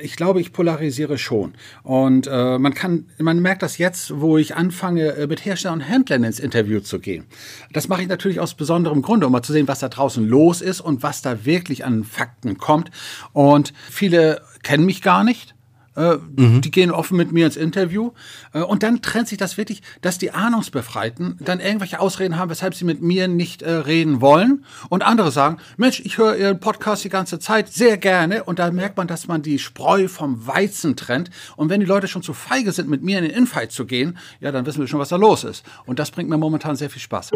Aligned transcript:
Ich 0.00 0.16
glaube, 0.16 0.40
ich 0.40 0.52
polarisiere 0.52 1.18
schon. 1.18 1.54
Und 1.82 2.26
äh, 2.26 2.58
man 2.58 2.74
kann, 2.74 3.06
man 3.18 3.40
merkt 3.40 3.62
das 3.62 3.78
jetzt, 3.78 4.20
wo 4.20 4.38
ich 4.38 4.56
anfange, 4.56 5.14
äh, 5.14 5.26
mit 5.26 5.44
Herstellern 5.44 5.80
und 5.80 5.84
Händlern 5.84 6.24
ins 6.24 6.40
Interview 6.40 6.80
zu 6.80 6.98
gehen. 6.98 7.24
Das 7.72 7.88
mache 7.88 8.02
ich 8.02 8.08
natürlich 8.08 8.40
aus 8.40 8.54
besonderem 8.54 9.02
Grunde, 9.02 9.26
um 9.26 9.32
mal 9.32 9.42
zu 9.42 9.52
sehen, 9.52 9.68
was 9.68 9.80
da 9.80 9.88
draußen 9.88 10.26
los 10.26 10.60
ist 10.60 10.80
und 10.80 11.02
was 11.02 11.22
da 11.22 11.44
wirklich 11.44 11.84
an 11.84 12.04
Fakten 12.04 12.58
kommt. 12.58 12.90
Und 13.32 13.72
viele 13.90 14.42
kennen 14.62 14.86
mich 14.86 15.02
gar 15.02 15.24
nicht. 15.24 15.53
Mhm. 15.96 16.60
Die 16.60 16.70
gehen 16.70 16.90
offen 16.90 17.16
mit 17.16 17.32
mir 17.32 17.46
ins 17.46 17.56
Interview. 17.56 18.12
Äh, 18.52 18.60
und 18.60 18.82
dann 18.82 19.02
trennt 19.02 19.28
sich 19.28 19.38
das 19.38 19.56
wirklich, 19.56 19.82
dass 20.00 20.18
die 20.18 20.32
Ahnungsbefreiten 20.32 21.38
dann 21.40 21.60
irgendwelche 21.60 22.00
Ausreden 22.00 22.38
haben, 22.38 22.50
weshalb 22.50 22.74
sie 22.74 22.84
mit 22.84 23.02
mir 23.02 23.28
nicht 23.28 23.62
äh, 23.62 23.70
reden 23.70 24.20
wollen. 24.20 24.64
Und 24.88 25.02
andere 25.02 25.30
sagen, 25.30 25.58
Mensch, 25.76 26.00
ich 26.00 26.18
höre 26.18 26.36
Ihren 26.36 26.60
Podcast 26.60 27.04
die 27.04 27.08
ganze 27.08 27.38
Zeit 27.38 27.72
sehr 27.72 27.96
gerne. 27.96 28.44
Und 28.44 28.58
da 28.58 28.70
merkt 28.70 28.96
man, 28.96 29.06
dass 29.06 29.28
man 29.28 29.42
die 29.42 29.58
Spreu 29.58 30.08
vom 30.08 30.46
Weizen 30.46 30.96
trennt. 30.96 31.30
Und 31.56 31.68
wenn 31.68 31.80
die 31.80 31.86
Leute 31.86 32.08
schon 32.08 32.22
zu 32.22 32.32
feige 32.32 32.72
sind, 32.72 32.88
mit 32.88 33.02
mir 33.02 33.18
in 33.18 33.24
den 33.24 33.32
Infight 33.32 33.72
zu 33.72 33.86
gehen, 33.86 34.18
ja, 34.40 34.52
dann 34.52 34.66
wissen 34.66 34.80
wir 34.80 34.88
schon, 34.88 35.00
was 35.00 35.08
da 35.08 35.16
los 35.16 35.44
ist. 35.44 35.64
Und 35.86 35.98
das 35.98 36.10
bringt 36.10 36.28
mir 36.28 36.38
momentan 36.38 36.76
sehr 36.76 36.90
viel 36.90 37.02
Spaß. 37.02 37.30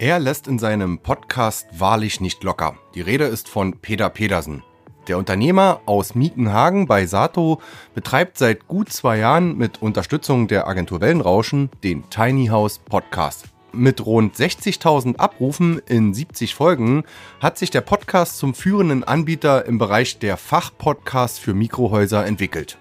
Er 0.00 0.18
lässt 0.18 0.48
in 0.48 0.58
seinem 0.58 0.96
Podcast 1.00 1.66
wahrlich 1.78 2.22
nicht 2.22 2.42
locker. 2.42 2.78
Die 2.94 3.02
Rede 3.02 3.24
ist 3.24 3.50
von 3.50 3.80
Peter 3.80 4.08
Pedersen. 4.08 4.62
Der 5.08 5.18
Unternehmer 5.18 5.82
aus 5.84 6.14
Miekenhagen 6.14 6.86
bei 6.86 7.04
Sato 7.04 7.60
betreibt 7.94 8.38
seit 8.38 8.66
gut 8.66 8.90
zwei 8.90 9.18
Jahren 9.18 9.58
mit 9.58 9.82
Unterstützung 9.82 10.48
der 10.48 10.66
Agentur 10.66 11.02
Wellenrauschen 11.02 11.68
den 11.84 12.08
Tiny 12.08 12.46
House 12.46 12.78
Podcast. 12.78 13.44
Mit 13.72 14.06
rund 14.06 14.34
60.000 14.34 15.16
Abrufen 15.16 15.82
in 15.86 16.14
70 16.14 16.54
Folgen 16.54 17.04
hat 17.38 17.58
sich 17.58 17.70
der 17.70 17.82
Podcast 17.82 18.38
zum 18.38 18.54
führenden 18.54 19.04
Anbieter 19.04 19.66
im 19.66 19.76
Bereich 19.76 20.18
der 20.18 20.38
Fachpodcasts 20.38 21.38
für 21.38 21.52
Mikrohäuser 21.52 22.24
entwickelt. 22.24 22.78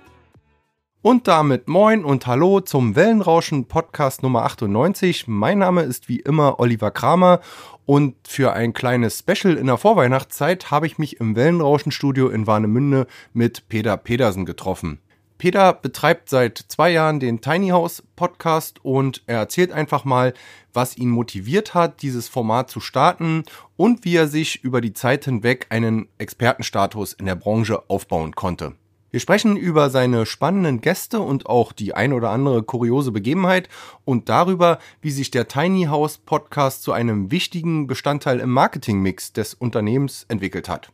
Und 1.01 1.29
damit 1.29 1.69
moin 1.69 2.03
und 2.03 2.27
hallo 2.27 2.59
zum 2.59 2.93
Wellenrauschen 2.93 3.69
Podcast 3.69 4.21
Nummer 4.21 4.43
98. 4.43 5.29
Mein 5.29 5.59
Name 5.59 5.83
ist 5.83 6.09
wie 6.09 6.19
immer 6.19 6.59
Oliver 6.59 6.91
Kramer 6.91 7.39
und 7.85 8.15
für 8.27 8.51
ein 8.51 8.73
kleines 8.73 9.19
Special 9.19 9.55
in 9.55 9.67
der 9.67 9.77
Vorweihnachtszeit 9.77 10.71
habe 10.71 10.87
ich 10.87 10.97
mich 10.97 11.21
im 11.21 11.37
Wellenrauschen 11.37 11.93
Studio 11.93 12.27
in 12.27 12.47
Warnemünde 12.47 13.07
mit 13.31 13.69
Peter 13.69 13.95
Pedersen 13.95 14.45
getroffen. 14.45 14.99
Peter 15.37 15.71
betreibt 15.71 16.27
seit 16.27 16.57
zwei 16.57 16.91
Jahren 16.91 17.21
den 17.21 17.39
Tiny 17.39 17.69
House 17.69 18.03
Podcast 18.17 18.83
und 18.83 19.23
er 19.25 19.37
erzählt 19.37 19.71
einfach 19.71 20.03
mal, 20.03 20.33
was 20.73 20.97
ihn 20.97 21.11
motiviert 21.11 21.73
hat, 21.73 22.01
dieses 22.01 22.27
Format 22.27 22.69
zu 22.69 22.81
starten 22.81 23.45
und 23.77 24.03
wie 24.03 24.17
er 24.17 24.27
sich 24.27 24.65
über 24.65 24.81
die 24.81 24.91
Zeit 24.91 25.23
hinweg 25.23 25.67
einen 25.69 26.09
Expertenstatus 26.17 27.13
in 27.13 27.25
der 27.25 27.35
Branche 27.35 27.89
aufbauen 27.89 28.35
konnte. 28.35 28.75
Wir 29.11 29.19
sprechen 29.19 29.57
über 29.57 29.89
seine 29.89 30.27
spannenden 30.27 30.81
Gäste 30.81 31.19
und 31.19 31.47
auch 31.47 31.71
die 31.71 31.95
ein 31.95 32.13
oder 32.13 32.29
andere 32.29 32.61
kuriose 32.61 33.11
Begebenheit 33.11 33.67
und 34.05 34.29
darüber, 34.29 34.77
wie 35.01 35.09
sich 35.09 35.31
der 35.31 35.47
Tiny 35.47 35.85
House 35.85 36.19
Podcast 36.19 36.83
zu 36.83 36.91
einem 36.91 37.31
wichtigen 37.31 37.87
Bestandteil 37.87 38.39
im 38.39 38.51
Marketingmix 38.51 39.33
des 39.33 39.55
Unternehmens 39.55 40.25
entwickelt 40.27 40.69
hat. 40.69 40.91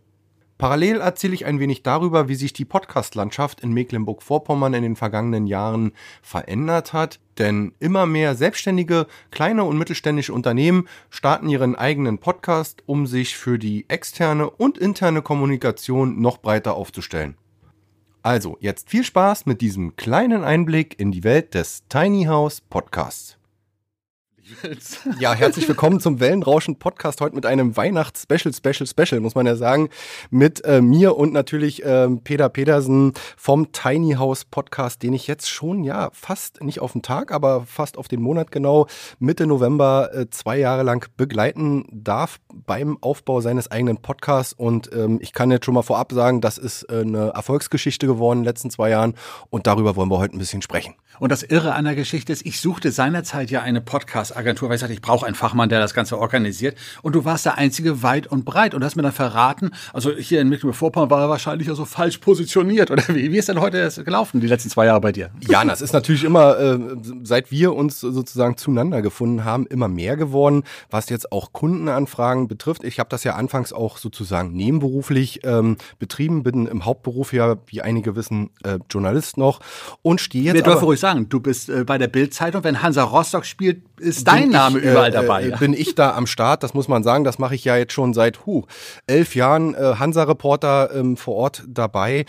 Parallel 0.57 1.01
erzähle 1.01 1.33
ich 1.33 1.45
ein 1.45 1.59
wenig 1.59 1.83
darüber, 1.83 2.29
wie 2.29 2.35
sich 2.35 2.53
die 2.53 2.63
Podcast-Landschaft 2.63 3.59
in 3.59 3.73
Mecklenburg-Vorpommern 3.73 4.73
in 4.73 4.83
den 4.83 4.95
vergangenen 4.95 5.45
Jahren 5.45 5.91
verändert 6.21 6.93
hat, 6.93 7.19
denn 7.37 7.73
immer 7.81 8.05
mehr 8.05 8.35
selbstständige, 8.35 9.07
kleine 9.31 9.65
und 9.65 9.77
mittelständische 9.77 10.31
Unternehmen 10.31 10.87
starten 11.09 11.49
ihren 11.49 11.75
eigenen 11.75 12.19
Podcast, 12.19 12.81
um 12.85 13.07
sich 13.07 13.35
für 13.35 13.59
die 13.59 13.89
externe 13.89 14.49
und 14.49 14.77
interne 14.77 15.21
Kommunikation 15.21 16.21
noch 16.21 16.37
breiter 16.37 16.75
aufzustellen. 16.75 17.35
Also, 18.25 18.57
jetzt 18.59 18.89
viel 18.89 19.03
Spaß 19.03 19.45
mit 19.45 19.61
diesem 19.61 19.97
kleinen 19.97 20.43
Einblick 20.43 20.99
in 20.99 21.11
die 21.11 21.23
Welt 21.23 21.53
des 21.53 21.83
Tiny 21.89 22.23
House 22.23 22.59
Podcasts. 22.59 23.37
Ja, 25.19 25.33
herzlich 25.33 25.67
willkommen 25.67 25.99
zum 25.99 26.19
Wellenrauschen 26.19 26.77
Podcast 26.77 27.21
heute 27.21 27.35
mit 27.35 27.45
einem 27.45 27.75
Weihnachts-Special, 27.75 28.53
Special, 28.53 28.85
Special, 28.85 29.19
muss 29.19 29.33
man 29.33 29.45
ja 29.45 29.55
sagen, 29.55 29.89
mit 30.29 30.63
äh, 30.65 30.81
mir 30.81 31.15
und 31.15 31.33
natürlich 31.33 31.83
äh, 31.83 32.07
Peter 32.23 32.49
Pedersen 32.49 33.13
vom 33.37 33.71
Tiny 33.71 34.13
House 34.13 34.45
Podcast, 34.45 35.01
den 35.01 35.13
ich 35.13 35.27
jetzt 35.27 35.49
schon, 35.49 35.83
ja, 35.83 36.09
fast 36.13 36.61
nicht 36.61 36.79
auf 36.79 36.91
den 36.91 37.01
Tag, 37.01 37.31
aber 37.31 37.65
fast 37.65 37.97
auf 37.97 38.07
den 38.07 38.21
Monat 38.21 38.51
genau, 38.51 38.87
Mitte 39.19 39.47
November 39.47 40.13
äh, 40.13 40.29
zwei 40.29 40.57
Jahre 40.57 40.83
lang 40.83 41.07
begleiten 41.17 41.85
darf 41.91 42.39
beim 42.53 42.97
Aufbau 43.01 43.41
seines 43.41 43.71
eigenen 43.71 43.97
Podcasts. 43.97 44.53
Und 44.53 44.91
ähm, 44.93 45.19
ich 45.21 45.33
kann 45.33 45.49
jetzt 45.49 45.65
schon 45.65 45.73
mal 45.73 45.81
vorab 45.81 46.11
sagen, 46.11 46.41
das 46.41 46.57
ist 46.57 46.83
äh, 46.83 47.01
eine 47.01 47.29
Erfolgsgeschichte 47.29 48.05
geworden 48.05 48.39
in 48.39 48.43
den 48.43 48.49
letzten 48.49 48.69
zwei 48.69 48.91
Jahren. 48.91 49.15
Und 49.49 49.65
darüber 49.65 49.95
wollen 49.95 50.09
wir 50.09 50.19
heute 50.19 50.35
ein 50.35 50.39
bisschen 50.39 50.61
sprechen. 50.61 50.93
Und 51.19 51.31
das 51.31 51.43
Irre 51.43 51.73
an 51.73 51.85
der 51.85 51.95
Geschichte 51.95 52.33
ist, 52.33 52.45
ich 52.45 52.59
suchte 52.59 52.91
seinerzeit 52.91 53.49
ja 53.49 53.61
eine 53.61 53.81
Podcast-Agentur, 54.35 54.69
weil 54.69 54.75
ich 54.75 54.81
sagte, 54.81 54.93
ich 54.93 55.01
brauche 55.01 55.25
einen 55.25 55.35
Fachmann, 55.35 55.69
der 55.69 55.79
das 55.79 55.93
Ganze 55.93 56.19
organisiert. 56.19 56.77
Und 57.01 57.15
du 57.15 57.25
warst 57.25 57.45
der 57.45 57.57
Einzige 57.57 58.03
weit 58.03 58.27
und 58.27 58.45
breit 58.45 58.73
und 58.75 58.83
hast 58.83 58.95
mir 58.95 59.03
dann 59.03 59.11
verraten, 59.11 59.71
also 59.93 60.11
hier 60.11 60.41
in 60.41 60.49
Mecklenburg-Vorpommern 60.49 61.09
war 61.09 61.21
er 61.21 61.29
wahrscheinlich 61.29 61.67
ja 61.67 61.75
so 61.75 61.85
falsch 61.85 62.17
positioniert. 62.19 62.91
Oder 62.91 63.03
wie, 63.09 63.31
wie 63.31 63.37
ist 63.37 63.49
denn 63.49 63.59
heute 63.59 63.81
das 63.81 63.95
gelaufen, 63.95 64.41
die 64.41 64.47
letzten 64.47 64.69
zwei 64.69 64.85
Jahre 64.85 65.01
bei 65.01 65.11
dir? 65.11 65.31
Ja, 65.47 65.63
das 65.63 65.81
ist 65.81 65.93
natürlich 65.93 66.23
immer, 66.23 66.59
äh, 66.59 66.79
seit 67.23 67.51
wir 67.51 67.73
uns 67.73 67.99
sozusagen 67.99 68.57
zueinander 68.57 69.01
gefunden 69.01 69.45
haben, 69.45 69.65
immer 69.67 69.87
mehr 69.87 70.17
geworden, 70.17 70.63
was 70.89 71.09
jetzt 71.09 71.31
auch 71.31 71.53
Kundenanfragen 71.53 72.47
betrifft. 72.47 72.83
Ich 72.83 72.99
habe 72.99 73.09
das 73.09 73.23
ja 73.23 73.35
anfangs 73.35 73.73
auch 73.73 73.97
sozusagen 73.97 74.53
nebenberuflich 74.53 75.41
ähm, 75.43 75.77
betrieben, 75.99 76.43
bin 76.43 76.67
im 76.67 76.85
Hauptberuf 76.85 77.33
ja, 77.33 77.55
wie 77.67 77.81
einige 77.81 78.15
wissen, 78.15 78.49
äh, 78.63 78.79
Journalist 78.89 79.37
noch 79.37 79.59
und 80.01 80.21
stehe 80.21 80.45
jetzt. 80.45 80.55
Wir 80.55 80.63
dürfen 80.63 80.85
ruhig 80.85 80.99
sagen, 80.99 81.29
du 81.29 81.39
bist 81.39 81.69
äh, 81.69 81.83
bei 81.83 81.97
der 81.97 82.07
Bildzeitung, 82.07 82.63
wenn 82.63 82.81
Hansa 82.81 83.03
Rostock 83.03 83.45
spielt, 83.45 83.81
ist 83.99 84.24
dein 84.25 84.49
Name 84.49 84.79
ich, 84.79 84.85
überall 84.85 85.09
äh, 85.09 85.13
dabei. 85.13 85.47
Äh, 85.47 85.57
bin 85.57 85.73
ich 85.73 85.95
da 85.95 86.15
am 86.15 86.27
Start, 86.27 86.63
das 86.63 86.73
muss 86.73 86.87
man 86.87 87.03
sagen, 87.03 87.23
das 87.23 87.39
mache 87.39 87.55
ich 87.55 87.63
ja 87.65 87.77
jetzt 87.77 87.93
schon 87.93 88.13
seit 88.13 88.45
huh, 88.45 88.63
elf 89.07 89.35
Jahren 89.35 89.73
äh, 89.75 89.95
Hansa-Reporter 89.97 90.89
ähm, 90.93 91.17
vor 91.17 91.35
Ort 91.35 91.63
dabei 91.67 92.25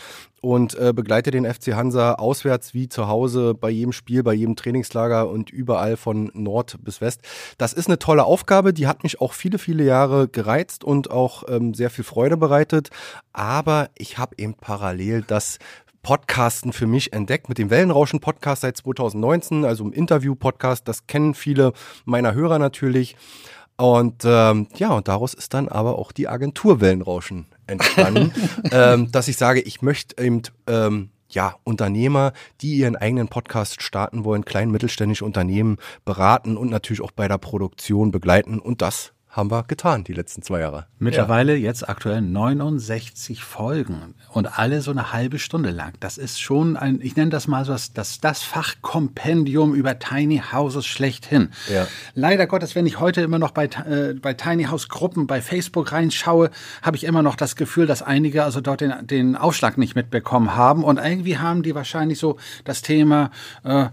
und 0.47 0.79
äh, 0.79 0.93
begleite 0.93 1.33
den 1.33 1.45
FC 1.45 1.75
Hansa 1.75 2.15
auswärts 2.15 2.73
wie 2.73 2.89
zu 2.89 3.09
Hause 3.09 3.55
bei 3.55 3.69
jedem 3.69 3.93
Spiel, 3.93 4.23
bei 4.23 4.33
jedem 4.33 4.55
Trainingslager 4.55 5.29
und 5.29 5.51
überall 5.51 5.97
von 5.97 6.31
Nord 6.35 6.77
bis 6.83 7.01
West. 7.01 7.23
Das 7.59 7.73
ist 7.73 7.89
eine 7.89 7.99
tolle 7.99 8.25
Aufgabe, 8.25 8.73
die 8.73 8.87
hat 8.87 9.03
mich 9.03 9.21
auch 9.21 9.33
viele, 9.33 9.59
viele 9.59 9.83
Jahre 9.83 10.29
gereizt 10.29 10.85
und 10.85 11.11
auch 11.11 11.43
ähm, 11.49 11.75
sehr 11.75 11.91
viel 11.91 12.05
Freude 12.05 12.37
bereitet. 12.37 12.91
Aber 13.33 13.91
ich 13.97 14.19
habe 14.19 14.37
eben 14.39 14.55
parallel 14.55 15.25
das 15.27 15.59
Podcasten 16.07 16.73
für 16.73 16.87
mich 16.87 17.13
entdeckt 17.13 17.49
mit 17.49 17.59
dem 17.59 17.69
Wellenrauschen-Podcast 17.69 18.63
seit 18.63 18.77
2019, 18.77 19.65
also 19.65 19.83
im 19.83 19.93
Interview-Podcast. 19.93 20.87
Das 20.87 21.09
kennen 21.09 21.35
viele 21.35 21.73
meiner 22.05 22.33
Hörer 22.33 22.61
natürlich. 22.61 23.17
Und 23.77 24.23
ähm, 24.25 24.69
ja, 24.77 24.93
und 24.93 25.09
daraus 25.09 25.35
ist 25.35 25.53
dann 25.53 25.69
aber 25.69 25.99
auch 25.99 26.13
die 26.13 26.29
Agentur 26.29 26.81
Wellenrauschen 26.81 27.47
entstanden, 27.67 28.33
ähm, 28.71 29.11
dass 29.11 29.27
ich 29.27 29.37
sage, 29.37 29.61
ich 29.61 29.83
möchte 29.83 30.23
eben 30.25 30.43
ähm, 30.69 31.11
ja, 31.29 31.57
Unternehmer, 31.65 32.35
die 32.61 32.77
ihren 32.77 32.95
eigenen 32.95 33.27
Podcast 33.27 33.83
starten 33.83 34.25
wollen, 34.25 34.45
klein 34.45 34.71
mittelständische 34.71 35.25
Unternehmen 35.25 35.79
beraten 36.05 36.57
und 36.57 36.71
natürlich 36.71 37.01
auch 37.01 37.11
bei 37.11 37.27
der 37.27 37.39
Produktion 37.39 38.13
begleiten. 38.13 38.61
Und 38.61 38.81
das 38.81 39.13
haben 39.37 39.51
wir 39.51 39.65
getan, 39.65 40.03
die 40.03 40.15
letzten 40.15 40.41
zwei 40.41 40.61
Jahre. 40.61 40.87
Mittlerweile 40.99 41.55
ja. 41.55 41.65
jetzt 41.65 41.87
aktuell 41.87 42.23
69 42.23 43.45
Folgen 43.45 44.15
und 44.33 44.59
alle 44.59 44.81
so 44.81 44.91
eine 44.91 45.13
halbe 45.13 45.39
Stunde 45.39 45.71
lang. 45.71 45.93
Das 46.01 46.17
ist 46.17 46.41
schon 46.41 46.77
ein, 46.77 47.01
ich 47.03 47.17
nenne 47.17 47.31
das 47.31 47.47
mal 47.47 47.65
so 47.67 47.77
das, 47.93 48.21
das, 48.21 48.43
Fachkompendium 48.43 49.75
über 49.75 49.99
Tiny 49.99 50.43
Houses 50.53 50.87
schlechthin. 50.87 51.51
Ja. 51.71 51.87
Leider 52.15 52.47
Gottes, 52.47 52.75
wenn 52.75 52.87
ich 52.87 52.99
heute 52.99 53.21
immer 53.21 53.39
noch 53.39 53.51
bei, 53.51 53.67
äh, 53.67 54.15
bei 54.15 54.33
Tiny 54.33 54.65
House 54.65 54.89
Gruppen 54.89 55.27
bei 55.27 55.43
Facebook 55.43 55.93
reinschaue, 55.93 56.51
habe 56.81 56.97
ich 56.97 57.05
immer 57.05 57.23
noch 57.23 57.37
das 57.37 57.57
Gefühl, 57.57 57.87
dass 57.87 58.01
einige 58.03 58.43
also 58.43 58.63
dort 58.63 58.81
den, 58.81 59.07
den 59.07 59.37
Aufschlag 59.37 59.77
nicht 59.77 59.95
mitbekommen 59.97 60.57
haben 60.57 60.83
und 60.83 60.99
irgendwie 60.99 61.37
haben 61.37 61.63
die 61.63 61.75
wahrscheinlich 61.75 62.19
so 62.19 62.39
das 62.65 62.81
Thema, 62.81 63.31
äh, 63.65 63.89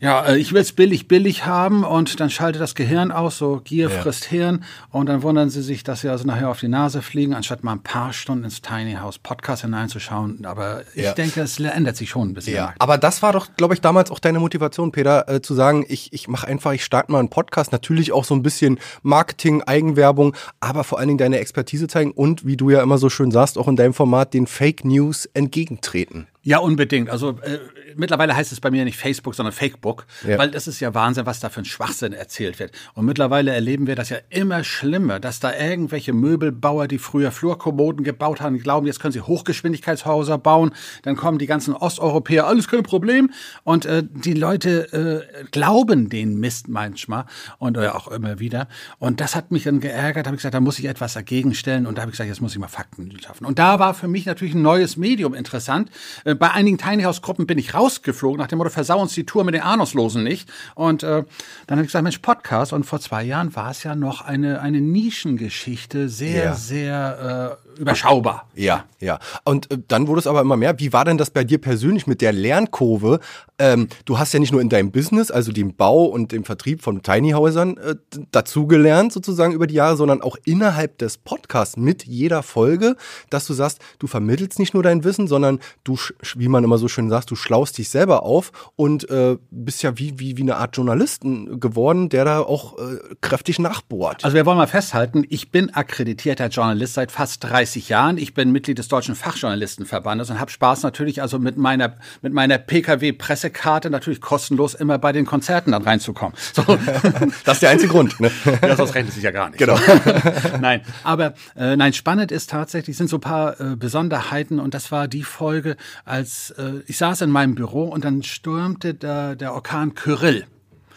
ja, 0.00 0.26
äh, 0.26 0.38
ich 0.38 0.52
will 0.52 0.60
es 0.60 0.72
billig, 0.72 1.08
billig 1.08 1.46
haben 1.46 1.84
und 1.84 2.20
dann 2.20 2.30
schaltet 2.30 2.60
das 2.62 2.74
Gehirn 2.74 3.10
aus, 3.12 3.38
so 3.38 3.60
Gier 3.64 3.88
ja. 3.88 4.00
frisst 4.00 4.24
Hirn 4.24 4.64
und 4.90 5.06
dann 5.06 5.22
wundern 5.22 5.50
sie 5.50 5.62
sich, 5.62 5.84
dass 5.84 6.02
sie 6.02 6.08
also 6.08 6.26
nachher 6.26 6.50
auf 6.50 6.60
die 6.60 6.68
Nase 6.68 7.02
fliegen, 7.02 7.34
anstatt 7.34 7.64
mal 7.64 7.72
ein 7.72 7.82
paar 7.82 8.12
Stunden 8.12 8.44
ins 8.44 8.62
Tiny 8.62 8.94
House 8.94 9.18
Podcast 9.18 9.62
hineinzuschauen. 9.62 10.44
Aber 10.44 10.82
ich 10.94 11.04
ja. 11.04 11.12
denke, 11.12 11.40
es 11.40 11.58
ändert 11.58 11.96
sich 11.96 12.10
schon 12.10 12.28
ein 12.28 12.34
bisschen. 12.34 12.54
Ja, 12.54 12.74
aber 12.78 12.98
das 12.98 13.22
war 13.22 13.32
doch, 13.32 13.48
glaube 13.56 13.74
ich, 13.74 13.80
damals 13.80 14.10
auch 14.10 14.18
deine 14.18 14.38
Motivation, 14.38 14.92
Peter, 14.92 15.28
äh, 15.28 15.40
zu 15.40 15.54
sagen, 15.54 15.84
ich, 15.88 16.12
ich 16.12 16.28
mache 16.28 16.46
einfach, 16.46 16.72
ich 16.72 16.84
starte 16.84 17.12
mal 17.12 17.18
einen 17.18 17.30
Podcast, 17.30 17.72
natürlich 17.72 18.12
auch 18.12 18.24
so 18.24 18.34
ein 18.34 18.42
bisschen 18.42 18.78
Marketing, 19.02 19.62
Eigenwerbung, 19.62 20.34
aber 20.60 20.84
vor 20.84 20.98
allen 20.98 21.08
Dingen 21.08 21.18
deine 21.18 21.38
Expertise 21.38 21.88
zeigen 21.88 22.12
und, 22.12 22.46
wie 22.46 22.56
du 22.56 22.70
ja 22.70 22.82
immer 22.82 22.98
so 22.98 23.08
schön 23.08 23.30
sagst, 23.30 23.58
auch 23.58 23.68
in 23.68 23.76
deinem 23.76 23.94
Format 23.94 24.34
den 24.34 24.46
Fake 24.46 24.84
News 24.84 25.26
entgegentreten. 25.26 26.26
Ja, 26.46 26.58
unbedingt. 26.58 27.10
Also 27.10 27.30
äh, 27.42 27.58
mittlerweile 27.96 28.36
heißt 28.36 28.52
es 28.52 28.60
bei 28.60 28.70
mir 28.70 28.84
nicht 28.84 28.96
Facebook, 28.96 29.34
sondern 29.34 29.52
Fakebook, 29.52 30.06
ja. 30.24 30.38
weil 30.38 30.52
das 30.52 30.68
ist 30.68 30.78
ja 30.78 30.94
Wahnsinn, 30.94 31.26
was 31.26 31.40
da 31.40 31.48
für 31.48 31.60
ein 31.60 31.64
Schwachsinn 31.64 32.12
erzählt 32.12 32.60
wird. 32.60 32.70
Und 32.94 33.04
mittlerweile 33.04 33.50
erleben 33.50 33.88
wir 33.88 33.96
das 33.96 34.10
ja 34.10 34.18
immer 34.30 34.62
schlimmer, 34.62 35.18
dass 35.18 35.40
da 35.40 35.52
irgendwelche 35.52 36.12
Möbelbauer, 36.12 36.86
die 36.86 36.98
früher 36.98 37.32
Flurkommoden 37.32 38.04
gebaut 38.04 38.40
haben, 38.40 38.60
glauben, 38.60 38.86
jetzt 38.86 39.00
können 39.00 39.10
sie 39.10 39.22
Hochgeschwindigkeitshäuser 39.22 40.38
bauen. 40.38 40.70
Dann 41.02 41.16
kommen 41.16 41.38
die 41.40 41.46
ganzen 41.46 41.74
Osteuropäer, 41.74 42.46
alles 42.46 42.68
kein 42.68 42.84
Problem. 42.84 43.32
Und 43.64 43.84
äh, 43.84 44.04
die 44.08 44.34
Leute 44.34 45.24
äh, 45.40 45.46
glauben 45.50 46.10
den 46.10 46.38
Mist 46.38 46.68
manchmal 46.68 47.24
und 47.58 47.76
äh, 47.76 47.88
auch 47.88 48.06
immer 48.06 48.38
wieder. 48.38 48.68
Und 49.00 49.20
das 49.20 49.34
hat 49.34 49.50
mich 49.50 49.64
dann 49.64 49.80
geärgert. 49.80 50.26
Da 50.26 50.28
habe 50.28 50.36
ich 50.36 50.42
gesagt, 50.42 50.54
da 50.54 50.60
muss 50.60 50.78
ich 50.78 50.84
etwas 50.84 51.14
dagegen 51.14 51.54
stellen. 51.54 51.88
Und 51.88 51.98
da 51.98 52.02
habe 52.02 52.10
ich 52.10 52.12
gesagt, 52.12 52.28
jetzt 52.28 52.40
muss 52.40 52.52
ich 52.52 52.60
mal 52.60 52.68
Fakten 52.68 53.18
schaffen. 53.20 53.46
Und 53.46 53.58
da 53.58 53.80
war 53.80 53.94
für 53.94 54.06
mich 54.06 54.26
natürlich 54.26 54.54
ein 54.54 54.62
neues 54.62 54.96
Medium 54.96 55.34
interessant. 55.34 55.90
Äh, 56.24 56.35
bei 56.38 56.50
einigen 56.50 56.78
Tiny 56.78 57.02
House 57.02 57.22
Gruppen 57.22 57.46
bin 57.46 57.58
ich 57.58 57.74
rausgeflogen 57.74 58.38
nach 58.38 58.48
dem 58.48 58.58
Motto, 58.58 58.70
versau 58.70 59.00
uns 59.00 59.14
die 59.14 59.26
Tour 59.26 59.44
mit 59.44 59.54
den 59.54 59.62
Ahnungslosen 59.62 60.22
nicht. 60.22 60.48
Und 60.74 61.02
äh, 61.02 61.24
dann 61.66 61.78
habe 61.78 61.82
ich 61.82 61.88
gesagt, 61.88 62.02
Mensch, 62.02 62.18
Podcast. 62.18 62.72
Und 62.72 62.84
vor 62.84 63.00
zwei 63.00 63.22
Jahren 63.22 63.54
war 63.54 63.70
es 63.70 63.82
ja 63.82 63.94
noch 63.94 64.22
eine, 64.22 64.60
eine 64.60 64.80
Nischengeschichte, 64.80 66.08
sehr, 66.08 66.44
ja. 66.44 66.54
sehr 66.54 67.58
äh, 67.62 67.65
überschaubar. 67.78 68.48
Ja, 68.54 68.84
ja. 69.00 69.18
Und 69.44 69.70
äh, 69.70 69.78
dann 69.88 70.08
wurde 70.08 70.20
es 70.20 70.26
aber 70.26 70.40
immer 70.40 70.56
mehr. 70.56 70.78
Wie 70.78 70.92
war 70.92 71.04
denn 71.04 71.18
das 71.18 71.30
bei 71.30 71.44
dir 71.44 71.58
persönlich 71.58 72.06
mit 72.06 72.20
der 72.20 72.32
Lernkurve? 72.32 73.20
Ähm, 73.58 73.88
du 74.04 74.18
hast 74.18 74.32
ja 74.32 74.40
nicht 74.40 74.52
nur 74.52 74.60
in 74.60 74.68
deinem 74.68 74.90
Business, 74.90 75.30
also 75.30 75.52
dem 75.52 75.74
Bau 75.74 76.04
und 76.04 76.32
dem 76.32 76.44
Vertrieb 76.44 76.82
von 76.82 77.02
Tiny 77.02 77.30
Häusern, 77.30 77.76
äh, 77.78 77.94
dazugelernt 78.30 79.12
sozusagen 79.12 79.52
über 79.52 79.66
die 79.66 79.74
Jahre, 79.74 79.96
sondern 79.96 80.22
auch 80.22 80.36
innerhalb 80.44 80.98
des 80.98 81.18
Podcasts 81.18 81.76
mit 81.76 82.04
jeder 82.04 82.42
Folge, 82.42 82.96
dass 83.30 83.46
du 83.46 83.54
sagst, 83.54 83.80
du 83.98 84.06
vermittelst 84.06 84.58
nicht 84.58 84.74
nur 84.74 84.82
dein 84.82 85.04
Wissen, 85.04 85.26
sondern 85.26 85.60
du, 85.84 85.98
wie 86.34 86.48
man 86.48 86.64
immer 86.64 86.78
so 86.78 86.88
schön 86.88 87.08
sagt, 87.08 87.30
du 87.30 87.36
schlaust 87.36 87.78
dich 87.78 87.88
selber 87.88 88.24
auf 88.24 88.52
und 88.76 89.08
äh, 89.10 89.36
bist 89.50 89.82
ja 89.82 89.98
wie, 89.98 90.18
wie, 90.18 90.36
wie 90.36 90.42
eine 90.42 90.56
Art 90.56 90.76
Journalisten 90.76 91.60
geworden, 91.60 92.08
der 92.08 92.24
da 92.24 92.40
auch 92.40 92.78
äh, 92.78 92.98
kräftig 93.20 93.58
nachbohrt. 93.58 94.24
Also 94.24 94.34
wir 94.34 94.44
wollen 94.44 94.58
mal 94.58 94.66
festhalten, 94.66 95.24
ich 95.28 95.50
bin 95.50 95.70
akkreditierter 95.70 96.48
Journalist 96.48 96.94
seit 96.94 97.10
fast 97.10 97.42
30 97.44 97.65
Jahren. 97.74 98.18
Ich 98.18 98.34
bin 98.34 98.52
Mitglied 98.52 98.78
des 98.78 98.88
Deutschen 98.88 99.14
Fachjournalistenverbandes 99.14 100.30
und 100.30 100.40
habe 100.40 100.50
Spaß 100.50 100.82
natürlich 100.82 101.20
also 101.20 101.38
mit 101.38 101.56
meiner, 101.56 101.96
mit 102.22 102.32
meiner 102.32 102.58
PKW-Pressekarte 102.58 103.90
natürlich 103.90 104.20
kostenlos 104.20 104.74
immer 104.74 104.98
bei 104.98 105.12
den 105.12 105.26
Konzerten 105.26 105.72
dann 105.72 105.82
reinzukommen. 105.82 106.34
So. 106.52 106.62
das 107.44 107.54
ist 107.54 107.62
der 107.62 107.70
einzige 107.70 107.92
Grund. 107.92 108.18
Ne? 108.20 108.30
Ja, 108.62 108.76
sonst 108.76 108.94
rechnet 108.94 109.14
sich 109.14 109.22
ja 109.22 109.30
gar 109.30 109.50
nicht. 109.50 109.58
Genau. 109.58 109.78
nein, 110.60 110.82
aber 111.04 111.34
äh, 111.56 111.76
nein, 111.76 111.92
spannend 111.92 112.32
ist 112.32 112.50
tatsächlich, 112.50 112.96
sind 112.96 113.08
so 113.10 113.16
ein 113.16 113.20
paar 113.20 113.60
äh, 113.60 113.76
Besonderheiten 113.76 114.60
und 114.60 114.74
das 114.74 114.92
war 114.92 115.08
die 115.08 115.24
Folge, 115.24 115.76
als 116.04 116.50
äh, 116.50 116.80
ich 116.86 116.96
saß 116.96 117.22
in 117.22 117.30
meinem 117.30 117.54
Büro 117.54 117.84
und 117.84 118.04
dann 118.04 118.22
stürmte 118.22 118.94
der, 118.94 119.36
der 119.36 119.52
Orkan 119.52 119.94
Kyrill. 119.94 120.46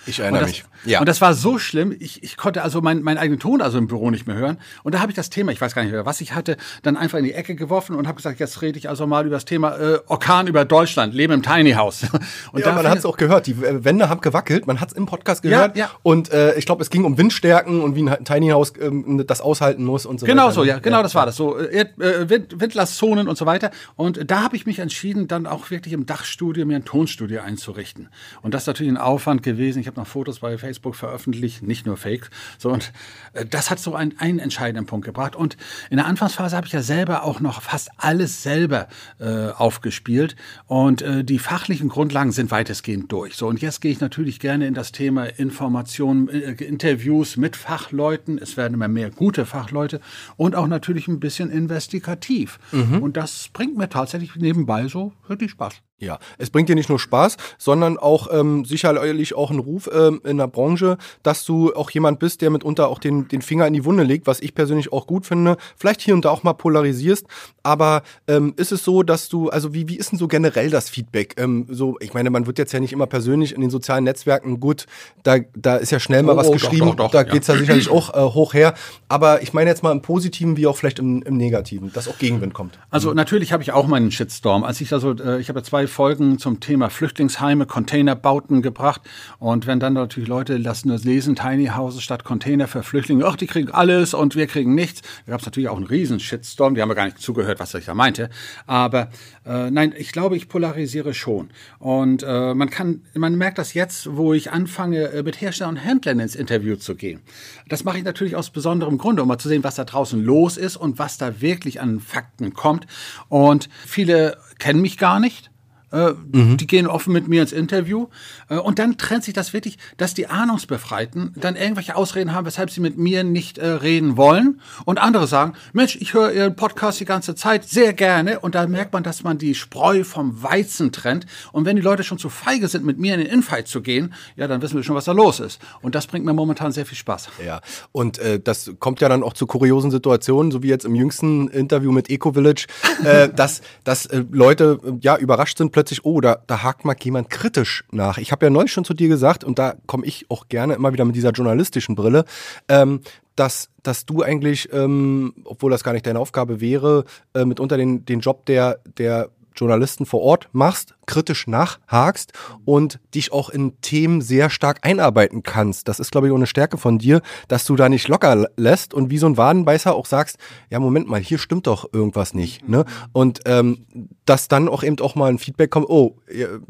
Ich 0.06 0.20
erinnere 0.20 0.42
das, 0.42 0.50
mich. 0.50 0.64
Ja. 0.86 1.00
Und 1.00 1.10
das 1.10 1.22
war 1.22 1.34
so 1.34 1.60
schlimm, 1.60 1.96
ich, 2.00 2.24
ich 2.24 2.38
konnte 2.38 2.64
also 2.64 2.82
meinen 2.82 3.04
mein 3.04 3.18
eigenen 3.18 3.40
Ton 3.40 3.62
also 3.62 3.78
im 3.78 3.88
Büro 3.88 4.12
nicht 4.12 4.28
mehr 4.28 4.36
hören. 4.36 4.58
Und 4.84 4.96
da 4.96 5.00
habe 5.00 5.12
ich 5.12 5.16
das 5.16 5.30
Thema, 5.30 5.52
ich 5.52 5.60
weiß 5.60 5.76
gar 5.76 5.84
nicht 5.84 5.92
mehr, 5.92 6.06
was 6.06 6.22
ich 6.22 6.34
hatte, 6.34 6.58
dann 6.84 6.98
einfach 6.98 7.18
in 7.18 7.26
die 7.26 7.34
Ecke 7.34 7.56
geworfen 7.56 7.96
und 7.96 8.08
habe 8.08 8.16
gesagt, 8.16 8.40
jetzt 8.40 8.62
rede 8.62 8.78
ich 8.78 8.90
also 8.90 9.08
mal 9.08 9.26
über 9.26 9.36
das 9.36 9.46
Thema 9.46 9.78
äh, 9.78 10.00
Orkan 10.08 10.48
über 10.48 10.66
Deutschland, 10.66 11.14
Leben 11.14 11.34
im 11.34 11.44
Tiny 11.44 11.72
House. 11.74 12.04
Und 12.52 12.66
ja, 12.66 12.74
man 12.74 12.88
hat 12.88 12.98
es 12.98 13.06
auch 13.06 13.18
gehört, 13.18 13.48
die 13.48 13.60
Wände 13.60 14.10
haben 14.10 14.22
gewackelt, 14.22 14.68
man 14.68 14.80
hat 14.80 14.90
es 14.90 14.98
im 14.98 15.06
Podcast 15.06 15.42
gehört. 15.42 15.76
Ja, 15.78 15.86
ja. 15.86 15.92
Und 16.04 16.32
äh, 16.32 16.56
ich 16.56 16.66
glaube, 16.66 16.82
es 16.82 16.90
ging 16.90 17.04
um 17.04 17.18
Windstärken 17.18 17.82
und 17.82 17.96
wie 17.96 18.08
ein 18.08 18.26
Tiny 18.26 18.50
House 18.50 18.74
ähm, 18.80 19.24
das 19.28 19.42
aushalten 19.42 19.84
muss 19.84 20.06
und 20.06 20.20
so 20.20 20.26
genau 20.26 20.44
weiter. 20.44 20.52
Genau 20.52 20.62
so, 20.62 20.68
ja, 20.68 20.80
genau 20.80 20.98
ja. 20.98 21.04
das 21.04 21.16
war 21.16 21.26
das. 21.26 21.36
So 21.36 21.58
äh, 21.58 21.82
äh, 21.82 22.30
Wind, 22.30 22.60
Windlastzonen 22.60 23.28
und 23.28 23.38
so 23.38 23.46
weiter. 23.46 23.72
Und 23.96 24.30
da 24.30 24.44
habe 24.44 24.56
ich 24.56 24.66
mich 24.66 24.80
entschieden, 24.80 25.28
dann 25.28 25.46
auch 25.46 25.70
wirklich 25.70 25.94
im 25.94 26.06
Dachstudio 26.06 26.66
mir 26.66 26.78
ein 26.78 26.86
Tonstudio 26.86 27.42
einzurichten. 27.42 28.10
Und 28.42 28.54
das 28.54 28.64
ist 28.64 28.68
natürlich 28.68 28.92
ein 28.92 28.98
Aufwand 28.98 29.44
gewesen. 29.44 29.80
Ich 29.80 29.88
habe 29.90 30.00
noch 30.00 30.08
Fotos 30.08 30.40
bei 30.40 30.58
Facebook 30.58 30.96
veröffentlicht 30.96 31.64
nicht 31.64 31.86
nur 31.86 31.98
Fake. 31.98 32.30
So, 32.58 32.70
und 32.72 32.92
äh, 33.34 33.46
das 33.46 33.70
hat 33.70 33.80
so 33.80 33.96
einen, 33.96 34.18
einen 34.20 34.40
entscheidenden 34.40 34.86
Punkt 34.86 35.06
gebracht. 35.06 35.36
Und 35.36 35.58
in 35.90 35.98
der 35.98 36.06
Anfangsphase 36.06 36.56
habe 36.56 36.68
ich 36.68 36.74
ja 36.74 36.82
selber 36.82 37.24
auch 37.24 37.40
noch 37.40 37.62
fast 37.62 37.90
alles 37.98 38.44
selber 38.44 38.88
äh, 39.20 39.50
aufgespielt. 39.50 40.36
Und 40.68 41.02
äh, 41.02 41.24
die 41.24 41.40
fachlichen 41.40 41.90
Grundlagen 41.90 42.32
sind 42.32 42.52
weitestgehend 42.52 43.12
durch. 43.12 43.36
So, 43.36 43.48
und 43.48 43.62
jetzt 43.62 43.82
gehe 43.82 43.92
ich 43.92 44.00
natürlich 44.00 44.40
gerne 44.40 44.68
in 44.68 44.74
das 44.74 44.92
Thema 44.92 45.26
Informationen, 45.26 46.30
äh, 46.30 46.52
Interviews 46.52 47.38
mit 47.38 47.56
Fachleuten. 47.56 48.38
Es 48.38 48.58
werden 48.58 48.76
immer 48.76 48.88
mehr 48.88 49.10
gute 49.10 49.46
Fachleute 49.46 50.00
und 50.38 50.56
auch 50.56 50.68
natürlich 50.68 51.08
ein 51.08 51.20
bisschen 51.20 51.50
investigativ. 51.50 52.60
Mhm. 52.72 53.02
Und 53.02 53.18
das 53.18 53.50
bringt 53.52 53.78
mir 53.78 53.90
tatsächlich 53.90 54.36
nebenbei 54.36 54.88
so 54.88 55.14
wirklich 55.28 55.52
Spaß. 55.52 55.82
Ja, 56.00 56.18
es 56.38 56.50
bringt 56.50 56.70
dir 56.70 56.76
nicht 56.76 56.90
nur 56.90 57.00
Spaß, 57.00 57.36
sondern 57.58 57.98
auch 57.98 58.28
ähm, 58.32 58.64
sicherlich 58.64 59.36
auch 59.36 59.50
einen 59.50 59.60
Ruf 59.60 59.90
ähm, 59.94 60.22
in 60.24 60.38
der 60.38 60.48
Branche, 60.48 60.98
dass 61.24 61.44
du 61.44 61.74
auch 61.74 61.92
jemand 61.92 62.20
bist, 62.20 62.42
der 62.42 62.50
mitunter 62.50 62.88
auch 62.88 63.00
den, 63.00 63.28
den 63.28 63.42
Finger 63.42 63.68
in 63.68 63.74
die 63.74 63.84
Wunde 63.84 64.04
legt, 64.04 64.26
was 64.26 64.40
ich 64.40 64.56
persönlich 64.56 64.94
auch 64.94 65.08
gut 65.08 65.26
finde. 65.26 65.58
Vielleicht 65.76 66.00
hier 66.02 66.14
und 66.14 66.24
da 66.24 66.30
auch 66.30 66.44
mal 66.44 66.54
polarisierst, 66.54 67.26
aber 67.64 68.04
ähm, 68.28 68.54
ist 68.56 68.72
es 68.72 68.86
so, 68.86 69.04
dass 69.04 69.28
du, 69.28 69.50
also 69.50 69.74
wie, 69.74 69.90
wie 69.90 69.98
ist 69.98 70.12
denn 70.12 70.20
so 70.20 70.30
generell 70.30 70.70
das 70.70 70.90
Feedback? 70.90 71.36
Ähm, 71.38 71.66
so, 71.70 71.98
ich 72.00 72.14
meine, 72.14 72.30
man 72.30 72.48
wird 72.48 72.60
jetzt 72.60 72.72
ja 72.72 72.80
nicht 72.80 72.94
immer 72.94 73.08
persönlich 73.08 73.54
in 73.54 73.60
den 73.60 73.70
sozialen 73.70 74.06
Netzwerken 74.06 74.62
gut, 74.62 74.86
da, 75.24 75.38
da 75.56 75.76
ist 75.76 75.92
ja 75.92 76.00
schnell 76.00 76.24
mal 76.24 76.34
oh, 76.34 76.38
was 76.38 76.48
oh, 76.48 76.52
geschrieben, 76.52 76.88
doch, 76.88 76.96
doch, 76.96 77.06
doch, 77.06 77.12
da 77.12 77.22
ja. 77.24 77.34
geht's 77.34 77.48
ja 77.48 77.58
sicherlich 77.58 77.90
auch 77.90 78.14
äh, 78.14 78.34
hoch 78.34 78.54
her. 78.54 78.74
Aber 79.10 79.42
ich 79.42 79.54
meine 79.54 79.70
jetzt 79.70 79.84
mal 79.84 79.92
im 79.92 80.02
Positiven 80.02 80.56
wie 80.56 80.66
auch 80.66 80.78
vielleicht 80.78 81.00
im, 81.00 81.22
im 81.24 81.36
Negativen, 81.36 81.92
dass 81.92 82.08
auch 82.08 82.18
Gegenwind 82.18 82.54
kommt. 82.54 82.80
Also 82.90 83.14
natürlich 83.14 83.52
habe 83.52 83.64
ich 83.64 83.74
auch 83.74 83.88
meinen 83.88 84.12
Shitstorm. 84.12 84.64
Als 84.64 84.80
ich 84.80 84.94
also, 84.94 85.14
äh, 85.14 85.42
ich 85.42 85.50
habe 85.50 85.60
ja 85.60 85.64
zwei 85.64 85.89
Folgen 85.90 86.40
zum 86.40 86.62
Thema 86.62 86.90
Flüchtlingsheime, 86.90 87.66
Containerbauten 87.66 88.62
gebracht. 88.62 89.02
Und 89.40 89.68
wenn 89.68 89.80
dann 89.80 89.94
natürlich 89.94 90.30
Leute 90.30 90.58
lassen 90.58 90.88
das 90.88 91.04
lesen, 91.04 91.36
Tiny 91.36 91.68
Houses 91.76 92.02
statt 92.02 92.24
Container 92.24 92.68
für 92.68 92.84
Flüchtlinge, 92.84 93.26
ach, 93.26 93.36
die 93.36 93.48
kriegen 93.48 93.72
alles 93.72 94.14
und 94.14 94.36
wir 94.36 94.48
kriegen 94.48 94.76
nichts. 94.76 95.02
Da 95.26 95.32
gab 95.32 95.42
es 95.42 95.46
natürlich 95.46 95.70
auch 95.70 95.78
einen 95.78 95.88
riesen 95.88 96.20
Shitstorm, 96.20 96.76
die 96.76 96.82
haben 96.82 96.90
ja 96.90 96.96
gar 96.96 97.06
nicht 97.06 97.20
zugehört, 97.20 97.60
was 97.60 97.74
ich 97.74 97.86
da 97.86 97.94
meinte. 97.94 98.30
Aber 98.66 99.10
äh, 99.46 99.70
nein, 99.70 99.94
ich 99.98 100.12
glaube, 100.12 100.38
ich 100.38 100.48
polarisiere 100.48 101.14
schon. 101.14 101.50
Und 101.80 102.24
äh, 102.24 102.54
man 102.54 102.70
kann, 102.70 103.04
man 103.16 103.36
merkt 103.36 103.58
das 103.58 103.74
jetzt, 103.74 104.16
wo 104.16 104.34
ich 104.34 104.52
anfange, 104.52 105.10
äh, 105.10 105.24
mit 105.24 105.42
Herstellern 105.42 105.76
und 105.76 105.82
Händlern 105.82 106.20
ins 106.20 106.36
Interview 106.36 106.76
zu 106.76 106.96
gehen. 106.96 107.22
Das 107.68 107.84
mache 107.84 107.98
ich 107.98 108.04
natürlich 108.04 108.36
aus 108.36 108.50
besonderem 108.50 108.98
Grunde, 108.98 109.22
um 109.22 109.28
mal 109.28 109.38
zu 109.38 109.50
sehen, 109.50 109.64
was 109.64 109.76
da 109.76 109.86
draußen 109.86 110.24
los 110.24 110.58
ist 110.58 110.78
und 110.78 111.00
was 111.00 111.18
da 111.18 111.42
wirklich 111.42 111.82
an 111.82 112.00
Fakten 112.00 112.54
kommt. 112.54 112.86
Und 113.28 113.70
viele 113.86 114.38
kennen 114.60 114.82
mich 114.82 114.98
gar 114.98 115.20
nicht. 115.20 115.50
Äh, 115.92 116.12
mhm. 116.32 116.58
Die 116.58 116.68
gehen 116.68 116.88
offen 116.88 117.14
mit 117.14 117.28
mir 117.28 117.42
ins 117.42 117.52
Interview. 117.52 118.08
Äh, 118.50 118.58
und 118.58 118.80
dann 118.80 118.98
trennt 118.98 119.24
sich 119.24 119.34
das 119.34 119.54
wirklich, 119.54 119.78
dass 119.98 120.14
die 120.14 120.28
Ahnungsbefreiten 120.28 121.34
dann 121.36 121.56
irgendwelche 121.56 121.96
Ausreden 121.96 122.34
haben, 122.34 122.46
weshalb 122.46 122.70
sie 122.70 122.82
mit 122.82 122.98
mir 122.98 123.24
nicht 123.24 123.58
äh, 123.58 123.68
reden 123.68 124.18
wollen. 124.18 124.62
Und 124.86 125.00
andere 125.00 125.28
sagen, 125.28 125.54
Mensch, 125.74 125.98
ich 126.00 126.14
höre 126.14 126.32
Ihren 126.32 126.56
Podcast 126.56 127.00
die 127.00 127.06
ganze 127.06 127.36
Zeit 127.36 127.68
sehr 127.68 127.94
gerne. 127.94 128.40
Und 128.40 128.56
da 128.56 128.68
merkt 128.68 128.94
man, 128.94 129.04
dass 129.04 129.24
man 129.24 129.38
die 129.38 129.56
Spreu 129.56 130.04
vom 130.04 130.44
Weizen 130.44 130.92
trennt. 130.92 131.26
Und 131.52 131.66
wenn 131.66 131.76
die 131.76 131.82
Leute 131.82 132.04
schon 132.04 132.18
zu 132.18 132.30
feige 132.30 132.68
sind, 132.68 132.86
mit 132.86 133.00
mir 133.00 133.16
in 133.16 133.22
den 133.22 133.30
Infight 133.30 133.68
zu 133.68 133.82
gehen, 133.82 134.14
ja, 134.36 134.48
dann 134.48 134.62
wissen 134.62 134.76
wir 134.76 134.84
schon, 134.84 134.96
was 134.96 135.06
da 135.06 135.12
los 135.12 135.40
ist. 135.40 135.60
Und 135.82 135.96
das 135.96 136.08
bringt 136.08 136.26
mir 136.26 136.34
momentan 136.34 136.72
sehr 136.72 136.86
viel 136.86 136.98
Spaß. 136.98 137.30
Ja, 137.46 137.62
und 137.92 138.20
das 138.44 138.72
kommt 138.80 139.02
ja 139.02 139.10
dann 139.10 139.24
auch 139.24 139.34
zu 139.34 139.48
kuriosen 139.48 139.92
Situationen, 139.92 140.52
so 140.52 140.64
wie 140.64 140.68
jetzt 140.68 140.86
im 140.86 140.96
jüngsten 140.96 141.48
Interview 141.48 141.92
mit 141.92 142.10
Eco 142.10 142.34
Village, 142.34 142.68
dass, 143.36 143.62
dass 143.84 144.10
Leute 144.32 144.80
ja 145.02 145.18
überrascht 145.18 145.58
sind, 145.58 145.72
plötzlich, 145.80 146.04
oh, 146.04 146.20
da, 146.20 146.40
da 146.46 146.62
hakt 146.62 146.84
mal 146.84 146.96
jemand 147.00 147.30
kritisch 147.30 147.86
nach. 147.90 148.18
Ich 148.18 148.34
habe 148.34 148.46
ja 148.46 148.50
neulich 148.50 148.74
schon 148.74 148.84
zu 148.84 148.94
dir 148.94 149.08
gesagt, 149.08 149.46
und 149.46 149.60
da 149.60 149.76
komme 149.86 150.06
ich 150.06 150.26
auch 150.30 150.50
gerne 150.50 150.74
immer 150.74 150.92
wieder 150.92 151.06
mit 151.06 151.16
dieser 151.16 151.32
journalistischen 151.32 151.96
Brille, 151.96 152.26
ähm, 152.68 153.00
dass, 153.38 153.70
dass 153.82 154.06
du 154.06 154.22
eigentlich, 154.22 154.68
ähm, 154.74 155.34
obwohl 155.46 155.72
das 155.72 155.86
gar 155.86 155.94
nicht 155.94 156.06
deine 156.06 156.20
Aufgabe 156.20 156.60
wäre, 156.60 157.06
äh, 157.34 157.46
mitunter 157.46 157.78
den, 157.78 158.04
den 158.04 158.20
Job 158.20 158.46
der, 158.46 158.80
der 158.98 159.30
Journalisten 159.56 160.06
vor 160.06 160.20
Ort 160.20 160.50
machst, 160.52 160.96
kritisch 161.10 161.48
nachhakst 161.48 162.34
und 162.66 163.00
dich 163.16 163.34
auch 163.34 163.50
in 163.50 163.82
Themen 163.82 164.22
sehr 164.22 164.52
stark 164.52 164.86
einarbeiten 164.86 165.42
kannst. 165.42 165.88
Das 165.88 166.00
ist, 166.00 166.12
glaube 166.12 166.28
ich, 166.28 166.32
auch 166.32 166.38
eine 166.38 166.46
Stärke 166.46 166.78
von 166.78 167.00
dir, 167.00 167.22
dass 167.48 167.66
du 167.66 167.76
da 167.76 167.90
nicht 167.90 168.08
locker 168.08 168.48
lässt 168.58 168.94
und 168.94 169.10
wie 169.10 169.18
so 169.18 169.26
ein 169.26 169.36
Wadenbeißer 169.36 169.94
auch 169.94 170.06
sagst, 170.06 170.38
ja, 170.70 170.80
Moment 170.80 171.10
mal, 171.10 171.20
hier 171.20 171.40
stimmt 171.40 171.66
doch 171.66 171.92
irgendwas 171.92 172.36
nicht. 172.36 172.70
Ne? 172.70 172.86
Und 173.12 173.40
ähm, 173.46 173.88
dass 174.26 174.48
dann 174.48 174.70
auch 174.70 174.84
eben 174.84 175.00
auch 175.00 175.16
mal 175.16 175.32
ein 175.32 175.40
Feedback 175.40 175.72
kommt, 175.72 175.90
oh, 175.90 176.20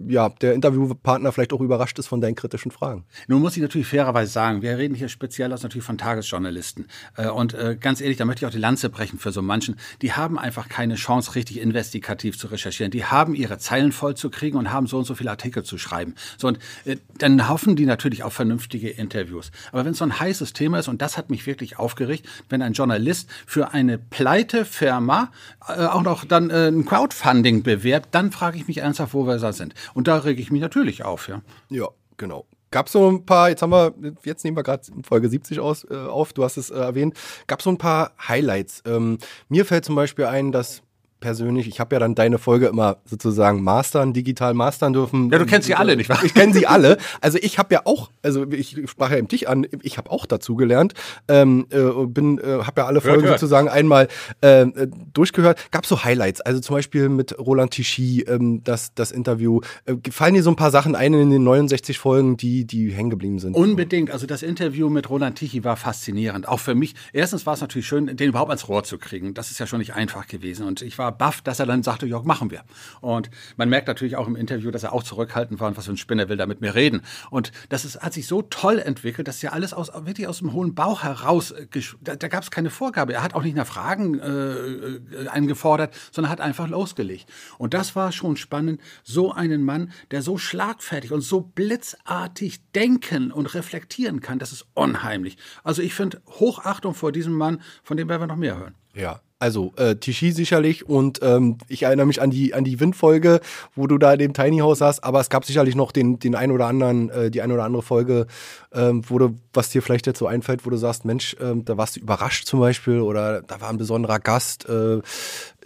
ja, 0.08 0.29
der 0.29 0.53
Interviewpartner 0.53 1.34
vielleicht 1.34 1.51
auch 1.51 1.60
überrascht 1.60 2.00
ist 2.00 2.08
von 2.08 2.22
deinen 2.22 2.36
kritischen 2.36 2.72
Fragen. 2.72 3.03
Nun 3.27 3.41
muss 3.41 3.58
ich 3.58 3.62
natürlich 3.62 3.88
fairerweise 3.88 4.31
sagen, 4.31 4.62
wir 4.62 4.77
reden 4.77 4.96
hier 4.96 5.10
speziell 5.10 5.51
aus 5.51 5.63
natürlich 5.63 5.86
von 5.86 5.98
Tagesjournalisten. 5.98 6.88
Äh, 7.17 7.27
und 7.27 7.53
äh, 7.55 7.77
ganz 7.77 8.00
ehrlich, 8.00 8.15
da 8.15 8.24
möchte 8.24 8.46
ich 8.46 8.48
auch 8.48 8.53
die 8.53 8.60
Lanze 8.60 8.89
brechen 8.89 9.19
für 9.19 9.34
so 9.34 9.41
manchen. 9.41 9.75
Die 10.01 10.13
haben 10.13 10.39
einfach 10.39 10.69
keine 10.69 10.96
Chance, 10.96 11.36
richtig 11.36 11.60
investigativ 11.60 12.38
zu 12.38 12.48
recherchieren. 12.48 12.91
Die 12.91 13.03
haben 13.03 13.36
ihre 13.36 13.58
Zeilen 13.58 13.91
voll 13.91 14.15
zu 14.15 14.29
kriegen 14.30 14.58
und 14.58 14.72
haben 14.72 14.88
so 14.88 14.98
und 14.98 15.06
so 15.06 15.16
viele 15.16 15.30
Artikel 15.30 15.64
zu 15.64 15.78
schreiben. 15.78 16.16
So, 16.38 16.48
und 16.48 16.60
äh, 16.86 16.98
dann 17.18 17.48
hoffen 17.50 17.76
die 17.76 17.86
natürlich 17.86 18.24
auf 18.24 18.34
vernünftige 18.34 18.90
Interviews. 18.90 19.52
Aber 19.72 19.86
wenn 19.86 19.92
es 19.92 20.00
so 20.00 20.06
ein 20.06 20.20
heißes 20.20 20.54
Thema 20.54 20.80
ist, 20.80 20.88
und 20.88 21.02
das 21.02 21.18
hat 21.18 21.30
mich 21.30 21.46
wirklich 21.46 21.80
aufgeregt, 21.80 22.28
wenn 22.50 22.62
ein 22.62 22.74
Journalist 22.74 23.30
für 23.46 23.74
eine 23.74 23.98
pleite 23.98 24.66
Firma 24.66 25.32
äh, 25.68 25.86
auch 25.86 26.04
noch 26.04 26.26
dann 26.26 26.50
äh, 26.50 26.68
ein 26.68 26.86
Crowdfunding 26.86 27.64
bewerbt, 27.64 28.10
dann 28.12 28.32
frage 28.32 28.58
ich 28.58 28.68
mich 28.68 28.80
ernsthaft, 28.80 29.14
wo 29.14 29.26
wir 29.26 29.38
da 29.38 29.54
sind. 29.54 29.74
Und 29.94 30.08
da 30.08 30.18
rege 30.18 30.42
ich 30.42 30.52
mich 30.52 30.62
natürlich 30.62 31.04
auf, 31.04 31.28
ja. 31.28 31.42
Ja, 31.70 31.88
genau. 32.18 32.46
Gab 32.72 32.86
es 32.86 32.92
so 32.92 33.10
ein 33.10 33.26
paar, 33.26 33.50
jetzt 33.50 33.64
haben 33.64 33.72
wir, 33.72 33.94
jetzt 34.24 34.44
nehmen 34.44 34.56
wir 34.56 34.64
gerade 34.64 34.84
Folge 35.04 35.28
70 35.28 35.60
aus, 35.60 35.86
äh, 35.90 35.96
auf, 35.96 36.34
du 36.34 36.44
hast 36.44 36.58
es 36.58 36.70
äh, 36.70 36.76
erwähnt, 36.76 37.18
gab 37.48 37.60
es 37.60 37.64
so 37.64 37.72
ein 37.72 37.80
paar 37.80 38.12
Highlights. 38.28 38.84
Ähm, 38.86 39.18
mir 39.48 39.66
fällt 39.66 39.86
zum 39.86 39.96
Beispiel 39.96 40.26
ein, 40.26 40.52
dass 40.52 40.84
persönlich, 41.20 41.68
ich 41.68 41.80
habe 41.80 41.96
ja 41.96 42.00
dann 42.00 42.16
deine 42.16 42.38
Folge 42.38 42.68
immer 42.68 42.98
sozusagen 43.06 43.64
mastern, 43.64 44.14
digital 44.14 44.54
mastern 44.54 44.94
dürfen. 44.94 45.30
Ja, 45.32 45.40
du 45.40 45.46
kennst 45.46 45.68
sie 45.68 45.76
alle, 45.76 45.96
nicht 45.96 46.10
wahr? 46.10 46.24
Ich 46.24 46.34
kenne 46.34 46.54
sie 46.54 46.68
alle. 46.68 46.98
Also 47.22 47.38
ich 47.42 47.58
habe 47.58 47.74
ja 47.74 47.82
auch, 47.86 48.10
also 48.22 48.50
ich 48.52 48.78
sprach 48.86 49.12
ja 49.12 49.18
eben 49.18 49.28
dich 49.28 49.50
an, 49.50 49.68
ich 49.82 49.98
habe 49.98 50.12
auch 50.12 50.26
dazu 50.26 50.56
gelernt, 50.56 50.94
ähm, 51.28 51.68
äh, 51.70 52.06
bin, 52.06 52.40
äh, 52.40 52.64
habe 52.64 52.82
ja 52.82 52.88
alle 52.88 53.02
Folgen 53.02 53.24
hört, 53.24 53.40
sozusagen 53.40 53.70
einmal 53.70 54.08
äh, 54.42 54.66
durchgehört. 55.14 55.72
Gab 55.72 55.86
so 55.86 56.04
Highlights, 56.04 56.42
also 56.42 56.60
zum 56.60 56.76
Beispiel 56.76 57.10
mit 57.10 57.38
Roland 57.38 57.72
Tichy, 57.72 58.22
ähm, 58.22 58.64
das, 58.64 58.94
das 58.94 59.12
Interview. 59.12 59.62
Äh, 59.86 59.96
fallen 60.12 60.34
dir 60.34 60.44
so 60.44 60.50
ein 60.50 60.56
paar 60.56 60.72
Sachen 60.72 60.96
ein 60.96 61.14
in 61.14 61.30
den 61.30 61.44
69 61.44 62.00
Folgen, 62.00 62.38
die, 62.38 62.66
die 62.66 62.92
hängen 62.92 63.10
geblieben 63.10 63.40
sind? 63.40 63.56
Unbedingt. 63.56 64.12
Also 64.12 64.26
das 64.26 64.44
Interview 64.44 64.90
mit 64.90 65.10
Roland 65.10 65.38
Tichy 65.38 65.64
war 65.64 65.76
faszinierend. 65.76 66.48
Auch 66.48 66.60
für 66.60 66.76
mich. 66.76 66.96
Erstens 67.14 67.46
war 67.46 67.54
es 67.54 67.62
natürlich 67.62 67.88
schön, 67.88 68.16
den 68.16 68.30
überhaupt 68.30 68.50
ans 68.50 68.68
Rohr 68.68 68.84
zu 68.84 68.98
kriegen. 68.98 69.34
Das 69.34 69.52
ist 69.52 69.60
ja 69.60 69.68
schon 69.68 69.80
nicht 69.80 69.94
einfach 69.96 70.28
gewesen. 70.28 70.66
Und 70.66 70.82
ich 70.82 70.98
war 70.98 71.09
war 71.10 71.18
baff, 71.18 71.42
dass 71.42 71.60
er 71.60 71.66
dann 71.66 71.82
sagte, 71.82 72.06
ja, 72.06 72.20
machen 72.22 72.51
wir. 72.51 72.63
Und 73.01 73.30
man 73.58 73.70
merkt 73.70 73.88
natürlich 73.88 74.16
auch 74.16 74.28
im 74.28 74.36
Interview, 74.36 74.70
dass 74.72 74.84
er 74.84 74.94
auch 74.94 75.04
zurückhaltend 75.04 75.60
war 75.60 75.68
und 75.68 75.78
was 75.78 75.86
für 75.86 75.92
ein 75.92 75.98
Spinner 75.98 76.30
will 76.30 76.38
da 76.38 76.46
mit 76.46 76.62
mir 76.62 76.75
reden. 76.75 77.01
Und 77.32 77.51
das 77.70 77.86
ist, 77.86 78.01
hat 78.01 78.13
sich 78.13 78.28
so 78.28 78.44
toll 78.44 78.80
entwickelt, 78.80 79.28
dass 79.28 79.42
ja 79.42 79.51
alles 79.51 79.74
aus, 79.74 79.92
wirklich 80.06 80.28
aus 80.28 80.39
dem 80.39 80.54
hohen 80.54 80.75
Bauch 80.75 81.04
heraus, 81.04 81.54
da, 82.01 82.16
da 82.16 82.28
gab 82.28 82.44
es 82.44 82.51
keine 82.51 82.70
Vorgabe. 82.70 83.13
Er 83.13 83.24
hat 83.24 83.34
auch 83.34 83.44
nicht 83.44 83.56
nach 83.56 83.66
Fragen 83.66 84.20
äh, 84.20 85.28
eingefordert, 85.30 85.96
sondern 86.12 86.32
hat 86.32 86.42
einfach 86.42 86.68
losgelegt. 86.68 87.28
Und 87.58 87.74
das 87.74 87.96
war 87.96 88.12
schon 88.12 88.38
spannend, 88.38 88.80
so 89.04 89.32
einen 89.32 89.63
Mann, 89.63 89.92
der 90.12 90.22
so 90.22 90.38
schlagfertig 90.38 91.12
und 91.12 91.22
so 91.22 91.42
blitzartig 91.42 92.62
denken 92.74 93.32
und 93.32 93.54
reflektieren 93.56 94.20
kann, 94.20 94.38
das 94.38 94.51
ist 94.51 94.68
unheimlich. 94.75 95.38
Also 95.63 95.82
ich 95.82 95.94
finde 95.94 96.22
Hochachtung 96.28 96.94
vor 96.94 97.12
diesem 97.12 97.34
Mann, 97.34 97.62
von 97.84 97.98
dem 97.98 98.10
werden 98.10 98.22
wir 98.22 98.28
noch 98.28 98.36
mehr 98.36 98.58
hören. 98.58 98.75
Ja, 98.94 99.22
also 99.39 99.74
äh, 99.77 99.96
Tichy 99.96 100.34
sicherlich 100.34 100.88
und 100.88 101.19
ähm, 101.24 101.58
ich 101.69 101.84
erinnere 101.84 102.05
mich 102.05 102.22
an 102.22 102.29
die 102.29 102.53
an 102.53 102.65
die 102.65 102.79
Windfolge, 102.79 103.39
wo 103.74 103.88
du 103.88 103.98
da 103.98 104.13
in 104.13 104.19
dem 104.19 104.34
Tiny 104.34 104.60
House 104.60 104.79
saßt, 104.79 105.03
aber 105.03 105.22
es 105.22 105.29
gab 105.29 105.46
sicherlich 105.46 105.75
noch 105.75 105.93
den 105.93 106.19
den 106.19 106.36
ein 106.36 106.51
oder 106.51 106.67
anderen 106.67 107.10
äh, 107.10 107.31
die 107.31 107.41
ein 107.41 107.51
oder 107.51 107.63
andere 107.63 107.81
Folge, 107.81 108.27
ähm, 108.74 109.01
wo 109.08 109.17
du 109.17 109.36
was 109.53 109.69
dir 109.69 109.81
vielleicht 109.81 110.08
jetzt 110.08 110.19
so 110.19 110.27
einfällt, 110.27 110.65
wo 110.65 110.69
du 110.69 110.77
sagst, 110.77 111.05
Mensch, 111.05 111.38
ähm, 111.39 111.63
da 111.63 111.77
warst 111.77 111.96
du 111.96 112.01
überrascht 112.01 112.48
zum 112.48 112.60
Beispiel 112.60 113.00
oder 113.00 113.41
da 113.41 113.62
war 113.62 113.69
ein 113.69 113.77
besonderer 113.77 114.19
Gast, 114.19 114.67
äh, 114.67 115.00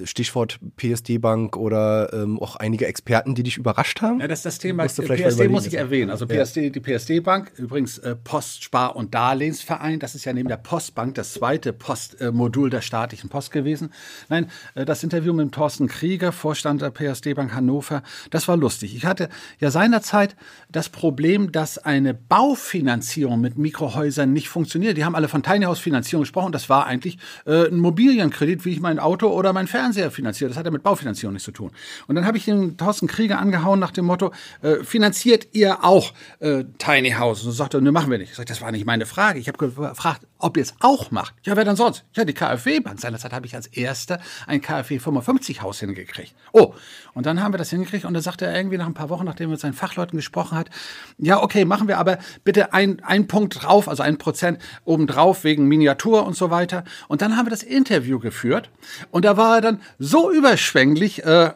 Stichwort 0.04 0.60
PSD 0.76 1.20
Bank 1.20 1.56
oder 1.56 2.12
ähm, 2.14 2.40
auch 2.40 2.56
einige 2.56 2.88
Experten, 2.88 3.36
die 3.36 3.44
dich 3.44 3.58
überrascht 3.58 4.02
haben. 4.02 4.20
Ja, 4.20 4.28
das 4.28 4.40
ist 4.40 4.46
das 4.46 4.60
Thema. 4.60 4.86
PSD 4.86 5.48
muss 5.48 5.68
ich 5.68 5.76
erwähnen. 5.76 6.10
Also 6.10 6.26
PSD, 6.26 6.64
ja. 6.64 6.70
die 6.70 6.80
PSD 6.80 7.20
Bank, 7.20 7.52
übrigens 7.58 8.00
äh, 8.00 8.16
Post, 8.16 8.64
Spar 8.64 8.96
und 8.96 9.14
Darlehensverein. 9.14 10.00
Das 10.00 10.16
ist 10.16 10.26
ja 10.26 10.34
neben 10.34 10.50
der 10.50 10.58
Postbank 10.58 11.16
das 11.16 11.34
zweite 11.34 11.74
Postmodul 11.74 12.70
der 12.70 12.82
staatlichen 12.82 13.30
Post 13.30 13.52
gewesen. 13.52 13.94
Nein, 14.30 14.50
äh, 14.74 14.86
das 14.86 15.04
Interview 15.04 15.34
mit 15.34 15.52
Thorsten 15.52 15.88
Krieger, 15.88 16.32
Vorstand 16.32 16.82
der 16.82 16.90
PSD 16.90 17.36
Bank 17.36 17.54
Hannover, 17.54 18.02
das 18.32 18.48
war 18.48 18.58
lustig. 18.58 18.96
Ich 18.96 19.06
hatte 19.06 19.30
ja 19.60 19.70
seinerzeit 19.70 20.36
das 20.72 20.90
Problem, 20.90 21.52
dass 21.52 21.78
eine 21.78 22.14
Baufinanzierung 22.14 23.40
mit 23.42 23.58
Mikrohäusern 23.58 24.34
nicht 24.34 24.50
funktioniert. 24.50 24.98
Die 24.98 25.06
haben 25.06 25.16
alle 25.16 25.28
von 25.28 25.44
Tiny 25.44 25.66
House 25.66 25.80
Finanzierung 25.80 26.24
gesprochen. 26.24 26.52
Das 26.52 26.70
war 26.70 26.88
eigentlich 26.88 27.20
äh, 27.46 27.68
ein 27.68 27.78
Mobilienkredit, 27.78 28.66
wie 28.66 28.72
ich 28.72 28.80
mein 28.80 28.98
Auto 28.98 29.28
oder 29.28 29.54
mein 29.54 29.68
Fernseher 29.68 29.83
finanziere. 29.92 30.50
Das 30.50 30.58
hat 30.58 30.66
ja 30.66 30.72
mit 30.72 30.84
Baufinanzierung 30.84 31.34
nichts 31.34 31.46
zu 31.46 31.52
tun. 31.52 31.72
Und 32.08 32.16
dann 32.16 32.26
habe 32.26 32.38
ich 32.38 32.46
den 32.46 32.78
Thorsten 32.78 33.08
Krieger 33.08 33.40
angehauen 33.40 33.80
nach 33.80 33.92
dem 33.92 34.06
Motto, 34.06 34.32
äh, 34.62 34.84
finanziert 34.84 35.48
ihr 35.54 35.84
auch 35.84 36.14
äh, 36.40 36.64
Tiny 36.78 37.12
House? 37.12 37.44
Und 37.44 37.52
sagte 37.52 37.82
ne, 37.82 37.92
machen 37.92 38.12
wir 38.12 38.18
nicht. 38.18 38.32
Ich 38.32 38.38
sagte, 38.38 38.54
das 38.54 38.62
war 38.62 38.72
nicht 38.72 38.86
meine 38.86 39.06
Frage. 39.06 39.40
Ich 39.40 39.48
habe 39.48 39.58
gefragt, 39.58 40.28
ob 40.38 40.58
ihr 40.58 40.64
es 40.64 40.74
auch 40.80 41.12
macht. 41.12 41.34
Ja, 41.44 41.56
wer 41.56 41.66
denn 41.66 41.76
sonst? 41.76 42.04
Ja, 42.14 42.26
die 42.26 42.34
KfW-Bank. 42.34 43.00
Seinerzeit 43.00 43.34
habe 43.34 43.46
ich 43.46 43.56
als 43.56 43.68
erster 43.68 44.20
ein 44.46 44.62
KfW 44.62 45.00
55 45.00 45.62
Haus 45.62 45.80
hingekriegt. 45.80 46.36
Oh, 46.52 46.74
und 47.14 47.26
dann 47.26 47.42
haben 47.42 47.54
wir 47.54 47.58
das 47.58 47.70
hingekriegt 47.70 48.06
und 48.06 48.14
dann 48.14 48.24
sagte 48.24 48.46
er 48.46 48.56
irgendwie 48.56 48.78
nach 48.78 48.86
ein 48.86 48.94
paar 48.94 49.10
Wochen, 49.10 49.26
nachdem 49.26 49.50
er 49.50 49.52
mit 49.52 49.60
seinen 49.60 49.74
Fachleuten 49.74 50.18
gesprochen 50.18 50.58
hat, 50.58 50.70
ja, 51.18 51.42
okay, 51.42 51.66
machen 51.66 51.88
wir 51.88 51.98
aber 51.98 52.18
bitte 52.44 52.74
ein, 52.74 53.02
ein 53.04 53.28
Punkt 53.28 53.64
drauf, 53.64 53.88
also 53.88 54.04
ein 54.04 54.18
Prozent 54.18 54.60
obendrauf 54.84 55.44
wegen 55.44 55.68
Miniatur 55.68 56.26
und 56.26 56.36
so 56.36 56.50
weiter. 56.50 56.84
Und 57.08 57.22
dann 57.22 57.38
haben 57.38 57.46
wir 57.46 57.52
das 57.52 57.64
Interview 57.64 58.20
geführt 58.20 58.70
und 59.12 59.26
da 59.26 59.38
war 59.38 59.56
er 59.56 59.62
dann 59.62 59.73
so 60.00 60.32
überschwänglich, 60.32 61.24
äh, 61.24 61.52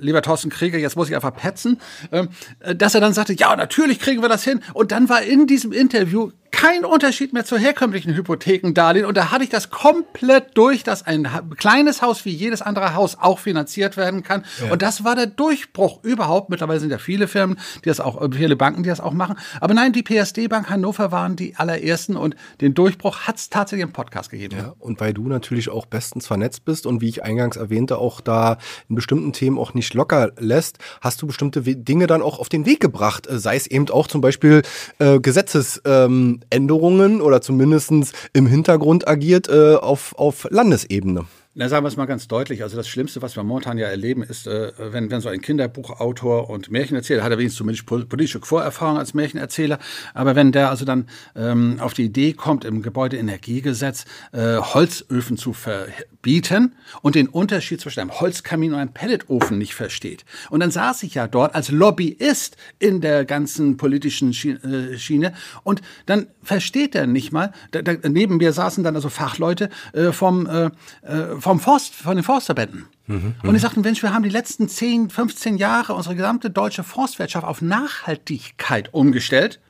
lieber 0.00 0.22
Thorsten 0.22 0.50
Krieger, 0.50 0.78
jetzt 0.78 0.96
muss 0.96 1.08
ich 1.08 1.14
einfach 1.14 1.34
petzen, 1.34 1.80
ähm, 2.12 2.28
äh, 2.60 2.74
dass 2.74 2.94
er 2.94 3.00
dann 3.00 3.12
sagte, 3.12 3.34
ja, 3.34 3.54
natürlich 3.56 4.00
kriegen 4.00 4.22
wir 4.22 4.28
das 4.28 4.44
hin. 4.44 4.60
Und 4.74 4.92
dann 4.92 5.08
war 5.08 5.22
in 5.22 5.46
diesem 5.46 5.72
Interview 5.72 6.30
kein 6.50 6.84
Unterschied 6.84 7.32
mehr 7.32 7.44
zu 7.44 7.56
herkömmlichen 7.56 8.14
Hypothekendarlehen. 8.14 9.06
Und 9.06 9.16
da 9.16 9.30
hatte 9.30 9.44
ich 9.44 9.50
das 9.50 9.70
komplett 9.70 10.56
durch, 10.56 10.82
dass 10.82 11.06
ein 11.06 11.28
kleines 11.56 12.02
Haus 12.02 12.24
wie 12.24 12.30
jedes 12.30 12.62
andere 12.62 12.94
Haus 12.94 13.16
auch 13.20 13.38
finanziert 13.38 13.96
werden 13.96 14.22
kann. 14.22 14.44
Ja. 14.62 14.72
Und 14.72 14.82
das 14.82 15.04
war 15.04 15.14
der 15.14 15.26
Durchbruch 15.26 16.02
überhaupt. 16.02 16.50
Mittlerweile 16.50 16.80
sind 16.80 16.90
ja 16.90 16.98
viele 16.98 17.28
Firmen, 17.28 17.58
die 17.84 17.88
das 17.88 18.00
auch, 18.00 18.20
viele 18.32 18.56
Banken, 18.56 18.82
die 18.82 18.88
das 18.88 19.00
auch 19.00 19.12
machen. 19.12 19.36
Aber 19.60 19.74
nein, 19.74 19.92
die 19.92 20.02
PSD 20.02 20.48
Bank 20.48 20.68
Hannover 20.70 21.12
waren 21.12 21.36
die 21.36 21.56
allerersten 21.56 22.16
und 22.16 22.36
den 22.60 22.74
Durchbruch 22.74 23.20
hat 23.20 23.36
es 23.36 23.50
tatsächlich 23.50 23.84
im 23.84 23.92
Podcast 23.92 24.30
gegeben. 24.30 24.56
Ja, 24.56 24.74
und 24.78 25.00
weil 25.00 25.14
du 25.14 25.28
natürlich 25.28 25.68
auch 25.68 25.86
bestens 25.86 26.26
vernetzt 26.26 26.64
bist 26.64 26.86
und 26.86 27.00
wie 27.00 27.08
ich 27.08 27.22
eingangs 27.22 27.56
erwähnte, 27.56 27.98
auch 27.98 28.20
da 28.20 28.58
in 28.88 28.96
bestimmten 28.96 29.32
Themen 29.32 29.58
auch 29.58 29.74
nicht 29.74 29.94
locker 29.94 30.32
lässt, 30.38 30.78
hast 31.00 31.22
du 31.22 31.26
bestimmte 31.26 31.62
Dinge 31.62 32.06
dann 32.06 32.22
auch 32.22 32.38
auf 32.38 32.48
den 32.48 32.66
Weg 32.66 32.80
gebracht. 32.80 33.26
Äh, 33.26 33.38
sei 33.38 33.56
es 33.56 33.66
eben 33.66 33.88
auch 33.90 34.06
zum 34.06 34.20
Beispiel 34.20 34.62
äh, 34.98 35.20
Gesetzes, 35.20 35.80
ähm, 35.84 36.39
Änderungen 36.50 37.20
oder 37.20 37.40
zumindest 37.40 37.90
im 38.32 38.46
Hintergrund 38.46 39.06
agiert 39.08 39.48
äh, 39.48 39.74
auf, 39.74 40.14
auf 40.16 40.46
Landesebene. 40.50 41.26
Na, 41.52 41.68
sagen 41.68 41.82
wir 41.84 41.88
es 41.88 41.96
mal 41.96 42.06
ganz 42.06 42.28
deutlich. 42.28 42.62
Also 42.62 42.76
das 42.76 42.86
Schlimmste, 42.86 43.22
was 43.22 43.34
wir 43.34 43.42
momentan 43.42 43.76
ja 43.76 43.88
erleben, 43.88 44.22
ist, 44.22 44.46
äh, 44.46 44.70
wenn, 44.78 45.10
wenn 45.10 45.20
so 45.20 45.28
ein 45.28 45.40
Kinderbuchautor 45.40 46.48
und 46.48 46.70
Märchenerzähler, 46.70 47.24
hat 47.24 47.32
er 47.32 47.38
wenigstens 47.38 47.58
zumindest 47.58 47.86
politische 47.86 48.38
Vorerfahrung 48.40 48.98
als 48.98 49.14
Märchenerzähler, 49.14 49.80
aber 50.14 50.36
wenn 50.36 50.52
der 50.52 50.70
also 50.70 50.84
dann 50.84 51.08
ähm, 51.34 51.78
auf 51.80 51.92
die 51.92 52.04
Idee 52.04 52.34
kommt, 52.34 52.64
im 52.64 52.82
Gebäudeenergiegesetz 52.82 54.04
äh, 54.30 54.58
Holzöfen 54.58 55.36
zu 55.36 55.52
verbieten 55.52 56.76
und 57.02 57.16
den 57.16 57.26
Unterschied 57.26 57.80
zwischen 57.80 57.98
einem 57.98 58.20
Holzkamin 58.20 58.72
und 58.72 58.78
einem 58.78 58.92
Pelletofen 58.92 59.58
nicht 59.58 59.74
versteht. 59.74 60.24
Und 60.50 60.60
dann 60.60 60.70
saß 60.70 61.02
ich 61.02 61.14
ja 61.14 61.26
dort 61.26 61.56
als 61.56 61.72
Lobbyist 61.72 62.58
in 62.78 63.00
der 63.00 63.24
ganzen 63.24 63.76
politischen 63.76 64.30
äh, 64.30 64.96
Schiene 64.96 65.32
und 65.64 65.82
dann 66.06 66.28
versteht 66.44 66.94
er 66.94 67.08
nicht 67.08 67.32
mal, 67.32 67.52
da, 67.72 67.82
da, 67.82 67.94
neben 68.08 68.36
mir 68.36 68.52
saßen 68.52 68.84
dann 68.84 68.94
also 68.94 69.08
Fachleute 69.08 69.68
äh, 69.94 70.12
vom 70.12 70.46
äh, 70.46 70.70
äh 71.02 71.39
vom 71.40 71.60
Forst, 71.60 71.94
von 71.94 72.16
den 72.16 72.24
Forstverbänden. 72.24 72.86
Mhm, 73.06 73.34
und 73.42 73.54
die 73.54 73.58
sagten, 73.58 73.80
Mensch, 73.80 74.02
wir 74.02 74.12
haben 74.12 74.22
die 74.22 74.30
letzten 74.30 74.68
10, 74.68 75.10
15 75.10 75.56
Jahre 75.56 75.94
unsere 75.94 76.14
gesamte 76.14 76.50
deutsche 76.50 76.84
Forstwirtschaft 76.84 77.46
auf 77.46 77.62
Nachhaltigkeit 77.62 78.92
umgestellt. 78.92 79.60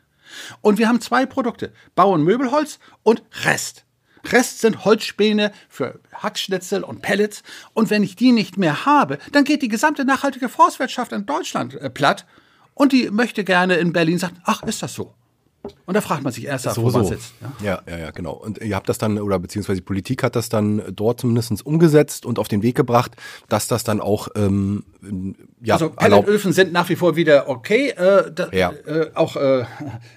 Und 0.60 0.78
wir 0.78 0.88
haben 0.88 1.00
zwei 1.00 1.26
Produkte, 1.26 1.72
Bau- 1.94 2.12
und 2.12 2.22
Möbelholz 2.22 2.78
und 3.02 3.22
Rest. 3.44 3.84
Rest 4.30 4.60
sind 4.60 4.84
Holzspäne 4.84 5.52
für 5.68 5.98
Hackschnitzel 6.12 6.84
und 6.84 7.02
Pellets. 7.02 7.42
Und 7.72 7.90
wenn 7.90 8.02
ich 8.02 8.16
die 8.16 8.32
nicht 8.32 8.58
mehr 8.58 8.84
habe, 8.84 9.18
dann 9.32 9.44
geht 9.44 9.62
die 9.62 9.68
gesamte 9.68 10.04
nachhaltige 10.04 10.48
Forstwirtschaft 10.48 11.12
in 11.12 11.26
Deutschland 11.26 11.74
äh, 11.74 11.90
platt. 11.90 12.26
Und 12.74 12.92
die 12.92 13.10
möchte 13.10 13.44
gerne 13.44 13.76
in 13.76 13.92
Berlin 13.92 14.18
sagen, 14.18 14.40
ach, 14.44 14.62
ist 14.62 14.82
das 14.82 14.94
so? 14.94 15.14
Und 15.84 15.94
da 15.94 16.00
fragt 16.00 16.22
man 16.22 16.32
sich 16.32 16.46
erst, 16.46 16.64
so, 16.64 16.82
wo 16.82 16.90
man 16.90 17.04
sitzt. 17.04 17.34
Ja? 17.40 17.82
ja, 17.86 17.92
ja, 17.92 17.98
ja, 17.98 18.10
genau. 18.12 18.32
Und 18.32 18.58
ihr 18.58 18.74
habt 18.74 18.88
das 18.88 18.98
dann, 18.98 19.18
oder 19.18 19.38
beziehungsweise 19.38 19.80
die 19.80 19.84
Politik 19.84 20.22
hat 20.22 20.36
das 20.36 20.48
dann 20.48 20.82
dort 20.94 21.20
zumindest 21.20 21.64
umgesetzt 21.66 22.24
und 22.24 22.38
auf 22.38 22.48
den 22.48 22.62
Weg 22.62 22.76
gebracht, 22.76 23.16
dass 23.48 23.68
das 23.68 23.84
dann 23.84 24.00
auch 24.00 24.28
ähm, 24.36 24.84
ja, 25.62 25.74
also 25.74 25.90
Pelletöfen 25.90 26.52
sind 26.52 26.72
nach 26.72 26.88
wie 26.88 26.96
vor 26.96 27.16
wieder 27.16 27.48
okay. 27.48 27.90
Äh, 27.90 28.32
da, 28.34 28.48
ja. 28.52 28.72
äh, 28.86 29.10
auch 29.14 29.36
äh, 29.36 29.64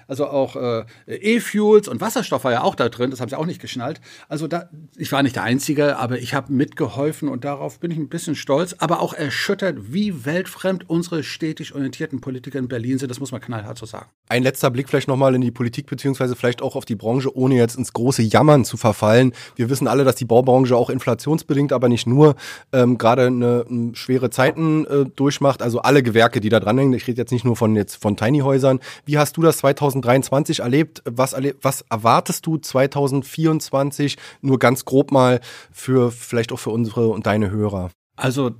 also 0.08 0.26
auch 0.26 0.56
äh, 0.56 0.84
E-Fuels 1.06 1.88
und 1.88 2.00
Wasserstoff 2.00 2.44
war 2.44 2.52
ja 2.52 2.62
auch 2.62 2.74
da 2.74 2.88
drin. 2.88 3.10
Das 3.10 3.20
haben 3.20 3.28
sie 3.28 3.38
auch 3.38 3.46
nicht 3.46 3.60
geschnallt. 3.60 4.00
Also 4.28 4.46
da, 4.48 4.70
ich 4.96 5.12
war 5.12 5.22
nicht 5.22 5.36
der 5.36 5.42
Einzige, 5.42 5.98
aber 5.98 6.18
ich 6.18 6.34
habe 6.34 6.52
mitgeholfen 6.52 7.28
und 7.28 7.44
darauf 7.44 7.78
bin 7.78 7.90
ich 7.90 7.98
ein 7.98 8.08
bisschen 8.08 8.36
stolz, 8.36 8.74
aber 8.78 9.00
auch 9.00 9.12
erschüttert, 9.12 9.92
wie 9.92 10.24
weltfremd 10.24 10.88
unsere 10.88 11.22
städtisch 11.22 11.74
orientierten 11.74 12.20
Politiker 12.20 12.58
in 12.58 12.68
Berlin 12.68 12.98
sind. 12.98 13.10
Das 13.10 13.20
muss 13.20 13.32
man 13.32 13.40
knallhart 13.40 13.76
so 13.76 13.86
sagen. 13.86 14.06
Ein 14.28 14.42
letzter 14.42 14.70
Blick 14.70 14.88
vielleicht 14.88 15.08
nochmal 15.08 15.34
in 15.34 15.42
die 15.42 15.50
Politik 15.50 15.86
beziehungsweise 15.86 16.36
vielleicht 16.36 16.62
auch 16.62 16.76
auf 16.76 16.86
die 16.86 16.96
Branche, 16.96 17.36
ohne 17.36 17.56
jetzt 17.56 17.76
ins 17.76 17.92
große 17.92 18.22
Jammern 18.22 18.64
zu 18.64 18.78
verfallen. 18.78 19.32
Wir 19.56 19.68
wissen 19.68 19.88
alle, 19.88 20.04
dass 20.04 20.16
die 20.16 20.24
Baubranche 20.24 20.76
auch 20.76 20.88
inflationsbedingt, 20.88 21.72
aber 21.72 21.90
nicht 21.90 22.06
nur 22.06 22.34
ähm, 22.72 22.96
gerade 22.96 23.26
eine, 23.26 23.66
eine 23.68 23.94
schwere 23.94 24.30
Zeiten 24.30 24.86
äh, 24.86 25.04
durch 25.34 25.44
durchmacht, 25.44 25.62
also 25.62 25.80
alle 25.80 26.02
Gewerke, 26.02 26.40
die 26.40 26.48
da 26.48 26.60
dranhängen. 26.60 26.92
Ich 26.94 27.06
rede 27.06 27.20
jetzt 27.20 27.32
nicht 27.32 27.44
nur 27.44 27.56
von 27.56 27.74
jetzt 27.76 27.96
von 27.96 28.16
Tiny 28.16 28.40
Häusern. 28.40 28.80
Wie 29.04 29.18
hast 29.18 29.36
du 29.36 29.42
das 29.42 29.58
2023 29.58 30.60
erlebt? 30.60 31.02
Was, 31.04 31.32
erleb 31.32 31.58
was 31.62 31.84
erwartest 31.90 32.46
du 32.46 32.58
2024? 32.58 34.16
Nur 34.42 34.58
ganz 34.58 34.84
grob 34.84 35.10
mal 35.10 35.40
für 35.72 36.12
vielleicht 36.12 36.52
auch 36.52 36.58
für 36.58 36.70
unsere 36.70 37.08
und 37.08 37.26
deine 37.26 37.50
Hörer. 37.50 37.90
Also 38.16 38.52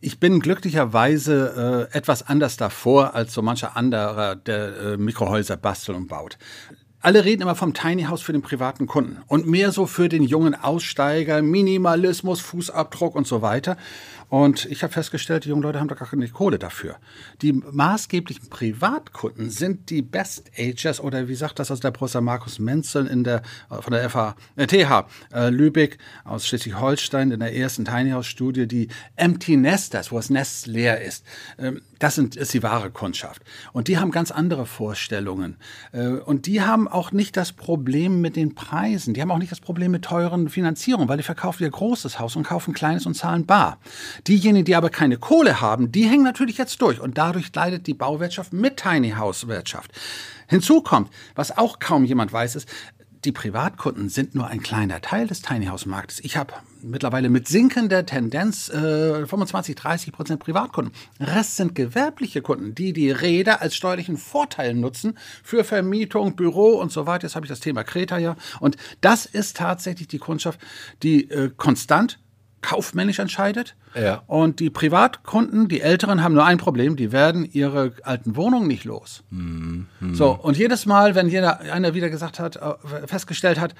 ich 0.00 0.18
bin 0.20 0.40
glücklicherweise 0.40 1.88
äh, 1.92 1.96
etwas 1.96 2.26
anders 2.26 2.56
davor 2.56 3.14
als 3.14 3.34
so 3.34 3.42
mancher 3.42 3.76
anderer, 3.76 4.36
der 4.36 4.76
äh, 4.76 4.96
Mikrohäuser 4.96 5.56
bastelt 5.56 5.98
und 5.98 6.08
baut. 6.08 6.38
Alle 7.00 7.24
reden 7.24 7.42
immer 7.42 7.54
vom 7.54 7.74
Tiny 7.74 8.04
House 8.04 8.22
für 8.22 8.32
den 8.32 8.42
privaten 8.42 8.88
Kunden 8.88 9.18
und 9.28 9.46
mehr 9.46 9.70
so 9.70 9.86
für 9.86 10.08
den 10.08 10.24
jungen 10.24 10.56
Aussteiger, 10.56 11.42
Minimalismus, 11.42 12.40
Fußabdruck 12.40 13.14
und 13.14 13.24
so 13.24 13.40
weiter. 13.40 13.76
Und 14.28 14.66
ich 14.66 14.82
habe 14.82 14.92
festgestellt, 14.92 15.44
die 15.44 15.48
jungen 15.48 15.62
Leute 15.62 15.80
haben 15.80 15.88
doch 15.88 15.96
gar 15.96 16.08
keine 16.08 16.28
Kohle 16.28 16.58
dafür. 16.58 16.96
Die 17.40 17.52
maßgeblichen 17.52 18.50
Privatkunden 18.50 19.50
sind 19.50 19.88
die 19.90 20.02
Best 20.02 20.50
Agers 20.58 21.00
oder 21.00 21.28
wie 21.28 21.34
sagt 21.34 21.58
das 21.58 21.70
aus 21.70 21.80
der 21.80 21.90
Professor 21.90 22.20
Markus 22.20 22.58
Menzel 22.58 23.06
in 23.06 23.24
der, 23.24 23.42
von 23.68 23.92
der 23.92 24.08
FH, 24.10 24.36
äh, 24.56 24.66
TH 24.66 25.06
äh, 25.32 25.48
Lübeck 25.48 25.98
aus 26.24 26.46
Schleswig-Holstein 26.46 27.30
in 27.30 27.40
der 27.40 27.54
ersten 27.54 27.84
Tiny 27.84 28.10
House 28.10 28.26
Studie, 28.26 28.66
die 28.66 28.88
Empty 29.16 29.56
Nesters, 29.56 30.12
wo 30.12 30.16
das 30.16 30.30
Nest 30.30 30.66
leer 30.66 31.00
ist. 31.00 31.24
Ähm, 31.58 31.80
das 31.98 32.14
sind, 32.14 32.36
ist 32.36 32.54
die 32.54 32.62
wahre 32.62 32.90
Kundschaft. 32.90 33.42
Und 33.72 33.88
die 33.88 33.98
haben 33.98 34.10
ganz 34.10 34.30
andere 34.30 34.66
Vorstellungen. 34.66 35.56
Äh, 35.92 36.08
und 36.08 36.46
die 36.46 36.62
haben 36.62 36.86
auch 36.86 37.12
nicht 37.12 37.36
das 37.36 37.52
Problem 37.52 38.20
mit 38.20 38.36
den 38.36 38.54
Preisen. 38.54 39.14
Die 39.14 39.22
haben 39.22 39.30
auch 39.30 39.38
nicht 39.38 39.52
das 39.52 39.60
Problem 39.60 39.90
mit 39.90 40.04
teuren 40.04 40.48
Finanzierungen, 40.48 41.08
weil 41.08 41.16
die 41.16 41.22
verkaufen 41.22 41.62
ihr 41.62 41.70
großes 41.70 42.18
Haus 42.18 42.36
und 42.36 42.44
kaufen 42.44 42.74
kleines 42.74 43.06
und 43.06 43.14
zahlen 43.14 43.46
bar. 43.46 43.78
Diejenigen, 44.26 44.64
die 44.64 44.76
aber 44.76 44.90
keine 44.90 45.16
Kohle 45.16 45.60
haben, 45.60 45.92
die 45.92 46.08
hängen 46.08 46.24
natürlich 46.24 46.58
jetzt 46.58 46.80
durch 46.82 47.00
und 47.00 47.18
dadurch 47.18 47.54
leidet 47.54 47.86
die 47.86 47.94
Bauwirtschaft 47.94 48.52
mit 48.52 48.76
Tiny 48.76 49.10
House 49.10 49.48
Wirtschaft. 49.48 49.92
Hinzu 50.46 50.82
kommt, 50.82 51.10
was 51.34 51.56
auch 51.56 51.78
kaum 51.78 52.04
jemand 52.04 52.32
weiß, 52.32 52.56
ist, 52.56 52.68
die 53.24 53.32
Privatkunden 53.32 54.08
sind 54.08 54.34
nur 54.34 54.46
ein 54.46 54.60
kleiner 54.60 55.00
Teil 55.00 55.26
des 55.26 55.42
Tiny 55.42 55.66
House 55.66 55.86
Marktes. 55.86 56.20
Ich 56.20 56.36
habe 56.36 56.54
mittlerweile 56.82 57.28
mit 57.28 57.48
sinkender 57.48 58.06
Tendenz 58.06 58.68
äh, 58.68 59.26
25, 59.26 59.74
30 59.74 60.12
Prozent 60.12 60.40
Privatkunden. 60.40 60.94
Rest 61.18 61.56
sind 61.56 61.74
gewerbliche 61.74 62.42
Kunden, 62.42 62.74
die 62.74 62.92
die 62.92 63.10
Räder 63.10 63.60
als 63.60 63.74
steuerlichen 63.74 64.16
Vorteil 64.16 64.74
nutzen 64.74 65.18
für 65.42 65.64
Vermietung, 65.64 66.36
Büro 66.36 66.78
und 66.78 66.92
so 66.92 67.06
weiter. 67.06 67.26
Jetzt 67.26 67.34
habe 67.34 67.46
ich 67.46 67.50
das 67.50 67.60
Thema 67.60 67.82
Kreta 67.82 68.18
ja. 68.18 68.36
Und 68.60 68.76
das 69.00 69.26
ist 69.26 69.56
tatsächlich 69.56 70.06
die 70.06 70.18
Kundschaft, 70.18 70.60
die 71.02 71.28
äh, 71.30 71.50
konstant 71.56 72.20
kaufmännisch 72.60 73.18
entscheidet. 73.18 73.76
Ja. 73.94 74.22
Und 74.26 74.60
die 74.60 74.70
Privatkunden, 74.70 75.68
die 75.68 75.80
Älteren, 75.80 76.22
haben 76.22 76.34
nur 76.34 76.44
ein 76.44 76.58
Problem, 76.58 76.96
die 76.96 77.12
werden 77.12 77.48
ihre 77.50 77.92
alten 78.02 78.36
Wohnungen 78.36 78.68
nicht 78.68 78.84
los. 78.84 79.22
Mhm. 79.30 79.86
So, 80.12 80.32
und 80.32 80.56
jedes 80.56 80.86
Mal, 80.86 81.14
wenn 81.14 81.28
jeder, 81.28 81.60
einer 81.60 81.94
wieder 81.94 82.10
gesagt 82.10 82.38
hat, 82.38 82.56
äh, 82.56 83.06
festgestellt 83.06 83.60
hat, 83.60 83.74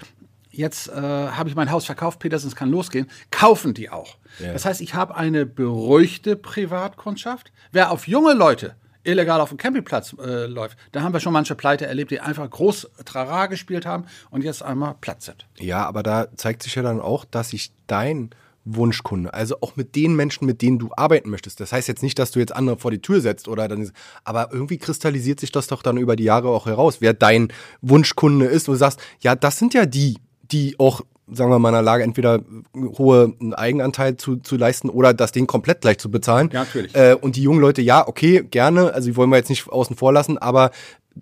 jetzt 0.51 0.89
äh, 0.89 0.93
habe 0.93 1.49
ich 1.49 1.55
mein 1.55 1.71
Haus 1.71 1.87
verkauft, 1.87 2.19
Petersens 2.19 2.57
kann 2.57 2.71
losgehen, 2.71 3.07
kaufen 3.31 3.75
die 3.75 3.91
auch. 3.91 4.17
Ja. 4.39 4.53
Das 4.53 4.65
heißt, 4.65 4.81
ich 4.81 4.95
habe 4.95 5.17
eine 5.17 5.47
beruhigte 5.47 6.37
Privatkundschaft. 6.37 7.53
Wer 7.73 7.91
auf 7.91 8.09
junge 8.09 8.35
Leute 8.35 8.75
illegal 9.05 9.41
auf 9.41 9.49
dem 9.49 9.59
Campingplatz 9.59 10.15
äh, 10.21 10.47
läuft, 10.47 10.77
da 10.93 11.03
haben 11.03 11.13
wir 11.13 11.21
schon 11.21 11.33
manche 11.33 11.55
Pleite 11.55 11.87
erlebt, 11.87 12.11
die 12.11 12.21
einfach 12.21 12.49
groß 12.49 12.91
Trara 13.05 13.47
gespielt 13.47 13.87
haben 13.87 14.05
und 14.31 14.45
jetzt 14.45 14.63
einmal 14.63 14.97
Platz 15.01 15.27
sind. 15.27 15.47
Ja, 15.59 15.87
aber 15.87 16.03
da 16.03 16.29
zeigt 16.37 16.63
sich 16.63 16.75
ja 16.75 16.83
dann 16.83 17.01
auch, 17.01 17.25
dass 17.25 17.51
sich 17.51 17.73
dein 17.87 18.31
Wunschkunde. 18.75 19.33
Also 19.33 19.57
auch 19.61 19.77
mit 19.77 19.97
den 19.97 20.15
Menschen, 20.15 20.47
mit 20.47 20.63
denen 20.63 20.79
du 20.79 20.91
arbeiten 20.97 21.31
möchtest. 21.31 21.61
Das 21.61 21.73
heißt 21.73 21.89
jetzt 21.89 22.03
nicht, 22.03 22.19
dass 22.19 22.31
du 22.31 22.39
jetzt 22.39 22.55
andere 22.55 22.79
vor 22.79 22.91
die 22.91 23.01
Tür 23.01 23.21
setzt 23.21 23.49
oder 23.49 23.69
dann, 23.69 23.91
aber 24.25 24.51
irgendwie 24.53 24.79
kristallisiert 24.79 25.41
sich 25.41 25.53
das 25.53 25.67
doch 25.67 25.83
dann 25.83 25.97
über 25.97 26.17
die 26.17 26.25
Jahre 26.25 26.49
auch 26.49 26.67
heraus, 26.67 26.99
wer 27.01 27.15
dein 27.15 27.49
Wunschkunde 27.83 28.47
ist. 28.47 28.69
Und 28.69 28.75
du 28.75 28.79
sagst, 28.79 29.01
ja, 29.21 29.35
das 29.35 29.59
sind 29.59 29.75
ja 29.75 29.87
die, 29.87 30.19
die 30.51 30.77
auch 30.79 31.03
sagen 31.31 31.51
wir 31.51 31.59
mal, 31.59 31.69
in 31.69 31.75
der 31.75 31.83
Lage, 31.83 32.05
entweder 32.05 32.41
hohen 32.75 33.53
Eigenanteil 33.55 34.17
zu, 34.17 34.37
zu 34.37 34.57
leisten 34.57 34.89
oder 34.89 35.13
das 35.13 35.33
Ding 35.33 35.47
komplett 35.47 35.83
gleich 35.83 35.99
zu 35.99 36.11
bezahlen. 36.11 36.49
Ja, 36.53 36.61
natürlich. 36.61 36.95
Äh, 36.95 37.17
und 37.21 37.37
die 37.37 37.43
jungen 37.43 37.61
Leute, 37.61 37.83
ja, 37.83 38.07
okay, 38.07 38.47
gerne, 38.51 38.95
also 38.95 39.11
die 39.11 39.17
wollen 39.17 39.31
wir 39.31 39.37
jetzt 39.37 39.51
nicht 39.51 39.69
außen 39.69 39.97
vor 39.97 40.13
lassen, 40.13 40.39
aber 40.39 40.71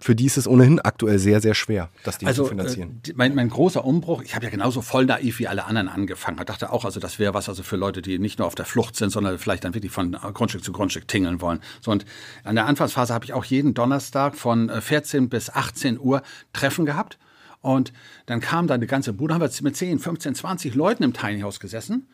für 0.01 0.15
die 0.15 0.27
ist 0.27 0.37
es 0.37 0.47
ohnehin 0.49 0.81
aktuell 0.81 1.19
sehr, 1.19 1.41
sehr 1.41 1.55
schwer, 1.55 1.91
das 2.05 2.19
Ding 2.19 2.29
also, 2.29 2.45
zu 2.45 2.51
finanzieren. 2.51 3.01
Äh, 3.07 3.13
mein, 3.15 3.35
mein 3.35 3.49
großer 3.49 3.85
Umbruch, 3.85 4.23
ich 4.23 4.35
habe 4.35 4.45
ja 4.45 4.51
genauso 4.51 4.83
voll 4.83 5.07
naiv 5.07 5.39
wie 5.39 5.49
alle 5.49 5.65
anderen 5.65 5.89
angefangen. 5.89 6.39
Ich 6.39 6.45
dachte 6.45 6.73
auch, 6.73 6.85
also 6.85 7.01
das 7.01 7.19
wäre 7.19 7.35
was 7.35 7.49
also 7.49 7.63
für 7.63 7.77
Leute, 7.77 8.03
die 8.03 8.19
nicht 8.19 8.39
nur 8.39 8.47
auf 8.47 8.55
der 8.55 8.65
Flucht 8.65 8.97
sind, 8.97 9.11
sondern 9.11 9.39
vielleicht 9.39 9.65
dann 9.65 9.75
wirklich 9.75 9.93
von 9.93 10.13
Grundstück 10.13 10.65
zu 10.65 10.73
Grundstück 10.73 11.09
tingeln 11.09 11.41
wollen. 11.41 11.61
So, 11.81 11.91
und 11.91 12.05
an 12.45 12.55
der 12.55 12.67
Anfangsphase 12.67 13.13
habe 13.13 13.25
ich 13.25 13.33
auch 13.33 13.45
jeden 13.45 13.75
Donnerstag 13.75 14.37
von 14.37 14.71
14 14.71 15.25
äh, 15.25 15.27
bis 15.29 15.51
18 15.51 15.99
Uhr 15.99 16.23
Treffen 16.53 16.87
gehabt. 16.87 17.19
Und 17.61 17.93
dann 18.27 18.41
kam 18.41 18.69
da 18.69 18.75
eine 18.75 18.87
ganze 18.87 19.13
Bude, 19.13 19.35
haben 19.35 19.41
wir 19.41 19.51
mit 19.63 19.77
10, 19.77 19.99
15, 19.99 20.35
20 20.37 20.75
Leuten 20.75 21.03
im 21.03 21.13
Tiny 21.13 21.41
House 21.41 21.59
gesessen. 21.59 22.07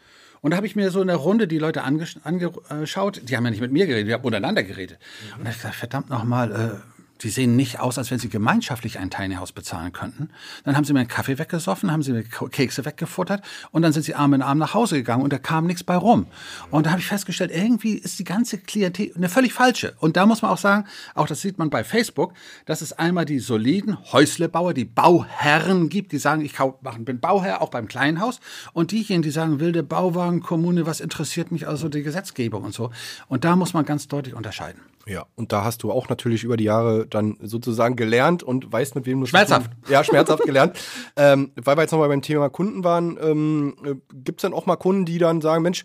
Und 0.42 0.50
da 0.50 0.56
habe 0.56 0.66
ich 0.66 0.74
mir 0.74 0.90
so 0.90 1.00
in 1.00 1.06
der 1.06 1.16
Runde 1.16 1.46
die 1.46 1.58
Leute 1.58 1.84
angeschaut. 1.84 3.22
Die 3.28 3.36
haben 3.36 3.44
ja 3.44 3.50
nicht 3.50 3.60
mit 3.60 3.70
mir 3.70 3.86
geredet, 3.86 4.08
die 4.08 4.12
haben 4.12 4.24
untereinander 4.24 4.64
geredet. 4.64 4.98
Und 5.36 5.40
da 5.40 5.44
habe 5.44 5.50
ich 5.50 5.56
gesagt, 5.56 5.76
verdammt 5.76 6.10
nochmal, 6.10 6.52
äh, 6.52 6.91
die 7.22 7.30
sehen 7.30 7.56
nicht 7.56 7.80
aus, 7.80 7.98
als 7.98 8.10
wenn 8.10 8.18
sie 8.18 8.28
gemeinschaftlich 8.28 8.98
ein 8.98 9.10
Tiny 9.10 9.36
House 9.36 9.52
bezahlen 9.52 9.92
könnten. 9.92 10.30
Dann 10.64 10.76
haben 10.76 10.84
sie 10.84 10.92
mir 10.92 11.00
einen 11.00 11.08
Kaffee 11.08 11.38
weggesoffen, 11.38 11.92
haben 11.92 12.02
sie 12.02 12.12
mir 12.12 12.24
Kekse 12.24 12.84
weggefuttert 12.84 13.42
und 13.70 13.82
dann 13.82 13.92
sind 13.92 14.02
sie 14.04 14.14
Arm 14.14 14.34
in 14.34 14.42
Arm 14.42 14.58
nach 14.58 14.74
Hause 14.74 14.96
gegangen 14.96 15.22
und 15.22 15.32
da 15.32 15.38
kam 15.38 15.66
nichts 15.66 15.84
bei 15.84 15.96
rum. 15.96 16.26
Und 16.70 16.86
da 16.86 16.90
habe 16.90 17.00
ich 17.00 17.06
festgestellt, 17.06 17.50
irgendwie 17.52 17.94
ist 17.94 18.18
die 18.18 18.24
ganze 18.24 18.58
Klientel 18.58 19.12
eine 19.14 19.28
völlig 19.28 19.52
falsche. 19.52 19.94
Und 19.98 20.16
da 20.16 20.26
muss 20.26 20.42
man 20.42 20.50
auch 20.50 20.58
sagen, 20.58 20.86
auch 21.14 21.26
das 21.26 21.40
sieht 21.40 21.58
man 21.58 21.70
bei 21.70 21.84
Facebook, 21.84 22.34
dass 22.66 22.80
es 22.80 22.92
einmal 22.92 23.24
die 23.24 23.38
soliden 23.38 23.98
Häuslebauer, 24.12 24.74
die 24.74 24.84
Bauherren 24.84 25.88
gibt, 25.88 26.12
die 26.12 26.18
sagen, 26.18 26.42
ich 26.42 26.54
bin 26.98 27.20
Bauherr, 27.20 27.62
auch 27.62 27.70
beim 27.70 27.88
kleinen 27.88 28.20
Haus. 28.20 28.40
Und 28.72 28.92
diejenigen, 28.92 29.22
die 29.22 29.30
sagen, 29.30 29.60
wilde 29.60 29.82
Bauwagen, 29.82 30.40
Kommune, 30.40 30.86
was 30.86 31.00
interessiert 31.00 31.52
mich 31.52 31.68
also 31.68 31.88
die 31.88 32.02
Gesetzgebung 32.02 32.64
und 32.64 32.74
so. 32.74 32.90
Und 33.28 33.44
da 33.44 33.56
muss 33.56 33.74
man 33.74 33.84
ganz 33.84 34.08
deutlich 34.08 34.34
unterscheiden. 34.34 34.80
Ja, 35.06 35.26
und 35.34 35.52
da 35.52 35.64
hast 35.64 35.82
du 35.82 35.90
auch 35.90 36.08
natürlich 36.08 36.44
über 36.44 36.56
die 36.56 36.64
Jahre 36.64 37.06
dann 37.14 37.36
sozusagen 37.40 37.96
gelernt 37.96 38.42
und 38.42 38.72
weißt, 38.72 38.94
mit 38.94 39.06
wem 39.06 39.20
du 39.20 39.26
Schmerzhaft. 39.26 39.70
Ja, 39.88 40.04
schmerzhaft 40.04 40.44
gelernt. 40.44 40.78
Ähm, 41.14 41.52
weil 41.56 41.76
wir 41.76 41.82
jetzt 41.82 41.92
nochmal 41.92 42.08
beim 42.08 42.22
Thema 42.22 42.48
Kunden 42.48 42.84
waren, 42.84 43.18
ähm, 43.20 43.74
äh, 43.84 43.94
gibt 44.14 44.40
es 44.40 44.42
dann 44.42 44.54
auch 44.54 44.64
mal 44.66 44.76
Kunden, 44.76 45.04
die 45.04 45.18
dann 45.18 45.40
sagen, 45.40 45.62
Mensch, 45.62 45.84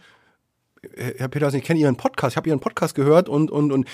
Herr 0.96 1.28
Petersen, 1.28 1.58
ich 1.58 1.64
kenne 1.64 1.80
Ihren 1.80 1.96
Podcast, 1.96 2.34
ich 2.34 2.38
habe 2.38 2.50
Ihren 2.50 2.60
Podcast 2.60 2.96
gehört 2.96 3.30
und, 3.30 3.52
und, 3.52 3.72
und 3.72 3.88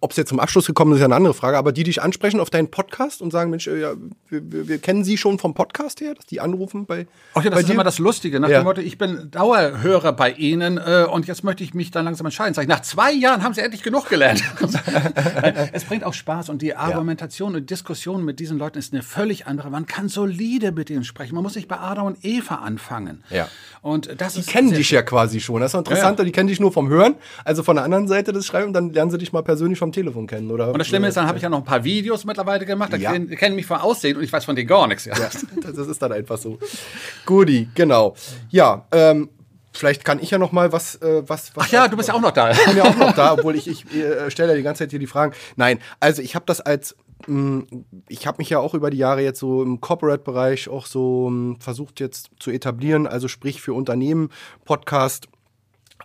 ob 0.00 0.10
es 0.10 0.16
jetzt 0.16 0.28
zum 0.28 0.40
Abschluss 0.40 0.66
gekommen 0.66 0.92
ist, 0.92 0.96
ist 0.96 1.00
ja 1.00 1.06
eine 1.06 1.16
andere 1.16 1.34
Frage, 1.34 1.58
aber 1.58 1.72
die 1.72 1.84
dich 1.84 2.02
ansprechen 2.02 2.40
auf 2.40 2.50
deinen 2.50 2.70
Podcast 2.70 3.22
und 3.22 3.30
sagen, 3.30 3.50
Mensch, 3.50 3.66
äh, 3.66 3.80
ja, 3.80 3.94
wir, 4.28 4.68
wir 4.68 4.78
kennen 4.78 5.04
Sie 5.04 5.16
schon 5.16 5.38
vom 5.38 5.54
Podcast 5.54 6.00
her, 6.00 6.14
dass 6.14 6.26
die 6.26 6.40
anrufen 6.40 6.86
bei 6.86 7.06
Ach 7.34 7.44
ja, 7.44 7.50
das 7.50 7.60
ist 7.60 7.68
dir? 7.68 7.74
immer 7.74 7.84
das 7.84 7.98
Lustige, 7.98 8.40
nach 8.40 8.48
ja. 8.48 8.60
dem 8.60 8.64
Motto, 8.64 8.80
ich 8.80 8.98
bin 8.98 9.30
Dauerhörer 9.30 10.12
bei 10.12 10.32
Ihnen 10.32 10.78
äh, 10.78 11.06
und 11.10 11.26
jetzt 11.26 11.44
möchte 11.44 11.64
ich 11.64 11.74
mich 11.74 11.90
dann 11.90 12.04
langsam 12.04 12.26
entscheiden. 12.26 12.54
Sag 12.54 12.62
ich, 12.62 12.68
nach 12.68 12.82
zwei 12.82 13.12
Jahren 13.12 13.42
haben 13.42 13.54
Sie 13.54 13.60
endlich 13.60 13.82
genug 13.82 14.08
gelernt. 14.08 14.42
es 15.72 15.84
bringt 15.84 16.04
auch 16.04 16.14
Spaß 16.14 16.48
und 16.48 16.62
die 16.62 16.74
Argumentation 16.74 17.52
ja. 17.52 17.58
und 17.58 17.70
Diskussion 17.70 18.24
mit 18.24 18.40
diesen 18.40 18.58
Leuten 18.58 18.78
ist 18.78 18.92
eine 18.92 19.02
völlig 19.02 19.46
andere. 19.46 19.70
Man 19.70 19.86
kann 19.86 20.08
solide 20.08 20.72
mit 20.72 20.90
ihnen 20.90 21.04
sprechen. 21.04 21.34
Man 21.34 21.42
muss 21.42 21.54
nicht 21.54 21.68
bei 21.68 21.78
Adam 21.78 22.06
und 22.06 22.24
Eva 22.24 22.56
anfangen. 22.56 23.24
Ja. 23.30 23.48
Und 23.82 24.20
das 24.20 24.34
die 24.34 24.42
kennen 24.42 24.72
dich 24.72 24.90
ja 24.90 25.02
quasi 25.02 25.40
schon. 25.40 25.60
Das 25.60 25.74
ist 25.74 25.78
interessant. 25.78 26.18
Ja, 26.18 26.24
die 26.24 26.32
kennen 26.34 26.48
dich 26.48 26.60
nur 26.60 26.72
vom 26.72 26.88
Hören, 26.88 27.14
also 27.44 27.62
von 27.62 27.76
der 27.76 27.84
anderen 27.84 28.08
Seite 28.08 28.32
des 28.32 28.44
Schreibens, 28.44 28.74
dann 28.74 28.92
lernen 28.92 29.10
sie 29.10 29.18
dich 29.18 29.32
mal 29.32 29.42
persönlich 29.42 29.78
vom 29.78 29.92
Telefon 29.92 30.26
kennen, 30.26 30.50
oder? 30.50 30.68
Und 30.68 30.78
das 30.78 30.86
Schlimme 30.86 31.08
ist, 31.08 31.16
dann 31.16 31.26
habe 31.26 31.38
ich 31.38 31.42
ja 31.42 31.48
noch 31.48 31.58
ein 31.58 31.64
paar 31.64 31.84
Videos 31.84 32.26
mittlerweile 32.26 32.66
gemacht, 32.66 32.92
da 32.92 32.98
ja. 32.98 33.12
kennen, 33.12 33.56
mich 33.56 33.66
von 33.66 33.78
Aussehen 33.78 34.16
und 34.16 34.22
ich 34.22 34.32
weiß 34.32 34.44
von 34.44 34.54
denen 34.56 34.68
gar 34.68 34.86
nichts. 34.86 35.06
Ja. 35.06 35.14
ja 35.16 35.30
das 35.62 35.86
ist 35.86 36.02
dann 36.02 36.12
einfach 36.12 36.36
so. 36.36 36.58
Guti, 37.24 37.68
genau. 37.74 38.14
Ja, 38.50 38.86
ähm, 38.92 39.30
Vielleicht 39.76 40.04
kann 40.04 40.20
ich 40.20 40.30
ja 40.30 40.38
noch 40.38 40.52
mal 40.52 40.70
was, 40.70 41.02
äh, 41.02 41.24
was, 41.26 41.50
was. 41.56 41.64
Ach 41.66 41.72
ja, 41.72 41.88
du 41.88 41.96
bist 41.96 42.08
ja 42.08 42.14
auch 42.14 42.20
noch 42.20 42.30
da. 42.30 42.52
Ich 42.52 42.64
bin 42.64 42.76
ja 42.76 42.84
auch 42.84 42.96
noch 42.96 43.12
da, 43.12 43.32
obwohl 43.32 43.56
ich, 43.56 43.66
ich 43.66 43.84
äh, 43.92 44.30
stelle 44.30 44.50
ja 44.50 44.56
die 44.56 44.62
ganze 44.62 44.84
Zeit 44.84 44.90
hier 44.90 45.00
die 45.00 45.08
Fragen. 45.08 45.34
Nein, 45.56 45.80
also 45.98 46.22
ich 46.22 46.36
habe 46.36 46.44
das 46.46 46.60
als 46.60 46.94
hm, 47.26 47.66
ich 48.08 48.26
habe 48.26 48.38
mich 48.38 48.50
ja 48.50 48.58
auch 48.58 48.74
über 48.74 48.90
die 48.90 48.98
Jahre 48.98 49.22
jetzt 49.22 49.40
so 49.40 49.62
im 49.62 49.80
Corporate-Bereich 49.80 50.68
auch 50.68 50.86
so 50.86 51.26
hm, 51.26 51.56
versucht 51.58 52.00
jetzt 52.00 52.30
zu 52.38 52.50
etablieren, 52.50 53.06
also 53.06 53.28
sprich 53.28 53.60
für 53.60 53.74
Unternehmen, 53.74 54.30
Podcast 54.64 55.28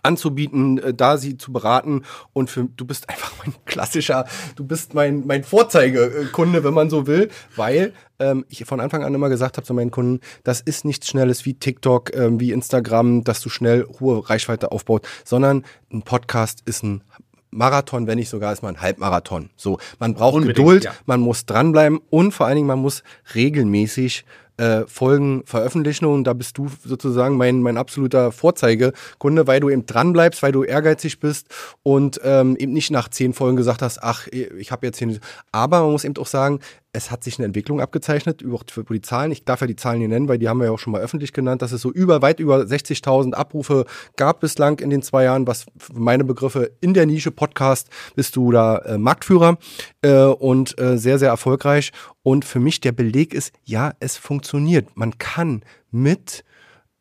anzubieten, 0.02 0.78
äh, 0.78 0.94
da 0.94 1.16
sie 1.16 1.36
zu 1.36 1.52
beraten 1.52 2.02
und 2.32 2.50
für 2.50 2.64
du 2.64 2.84
bist 2.84 3.08
einfach 3.08 3.32
mein 3.44 3.54
klassischer, 3.64 4.26
du 4.56 4.64
bist 4.64 4.94
mein 4.94 5.26
mein 5.26 5.44
Vorzeigekunde, 5.44 6.64
wenn 6.64 6.74
man 6.74 6.90
so 6.90 7.06
will, 7.06 7.30
weil 7.56 7.92
ähm, 8.18 8.44
ich 8.48 8.64
von 8.64 8.80
Anfang 8.80 9.02
an 9.02 9.14
immer 9.14 9.28
gesagt 9.28 9.56
habe 9.56 9.66
zu 9.66 9.74
meinen 9.74 9.90
Kunden, 9.90 10.20
das 10.44 10.60
ist 10.60 10.84
nichts 10.84 11.08
Schnelles 11.08 11.44
wie 11.44 11.54
TikTok, 11.54 12.14
ähm, 12.14 12.40
wie 12.40 12.52
Instagram, 12.52 13.24
dass 13.24 13.40
du 13.40 13.48
schnell 13.48 13.86
hohe 14.00 14.28
Reichweite 14.28 14.72
aufbaut, 14.72 15.06
sondern 15.24 15.64
ein 15.92 16.02
Podcast 16.02 16.62
ist 16.66 16.82
ein 16.82 17.02
Marathon, 17.50 18.06
wenn 18.06 18.18
nicht 18.18 18.28
sogar 18.28 18.52
ist 18.52 18.62
man 18.62 18.76
ein 18.76 18.82
Halbmarathon. 18.82 19.50
So, 19.56 19.78
man 19.98 20.14
braucht 20.14 20.36
Unbedingt, 20.36 20.56
Geduld, 20.56 20.84
ja. 20.84 20.92
man 21.06 21.20
muss 21.20 21.46
dranbleiben 21.46 22.00
und 22.10 22.32
vor 22.32 22.46
allen 22.46 22.56
Dingen 22.56 22.68
man 22.68 22.78
muss 22.78 23.02
regelmäßig 23.34 24.24
äh, 24.60 24.86
Folgen 24.86 25.42
veröffentlichen 25.46 26.04
und 26.04 26.24
da 26.24 26.34
bist 26.34 26.58
du 26.58 26.68
sozusagen 26.84 27.36
mein, 27.38 27.62
mein 27.62 27.78
absoluter 27.78 28.30
Vorzeigekunde, 28.30 29.46
weil 29.46 29.60
du 29.60 29.70
eben 29.70 29.86
dran 29.86 30.12
bleibst, 30.12 30.42
weil 30.42 30.52
du 30.52 30.64
ehrgeizig 30.64 31.18
bist 31.18 31.48
und 31.82 32.20
ähm, 32.22 32.56
eben 32.56 32.74
nicht 32.74 32.90
nach 32.90 33.08
zehn 33.08 33.32
Folgen 33.32 33.56
gesagt 33.56 33.80
hast, 33.80 34.02
ach, 34.02 34.26
ich 34.28 34.70
habe 34.70 34.86
jetzt 34.86 34.98
hier 34.98 35.06
nicht. 35.06 35.22
Aber 35.50 35.80
man 35.80 35.92
muss 35.92 36.04
eben 36.04 36.16
auch 36.18 36.26
sagen, 36.26 36.60
es 36.92 37.10
hat 37.10 37.22
sich 37.22 37.38
eine 37.38 37.46
Entwicklung 37.46 37.80
abgezeichnet, 37.80 38.42
über 38.42 38.60
für 38.68 38.84
die 38.84 39.00
Zahlen. 39.00 39.30
Ich 39.30 39.44
darf 39.44 39.60
ja 39.60 39.66
die 39.66 39.76
Zahlen 39.76 40.00
hier 40.00 40.08
nennen, 40.08 40.28
weil 40.28 40.38
die 40.38 40.48
haben 40.48 40.58
wir 40.58 40.66
ja 40.66 40.72
auch 40.72 40.78
schon 40.78 40.92
mal 40.92 41.00
öffentlich 41.00 41.32
genannt, 41.32 41.62
dass 41.62 41.72
es 41.72 41.80
so 41.80 41.90
über, 41.90 42.20
weit 42.20 42.40
über 42.40 42.58
60.000 42.58 43.32
Abrufe 43.32 43.86
gab 44.16 44.40
bislang 44.40 44.80
in 44.80 44.90
den 44.90 45.02
zwei 45.02 45.24
Jahren, 45.24 45.46
was 45.46 45.66
meine 45.92 46.24
Begriffe 46.24 46.72
in 46.80 46.92
der 46.92 47.06
Nische 47.06 47.30
Podcast 47.30 47.88
bist 48.16 48.34
du 48.36 48.50
da 48.50 48.78
äh, 48.78 48.98
Marktführer 48.98 49.58
äh, 50.02 50.24
und 50.24 50.78
äh, 50.80 50.98
sehr, 50.98 51.18
sehr 51.18 51.28
erfolgreich. 51.28 51.92
Und 52.22 52.44
für 52.44 52.60
mich 52.60 52.80
der 52.80 52.92
Beleg 52.92 53.34
ist, 53.34 53.52
ja, 53.64 53.92
es 54.00 54.16
funktioniert. 54.16 54.49
Man 54.94 55.18
kann 55.18 55.62
mit 55.90 56.44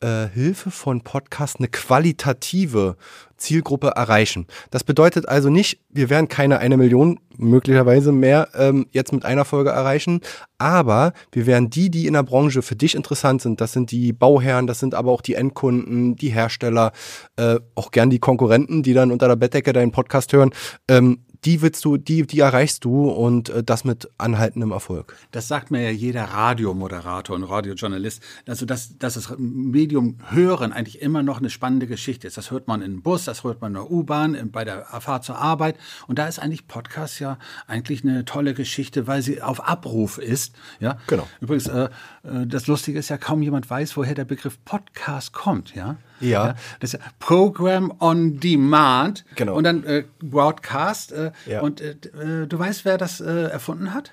äh, 0.01 0.27
Hilfe 0.29 0.71
von 0.71 1.01
Podcast 1.01 1.57
eine 1.57 1.67
qualitative 1.67 2.95
Zielgruppe 3.37 3.87
erreichen. 3.95 4.47
Das 4.71 4.83
bedeutet 4.83 5.27
also 5.27 5.49
nicht, 5.49 5.81
wir 5.89 6.09
werden 6.09 6.27
keine 6.27 6.59
eine 6.59 6.77
Million 6.77 7.19
möglicherweise 7.37 8.11
mehr 8.11 8.49
ähm, 8.53 8.87
jetzt 8.91 9.13
mit 9.13 9.25
einer 9.25 9.45
Folge 9.45 9.69
erreichen, 9.69 10.21
aber 10.57 11.13
wir 11.31 11.45
werden 11.45 11.69
die, 11.69 11.89
die 11.89 12.07
in 12.07 12.13
der 12.13 12.23
Branche 12.23 12.61
für 12.61 12.75
dich 12.75 12.95
interessant 12.95 13.41
sind, 13.41 13.61
das 13.61 13.71
sind 13.71 13.91
die 13.91 14.11
Bauherren, 14.13 14.67
das 14.67 14.79
sind 14.79 14.93
aber 14.93 15.11
auch 15.11 15.21
die 15.21 15.35
Endkunden, 15.35 16.15
die 16.15 16.29
Hersteller, 16.29 16.91
äh, 17.37 17.59
auch 17.75 17.91
gern 17.91 18.09
die 18.09 18.19
Konkurrenten, 18.19 18.83
die 18.83 18.93
dann 18.93 19.11
unter 19.11 19.27
der 19.27 19.37
Bettdecke 19.37 19.73
deinen 19.73 19.91
Podcast 19.91 20.33
hören, 20.33 20.51
ähm, 20.89 21.25
die 21.45 21.61
willst 21.61 21.85
du, 21.85 21.97
die, 21.97 22.25
die 22.25 22.39
erreichst 22.39 22.85
du 22.85 23.09
und 23.09 23.49
äh, 23.49 23.63
das 23.63 23.83
mit 23.83 24.09
anhaltendem 24.17 24.71
Erfolg. 24.71 25.15
Das 25.31 25.47
sagt 25.47 25.71
mir 25.71 25.81
ja 25.83 25.89
jeder 25.89 26.25
Radiomoderator 26.25 27.35
und 27.35 27.43
Radiojournalist. 27.43 28.21
Also, 28.47 28.65
dass, 28.65 28.97
dass 28.97 29.13
das 29.13 29.33
Medium 29.37 30.17
Hören 30.29 30.73
eigentlich 30.73 31.01
immer 31.01 31.23
noch 31.23 31.39
eine 31.39 31.49
spannende 31.49 31.87
Geschichte 31.87 32.27
ist. 32.27 32.37
Das 32.37 32.51
hört 32.51 32.67
man 32.67 32.81
im 32.81 33.01
Bus, 33.01 33.25
das 33.25 33.43
hört 33.43 33.61
man 33.61 33.71
in 33.71 33.75
der 33.75 33.91
U-Bahn, 33.91 34.49
bei 34.51 34.65
der 34.65 34.85
Fahrt 34.85 35.23
zur 35.23 35.37
Arbeit. 35.37 35.77
Und 36.07 36.19
da 36.19 36.27
ist 36.27 36.39
eigentlich 36.39 36.67
Podcast 36.67 37.19
ja 37.19 37.37
eigentlich 37.67 38.03
eine 38.03 38.25
tolle 38.25 38.53
Geschichte, 38.53 39.07
weil 39.07 39.21
sie 39.21 39.41
auf 39.41 39.65
Abruf 39.65 40.17
ist. 40.17 40.55
Ja, 40.79 40.97
genau. 41.07 41.27
Übrigens, 41.39 41.67
äh, 41.67 41.89
äh 42.23 42.45
das 42.45 42.67
Lustige 42.67 42.99
ist 42.99 43.09
ja, 43.09 43.17
kaum 43.17 43.41
jemand 43.41 43.69
weiß, 43.69 43.95
woher 43.95 44.15
der 44.15 44.25
Begriff 44.25 44.57
Podcast 44.65 45.33
kommt. 45.33 45.75
Ja. 45.75 45.97
Ja. 46.19 46.47
ja. 46.47 46.55
Das 46.79 46.93
ist 46.93 47.01
Program 47.19 47.93
on 47.99 48.39
Demand. 48.39 49.25
Genau. 49.35 49.55
Und 49.55 49.63
dann 49.63 49.83
äh, 49.83 50.03
Broadcast. 50.19 51.11
Äh, 51.11 51.31
ja. 51.45 51.61
Und 51.61 51.81
äh, 51.81 51.91
äh 51.91 52.47
du 52.47 52.59
weißt, 52.59 52.85
wer 52.85 52.97
das 52.97 53.21
äh, 53.21 53.43
erfunden 53.49 53.93
hat? 53.93 54.11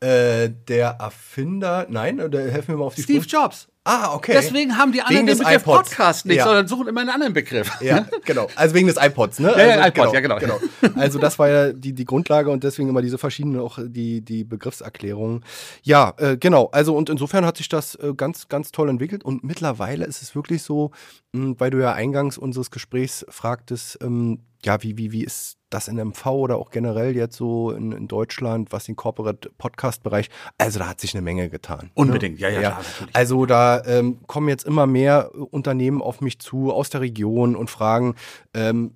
Äh, 0.00 0.50
der 0.66 0.96
Erfinder, 0.98 1.86
nein, 1.88 2.20
oder 2.20 2.40
helfen 2.40 2.68
wir 2.68 2.76
mal 2.76 2.86
auf 2.86 2.96
die 2.96 3.02
Steve 3.02 3.22
Spur? 3.22 3.42
Jobs. 3.42 3.68
Ah, 3.84 4.14
okay. 4.14 4.32
Deswegen 4.32 4.76
haben 4.76 4.92
die 4.92 5.02
anderen 5.02 5.26
den 5.26 5.38
Begriff 5.38 5.62
iPods. 5.62 5.90
Podcast 5.90 6.26
nicht, 6.26 6.36
ja. 6.36 6.44
sondern 6.44 6.68
suchen 6.68 6.86
immer 6.86 7.00
einen 7.00 7.10
anderen 7.10 7.32
Begriff. 7.32 7.68
Ja, 7.80 8.06
genau. 8.24 8.46
Also 8.54 8.76
wegen 8.76 8.86
des 8.86 8.96
iPods, 8.96 9.40
ne? 9.40 9.48
Ja, 9.48 9.54
also, 9.54 9.68
ja, 9.68 9.86
iPod, 9.86 9.94
genau, 9.94 10.12
ja, 10.12 10.20
genau. 10.20 10.38
genau. 10.38 10.94
Also 11.00 11.18
das 11.18 11.38
war 11.40 11.48
ja 11.48 11.72
die, 11.72 11.92
die 11.92 12.04
Grundlage 12.04 12.50
und 12.50 12.62
deswegen 12.62 12.88
immer 12.88 13.02
diese 13.02 13.18
verschiedenen 13.18 13.60
auch 13.60 13.80
die, 13.84 14.20
die 14.20 14.44
Begriffserklärungen. 14.44 15.44
Ja, 15.82 16.14
äh, 16.18 16.36
genau. 16.36 16.66
Also 16.72 16.94
und 16.94 17.10
insofern 17.10 17.44
hat 17.44 17.56
sich 17.56 17.68
das 17.68 17.96
äh, 17.96 18.12
ganz, 18.16 18.48
ganz 18.48 18.70
toll 18.70 18.88
entwickelt 18.88 19.24
und 19.24 19.42
mittlerweile 19.42 20.04
ist 20.04 20.22
es 20.22 20.36
wirklich 20.36 20.62
so, 20.62 20.92
weil 21.32 21.70
du 21.70 21.80
ja 21.80 21.92
eingangs 21.92 22.36
unseres 22.38 22.70
Gesprächs 22.70 23.24
fragtest, 23.28 23.98
ähm, 24.02 24.40
ja, 24.64 24.82
wie, 24.82 24.96
wie, 24.96 25.12
wie 25.12 25.24
ist 25.24 25.58
das 25.70 25.88
in 25.88 25.96
MV 25.96 26.26
oder 26.26 26.56
auch 26.56 26.70
generell 26.70 27.16
jetzt 27.16 27.36
so 27.36 27.70
in, 27.70 27.92
in 27.92 28.06
Deutschland, 28.06 28.70
was 28.70 28.84
den 28.84 28.94
Corporate 28.94 29.50
Podcast-Bereich, 29.58 30.28
also 30.58 30.78
da 30.78 30.88
hat 30.88 31.00
sich 31.00 31.14
eine 31.14 31.22
Menge 31.22 31.48
getan. 31.48 31.90
Unbedingt, 31.94 32.36
ne? 32.36 32.42
ja, 32.42 32.48
ja, 32.48 32.60
ja. 32.60 32.70
Klar. 32.70 33.08
Also 33.12 33.46
da 33.46 33.82
ähm, 33.86 34.18
kommen 34.26 34.48
jetzt 34.48 34.64
immer 34.64 34.86
mehr 34.86 35.30
Unternehmen 35.34 36.02
auf 36.02 36.20
mich 36.20 36.38
zu 36.38 36.72
aus 36.72 36.90
der 36.90 37.00
Region 37.00 37.56
und 37.56 37.70
fragen, 37.70 38.14
ähm, 38.54 38.92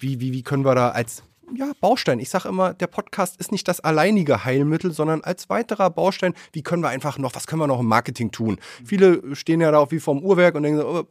wie, 0.00 0.20
wie, 0.20 0.32
wie 0.32 0.42
können 0.42 0.64
wir 0.64 0.74
da 0.74 0.90
als 0.90 1.22
ja, 1.54 1.72
Baustein. 1.80 2.18
Ich 2.18 2.30
sage 2.30 2.48
immer, 2.48 2.74
der 2.74 2.86
Podcast 2.86 3.38
ist 3.38 3.52
nicht 3.52 3.68
das 3.68 3.80
alleinige 3.80 4.44
Heilmittel, 4.44 4.92
sondern 4.92 5.22
als 5.22 5.48
weiterer 5.50 5.90
Baustein, 5.90 6.34
wie 6.52 6.62
können 6.62 6.82
wir 6.82 6.88
einfach 6.88 7.18
noch, 7.18 7.34
was 7.34 7.46
können 7.46 7.60
wir 7.60 7.66
noch 7.66 7.80
im 7.80 7.86
Marketing 7.86 8.30
tun? 8.30 8.58
Mhm. 8.80 8.86
Viele 8.86 9.36
stehen 9.36 9.60
ja 9.60 9.70
da 9.70 9.78
auch 9.78 9.90
wie 9.90 10.00
vorm 10.00 10.22
Uhrwerk 10.22 10.54
und 10.54 10.62
denken, 10.62 10.82
oh, 10.82 11.04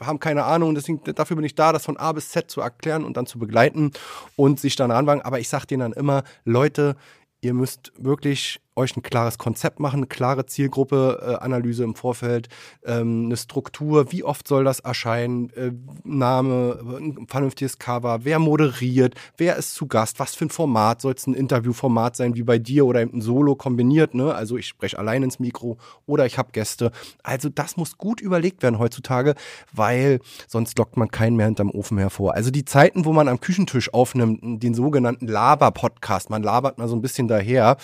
haben 0.00 0.20
keine 0.20 0.44
Ahnung, 0.44 0.74
deswegen, 0.74 1.02
dafür 1.14 1.36
bin 1.36 1.44
ich 1.44 1.54
da, 1.54 1.72
das 1.72 1.84
von 1.84 1.96
A 1.96 2.12
bis 2.12 2.30
Z 2.30 2.50
zu 2.50 2.60
erklären 2.60 3.04
und 3.04 3.16
dann 3.16 3.26
zu 3.26 3.38
begleiten 3.38 3.92
und 4.36 4.58
sich 4.58 4.76
dann 4.76 4.90
ranwagen. 4.90 5.22
Aber 5.22 5.40
ich 5.40 5.48
sage 5.48 5.66
denen 5.66 5.80
dann 5.80 5.92
immer, 5.92 6.22
Leute, 6.44 6.96
ihr 7.40 7.54
müsst 7.54 7.92
wirklich 7.98 8.61
euch 8.74 8.96
ein 8.96 9.02
klares 9.02 9.38
Konzept 9.38 9.80
machen, 9.80 9.98
eine 9.98 10.06
klare 10.06 10.46
Zielgruppe-Analyse 10.46 11.82
äh, 11.82 11.86
im 11.86 11.94
Vorfeld, 11.94 12.48
ähm, 12.84 13.26
eine 13.26 13.36
Struktur, 13.36 14.12
wie 14.12 14.24
oft 14.24 14.48
soll 14.48 14.64
das 14.64 14.80
erscheinen, 14.80 15.50
äh, 15.50 15.72
Name, 16.04 16.78
ein 16.98 17.26
vernünftiges 17.28 17.78
Cover, 17.78 18.24
wer 18.24 18.38
moderiert, 18.38 19.14
wer 19.36 19.56
ist 19.56 19.74
zu 19.74 19.86
Gast, 19.86 20.18
was 20.18 20.34
für 20.34 20.46
ein 20.46 20.50
Format, 20.50 21.02
soll 21.02 21.14
es 21.14 21.26
ein 21.26 21.34
Interviewformat 21.34 22.16
sein 22.16 22.34
wie 22.34 22.42
bei 22.42 22.58
dir 22.58 22.86
oder 22.86 23.00
ein 23.00 23.20
Solo 23.20 23.56
kombiniert, 23.56 24.14
ne? 24.14 24.34
also 24.34 24.56
ich 24.56 24.68
spreche 24.68 24.98
allein 24.98 25.22
ins 25.22 25.38
Mikro 25.38 25.76
oder 26.06 26.24
ich 26.24 26.38
habe 26.38 26.52
Gäste. 26.52 26.92
Also 27.22 27.50
das 27.50 27.76
muss 27.76 27.98
gut 27.98 28.20
überlegt 28.20 28.62
werden 28.62 28.78
heutzutage, 28.78 29.34
weil 29.72 30.20
sonst 30.48 30.78
lockt 30.78 30.96
man 30.96 31.10
keinen 31.10 31.36
mehr 31.36 31.46
hinterm 31.46 31.70
Ofen 31.70 31.98
hervor. 31.98 32.34
Also 32.34 32.50
die 32.50 32.64
Zeiten, 32.64 33.04
wo 33.04 33.12
man 33.12 33.28
am 33.28 33.40
Küchentisch 33.40 33.92
aufnimmt, 33.92 34.62
den 34.62 34.72
sogenannten 34.72 35.26
Laber-Podcast, 35.26 36.30
man 36.30 36.42
labert 36.42 36.78
mal 36.78 36.88
so 36.88 36.96
ein 36.96 37.02
bisschen 37.02 37.28
daher, 37.28 37.76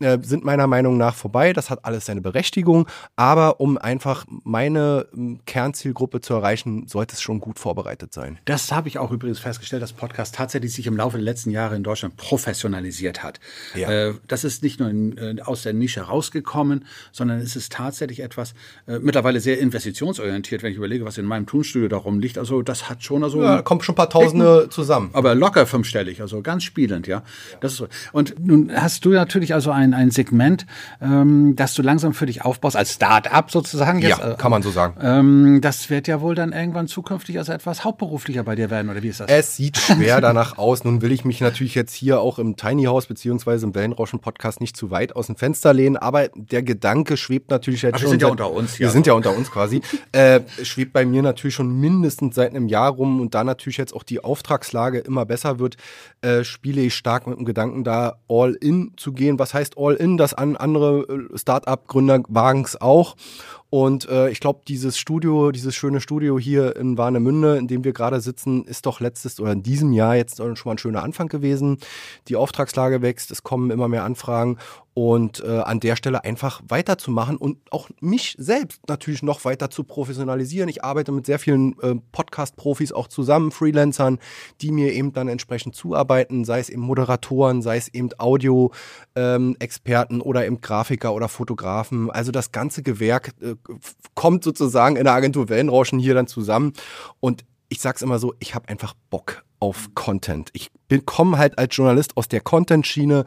äh, 0.00 0.18
sind 0.32 0.44
meiner 0.44 0.66
Meinung 0.66 0.96
nach 0.96 1.14
vorbei. 1.14 1.52
Das 1.52 1.68
hat 1.68 1.84
alles 1.84 2.06
seine 2.06 2.22
Berechtigung. 2.22 2.88
Aber 3.16 3.60
um 3.60 3.76
einfach 3.76 4.24
meine 4.28 5.06
ähm, 5.14 5.40
Kernzielgruppe 5.44 6.22
zu 6.22 6.32
erreichen, 6.32 6.88
sollte 6.88 7.14
es 7.14 7.20
schon 7.20 7.38
gut 7.38 7.58
vorbereitet 7.58 8.14
sein. 8.14 8.38
Das 8.46 8.72
habe 8.72 8.88
ich 8.88 8.98
auch 8.98 9.12
übrigens 9.12 9.38
festgestellt, 9.38 9.82
dass 9.82 9.92
Podcast 9.92 10.34
tatsächlich 10.34 10.72
sich 10.72 10.86
im 10.86 10.96
Laufe 10.96 11.18
der 11.18 11.24
letzten 11.24 11.50
Jahre 11.50 11.76
in 11.76 11.84
Deutschland 11.84 12.16
professionalisiert 12.16 13.22
hat. 13.22 13.40
Ja. 13.74 13.90
Äh, 13.90 14.14
das 14.26 14.44
ist 14.44 14.62
nicht 14.62 14.80
nur 14.80 14.88
in, 14.88 15.18
äh, 15.18 15.36
aus 15.42 15.62
der 15.62 15.74
Nische 15.74 16.00
rausgekommen, 16.00 16.86
sondern 17.12 17.38
es 17.38 17.54
ist 17.54 17.72
tatsächlich 17.72 18.20
etwas 18.20 18.54
äh, 18.86 18.98
mittlerweile 18.98 19.40
sehr 19.40 19.58
investitionsorientiert, 19.58 20.62
wenn 20.62 20.72
ich 20.72 20.78
überlege, 20.78 21.04
was 21.04 21.18
in 21.18 21.26
meinem 21.26 21.46
Tonstudio 21.46 21.88
da 21.88 21.98
rumliegt. 21.98 22.38
Also 22.38 22.62
das 22.62 22.88
hat 22.88 23.02
schon 23.02 23.22
also 23.22 23.42
ja, 23.42 23.60
kommt 23.60 23.84
schon 23.84 23.92
ein 23.92 23.96
paar 23.96 24.08
Tausende 24.08 24.68
zusammen. 24.70 25.10
Aber 25.12 25.34
locker 25.34 25.66
fünfstellig, 25.66 26.22
also 26.22 26.40
ganz 26.40 26.64
spielend, 26.64 27.06
ja. 27.06 27.18
ja. 27.18 27.58
Das 27.60 27.72
ist 27.72 27.78
so. 27.78 27.88
Und 28.12 28.34
nun 28.38 28.72
hast 28.74 29.04
du 29.04 29.10
natürlich 29.10 29.52
also 29.52 29.70
ein, 29.70 29.92
ein 29.92 30.10
Segment, 30.22 30.66
ähm, 31.00 31.56
das 31.56 31.74
du 31.74 31.82
langsam 31.82 32.14
für 32.14 32.26
dich 32.26 32.44
aufbaust, 32.44 32.76
als 32.76 32.94
Start-up 32.94 33.50
sozusagen. 33.50 33.98
Jetzt, 33.98 34.20
ja, 34.20 34.34
kann 34.34 34.50
man 34.50 34.62
so 34.62 34.70
sagen. 34.70 34.94
Ähm, 35.02 35.60
das 35.60 35.90
wird 35.90 36.06
ja 36.06 36.20
wohl 36.20 36.36
dann 36.36 36.52
irgendwann 36.52 36.86
zukünftig 36.86 37.38
also 37.38 37.52
etwas 37.52 37.84
hauptberuflicher 37.84 38.44
bei 38.44 38.54
dir 38.54 38.70
werden, 38.70 38.88
oder 38.90 39.02
wie 39.02 39.08
ist 39.08 39.18
das? 39.18 39.28
Es 39.28 39.56
sieht 39.56 39.78
schwer 39.78 40.20
danach 40.20 40.58
aus. 40.58 40.84
Nun 40.84 41.02
will 41.02 41.10
ich 41.10 41.24
mich 41.24 41.40
natürlich 41.40 41.74
jetzt 41.74 41.92
hier 41.92 42.20
auch 42.20 42.38
im 42.38 42.56
Tiny 42.56 42.84
House 42.84 43.06
beziehungsweise 43.06 43.66
im 43.66 43.74
Wellenrauschen-Podcast 43.74 44.60
nicht 44.60 44.76
zu 44.76 44.90
weit 44.90 45.16
aus 45.16 45.26
dem 45.26 45.36
Fenster 45.36 45.72
lehnen, 45.72 45.96
aber 45.96 46.28
der 46.34 46.62
Gedanke 46.62 47.16
schwebt 47.16 47.50
natürlich 47.50 47.82
jetzt 47.82 47.94
Ach, 47.96 48.00
schon. 48.00 48.06
Wir 48.06 48.10
sind 48.10 48.22
ja 48.22 48.28
unter 48.28 48.52
uns, 48.52 48.78
ja. 48.78 48.86
Wir 48.86 48.90
sind 48.90 49.06
ja 49.08 49.14
unter 49.14 49.36
uns 49.36 49.50
quasi. 49.50 49.82
äh, 50.12 50.40
schwebt 50.62 50.92
bei 50.92 51.04
mir 51.04 51.22
natürlich 51.22 51.54
schon 51.54 51.80
mindestens 51.80 52.36
seit 52.36 52.50
einem 52.50 52.68
Jahr 52.68 52.92
rum 52.92 53.20
und 53.20 53.34
da 53.34 53.42
natürlich 53.42 53.76
jetzt 53.76 53.94
auch 53.94 54.04
die 54.04 54.22
Auftragslage 54.22 54.98
immer 55.00 55.26
besser 55.26 55.58
wird, 55.58 55.76
äh, 56.20 56.44
spiele 56.44 56.80
ich 56.82 56.94
stark 56.94 57.26
mit 57.26 57.38
dem 57.38 57.44
Gedanken, 57.44 57.82
da 57.82 58.18
all 58.28 58.52
in 58.54 58.92
zu 58.96 59.12
gehen. 59.12 59.38
Was 59.38 59.54
heißt 59.54 59.74
all 59.76 59.94
in? 59.94 60.11
Das 60.16 60.34
an 60.34 60.56
andere 60.56 61.00
äh, 61.32 61.38
Start-up-Gründer 61.38 62.22
wagen 62.28 62.64
es 62.64 62.80
auch. 62.80 63.16
Und 63.74 64.06
äh, 64.10 64.28
ich 64.28 64.40
glaube, 64.40 64.60
dieses 64.68 64.98
Studio, 64.98 65.50
dieses 65.50 65.74
schöne 65.74 66.02
Studio 66.02 66.38
hier 66.38 66.76
in 66.76 66.98
Warnemünde, 66.98 67.56
in 67.56 67.68
dem 67.68 67.84
wir 67.84 67.94
gerade 67.94 68.20
sitzen, 68.20 68.66
ist 68.66 68.84
doch 68.84 69.00
letztes 69.00 69.40
oder 69.40 69.52
in 69.52 69.62
diesem 69.62 69.94
Jahr 69.94 70.14
jetzt 70.14 70.36
schon 70.36 70.54
mal 70.66 70.72
ein 70.72 70.78
schöner 70.78 71.02
Anfang 71.02 71.28
gewesen. 71.28 71.78
Die 72.28 72.36
Auftragslage 72.36 73.00
wächst, 73.00 73.30
es 73.30 73.42
kommen 73.42 73.70
immer 73.70 73.88
mehr 73.88 74.04
Anfragen 74.04 74.58
und 74.94 75.42
äh, 75.42 75.60
an 75.60 75.80
der 75.80 75.96
Stelle 75.96 76.22
einfach 76.24 76.60
weiterzumachen 76.68 77.38
und 77.38 77.58
auch 77.70 77.88
mich 78.00 78.36
selbst 78.38 78.86
natürlich 78.88 79.22
noch 79.22 79.44
weiter 79.44 79.70
zu 79.70 79.84
professionalisieren. 79.84 80.68
Ich 80.68 80.84
arbeite 80.84 81.12
mit 81.12 81.24
sehr 81.24 81.38
vielen 81.38 81.78
äh, 81.80 81.94
Podcast-Profis 82.12 82.92
auch 82.92 83.08
zusammen, 83.08 83.52
Freelancern, 83.52 84.18
die 84.60 84.70
mir 84.70 84.92
eben 84.92 85.14
dann 85.14 85.28
entsprechend 85.28 85.74
zuarbeiten, 85.74 86.44
sei 86.44 86.60
es 86.60 86.68
eben 86.68 86.82
Moderatoren, 86.82 87.62
sei 87.62 87.78
es 87.78 87.88
eben 87.88 88.10
Audio-Experten 88.18 90.14
ähm, 90.16 90.22
oder 90.22 90.44
eben 90.46 90.60
Grafiker 90.60 91.14
oder 91.14 91.28
Fotografen. 91.28 92.10
Also 92.10 92.30
das 92.30 92.52
ganze 92.52 92.82
Gewerk 92.82 93.32
äh, 93.40 93.54
kommt 94.14 94.44
sozusagen 94.44 94.96
in 94.96 95.04
der 95.04 95.14
Agentur 95.14 95.48
Wellenrauschen 95.48 95.98
hier 95.98 96.14
dann 96.14 96.26
zusammen 96.26 96.72
und 97.20 97.44
ich 97.68 97.80
sag's 97.80 98.02
immer 98.02 98.18
so, 98.18 98.34
ich 98.38 98.54
habe 98.54 98.68
einfach 98.68 98.94
Bock 99.08 99.44
auf 99.58 99.94
Content. 99.94 100.50
Ich 100.52 100.70
komme 101.06 101.38
halt 101.38 101.56
als 101.56 101.74
Journalist 101.74 102.18
aus 102.18 102.28
der 102.28 102.42
Content-Schiene. 102.42 103.24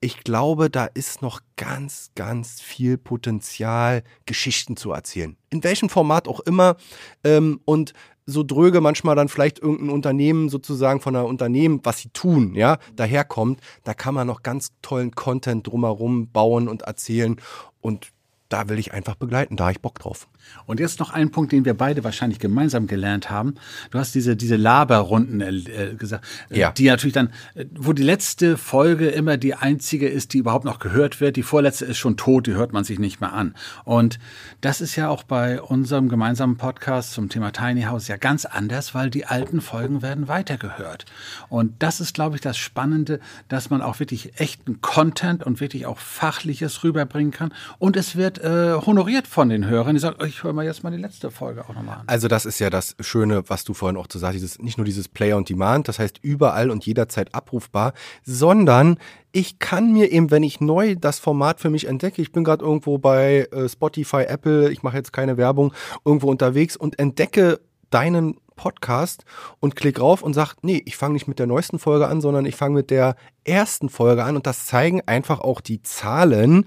Ich 0.00 0.22
glaube, 0.22 0.70
da 0.70 0.84
ist 0.84 1.20
noch 1.20 1.40
ganz, 1.56 2.10
ganz 2.14 2.60
viel 2.60 2.96
Potenzial, 2.96 4.04
Geschichten 4.24 4.76
zu 4.76 4.92
erzählen. 4.92 5.36
In 5.50 5.64
welchem 5.64 5.88
Format 5.88 6.28
auch 6.28 6.40
immer. 6.40 6.76
Ähm, 7.24 7.60
und 7.64 7.92
so 8.24 8.44
dröge 8.44 8.82
manchmal 8.82 9.16
dann 9.16 9.28
vielleicht 9.28 9.58
irgendein 9.58 9.88
Unternehmen 9.88 10.50
sozusagen 10.50 11.00
von 11.00 11.16
einer 11.16 11.26
Unternehmen, 11.26 11.80
was 11.82 11.98
sie 11.98 12.10
tun, 12.10 12.54
ja, 12.54 12.76
daherkommt, 12.94 13.60
da 13.84 13.94
kann 13.94 14.14
man 14.14 14.26
noch 14.26 14.42
ganz 14.42 14.68
tollen 14.82 15.12
Content 15.12 15.66
drumherum 15.66 16.30
bauen 16.30 16.68
und 16.68 16.82
erzählen. 16.82 17.40
Und 17.80 18.12
da 18.48 18.68
will 18.68 18.78
ich 18.78 18.92
einfach 18.92 19.14
begleiten, 19.16 19.56
da 19.56 19.64
habe 19.64 19.72
ich 19.72 19.80
Bock 19.80 19.98
drauf. 19.98 20.28
Und 20.66 20.80
jetzt 20.80 21.00
noch 21.00 21.10
ein 21.10 21.30
Punkt, 21.30 21.52
den 21.52 21.64
wir 21.64 21.74
beide 21.74 22.04
wahrscheinlich 22.04 22.38
gemeinsam 22.38 22.86
gelernt 22.86 23.30
haben. 23.30 23.54
Du 23.90 23.98
hast 23.98 24.14
diese, 24.14 24.36
diese 24.36 24.56
Laberrunden 24.56 25.40
äh, 25.40 25.94
gesagt, 25.96 26.24
äh, 26.50 26.60
ja. 26.60 26.72
die 26.72 26.86
natürlich 26.86 27.14
dann, 27.14 27.30
äh, 27.54 27.64
wo 27.74 27.92
die 27.92 28.02
letzte 28.02 28.56
Folge 28.56 29.08
immer 29.08 29.36
die 29.36 29.54
einzige 29.54 30.08
ist, 30.08 30.32
die 30.34 30.38
überhaupt 30.38 30.64
noch 30.64 30.78
gehört 30.78 31.20
wird. 31.20 31.36
Die 31.36 31.42
vorletzte 31.42 31.84
ist 31.84 31.98
schon 31.98 32.16
tot, 32.16 32.46
die 32.46 32.54
hört 32.54 32.72
man 32.72 32.84
sich 32.84 32.98
nicht 32.98 33.20
mehr 33.20 33.32
an. 33.32 33.54
Und 33.84 34.18
das 34.60 34.80
ist 34.80 34.96
ja 34.96 35.08
auch 35.08 35.22
bei 35.22 35.60
unserem 35.60 36.08
gemeinsamen 36.08 36.56
Podcast 36.56 37.12
zum 37.12 37.28
Thema 37.28 37.52
Tiny 37.52 37.82
House 37.82 38.08
ja 38.08 38.16
ganz 38.16 38.44
anders, 38.44 38.94
weil 38.94 39.10
die 39.10 39.26
alten 39.26 39.60
Folgen 39.60 40.02
werden 40.02 40.28
weitergehört. 40.28 41.06
Und 41.48 41.74
das 41.78 42.00
ist, 42.00 42.14
glaube 42.14 42.36
ich, 42.36 42.40
das 42.42 42.56
Spannende, 42.56 43.20
dass 43.48 43.70
man 43.70 43.82
auch 43.82 44.00
wirklich 44.00 44.38
echten 44.40 44.80
Content 44.80 45.44
und 45.44 45.60
wirklich 45.60 45.86
auch 45.86 45.98
Fachliches 45.98 46.84
rüberbringen 46.84 47.32
kann. 47.32 47.52
Und 47.78 47.96
es 47.96 48.16
wird 48.16 48.38
äh, 48.38 48.74
honoriert 48.74 49.26
von 49.26 49.48
den 49.48 49.66
Hörern. 49.66 49.94
Die 49.94 50.00
sagen, 50.00 50.24
ich 50.26 50.37
höre 50.42 50.52
mal 50.52 50.64
jetzt 50.64 50.82
mal 50.82 50.90
die 50.90 50.98
letzte 50.98 51.30
Folge 51.30 51.64
auch 51.64 51.74
nochmal 51.74 51.98
an. 51.98 52.04
Also 52.06 52.28
das 52.28 52.46
ist 52.46 52.58
ja 52.58 52.70
das 52.70 52.96
Schöne, 53.00 53.48
was 53.48 53.64
du 53.64 53.74
vorhin 53.74 53.96
auch 53.96 54.06
zu 54.06 54.18
sagst, 54.18 54.36
dieses, 54.36 54.58
nicht 54.58 54.78
nur 54.78 54.84
dieses 54.84 55.08
Player 55.08 55.36
on 55.36 55.44
Demand, 55.44 55.88
das 55.88 55.98
heißt 55.98 56.18
überall 56.22 56.70
und 56.70 56.86
jederzeit 56.86 57.34
abrufbar, 57.34 57.92
sondern 58.24 58.98
ich 59.32 59.58
kann 59.58 59.92
mir 59.92 60.10
eben, 60.10 60.30
wenn 60.30 60.42
ich 60.42 60.60
neu 60.60 60.96
das 60.96 61.18
Format 61.18 61.60
für 61.60 61.70
mich 61.70 61.86
entdecke, 61.86 62.22
ich 62.22 62.32
bin 62.32 62.44
gerade 62.44 62.64
irgendwo 62.64 62.98
bei 62.98 63.48
äh, 63.52 63.68
Spotify, 63.68 64.22
Apple, 64.22 64.70
ich 64.70 64.82
mache 64.82 64.96
jetzt 64.96 65.12
keine 65.12 65.36
Werbung, 65.36 65.72
irgendwo 66.04 66.30
unterwegs 66.30 66.76
und 66.76 66.98
entdecke 66.98 67.60
deinen 67.90 68.36
Podcast 68.58 69.24
und 69.60 69.76
klick 69.76 69.98
rauf 69.98 70.22
und 70.22 70.34
sag, 70.34 70.56
nee, 70.62 70.82
ich 70.84 70.98
fange 70.98 71.14
nicht 71.14 71.28
mit 71.28 71.38
der 71.38 71.46
neuesten 71.46 71.78
Folge 71.78 72.08
an, 72.08 72.20
sondern 72.20 72.44
ich 72.44 72.56
fange 72.56 72.74
mit 72.74 72.90
der 72.90 73.16
ersten 73.44 73.88
Folge 73.88 74.24
an 74.24 74.36
und 74.36 74.46
das 74.46 74.66
zeigen 74.66 75.00
einfach 75.06 75.40
auch 75.40 75.62
die 75.62 75.80
Zahlen, 75.80 76.66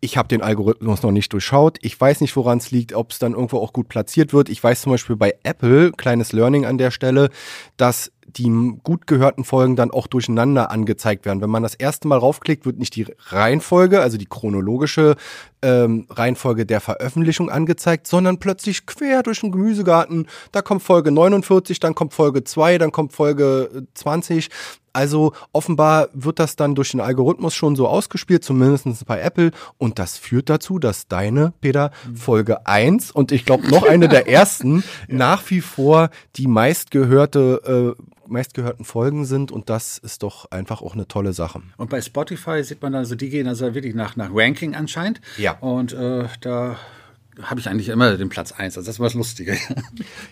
ich 0.00 0.16
habe 0.16 0.28
den 0.28 0.42
Algorithmus 0.42 1.02
noch 1.02 1.10
nicht 1.10 1.32
durchschaut. 1.32 1.78
Ich 1.82 2.00
weiß 2.00 2.20
nicht, 2.20 2.36
woran 2.36 2.58
es 2.58 2.70
liegt, 2.70 2.92
ob 2.92 3.10
es 3.10 3.18
dann 3.18 3.32
irgendwo 3.32 3.58
auch 3.58 3.72
gut 3.72 3.88
platziert 3.88 4.32
wird. 4.32 4.48
Ich 4.48 4.62
weiß 4.62 4.82
zum 4.82 4.92
Beispiel 4.92 5.16
bei 5.16 5.34
Apple, 5.42 5.92
kleines 5.92 6.32
Learning 6.32 6.66
an 6.66 6.78
der 6.78 6.90
Stelle, 6.90 7.30
dass 7.76 8.12
die 8.36 8.78
gut 8.82 9.06
gehörten 9.06 9.44
Folgen 9.44 9.76
dann 9.76 9.90
auch 9.90 10.06
durcheinander 10.06 10.70
angezeigt 10.70 11.24
werden. 11.24 11.40
Wenn 11.40 11.50
man 11.50 11.62
das 11.62 11.74
erste 11.74 12.08
Mal 12.08 12.18
raufklickt, 12.18 12.66
wird 12.66 12.78
nicht 12.78 12.94
die 12.94 13.06
Reihenfolge, 13.28 14.00
also 14.00 14.18
die 14.18 14.26
chronologische 14.26 15.16
ähm, 15.62 16.06
Reihenfolge 16.10 16.66
der 16.66 16.80
Veröffentlichung 16.80 17.50
angezeigt, 17.50 18.06
sondern 18.06 18.38
plötzlich 18.38 18.86
quer 18.86 19.22
durch 19.22 19.40
den 19.40 19.52
Gemüsegarten. 19.52 20.26
Da 20.52 20.62
kommt 20.62 20.82
Folge 20.82 21.10
49, 21.10 21.80
dann 21.80 21.94
kommt 21.94 22.14
Folge 22.14 22.44
2, 22.44 22.78
dann 22.78 22.92
kommt 22.92 23.12
Folge 23.12 23.86
20. 23.94 24.50
Also 24.92 25.32
offenbar 25.52 26.08
wird 26.12 26.38
das 26.38 26.56
dann 26.56 26.74
durch 26.74 26.90
den 26.90 27.00
Algorithmus 27.00 27.54
schon 27.54 27.76
so 27.76 27.86
ausgespielt, 27.86 28.42
zumindest 28.42 29.06
bei 29.06 29.20
Apple. 29.20 29.52
Und 29.76 29.98
das 29.98 30.16
führt 30.16 30.48
dazu, 30.48 30.78
dass 30.78 31.06
deine, 31.06 31.52
Peter, 31.60 31.92
Folge 32.14 32.66
1 32.66 33.12
und 33.12 33.30
ich 33.30 33.44
glaube 33.44 33.68
noch 33.68 33.84
eine 33.84 34.08
der 34.08 34.28
ersten 34.28 34.78
ja. 34.78 35.14
nach 35.14 35.50
wie 35.50 35.60
vor 35.60 36.10
die 36.36 36.48
meistgehörte 36.48 37.96
äh, 37.96 38.02
meistgehörten 38.30 38.84
Folgen 38.84 39.24
sind 39.24 39.52
und 39.52 39.70
das 39.70 39.98
ist 39.98 40.22
doch 40.22 40.50
einfach 40.50 40.82
auch 40.82 40.94
eine 40.94 41.08
tolle 41.08 41.32
Sache. 41.32 41.62
Und 41.76 41.90
bei 41.90 42.00
Spotify 42.00 42.62
sieht 42.62 42.82
man 42.82 42.94
also, 42.94 43.14
die 43.14 43.30
gehen 43.30 43.46
also 43.46 43.74
wirklich 43.74 43.94
nach, 43.94 44.16
nach 44.16 44.30
Ranking 44.32 44.74
anscheinend. 44.74 45.20
Ja. 45.36 45.58
Und 45.58 45.92
äh, 45.92 46.26
da 46.40 46.76
habe 47.42 47.60
ich 47.60 47.68
eigentlich 47.68 47.88
immer 47.88 48.16
den 48.16 48.28
Platz 48.28 48.52
eins. 48.52 48.76
Also 48.76 48.86
das 48.86 48.96
ist 48.96 49.00
was 49.00 49.14
Lustige. 49.14 49.56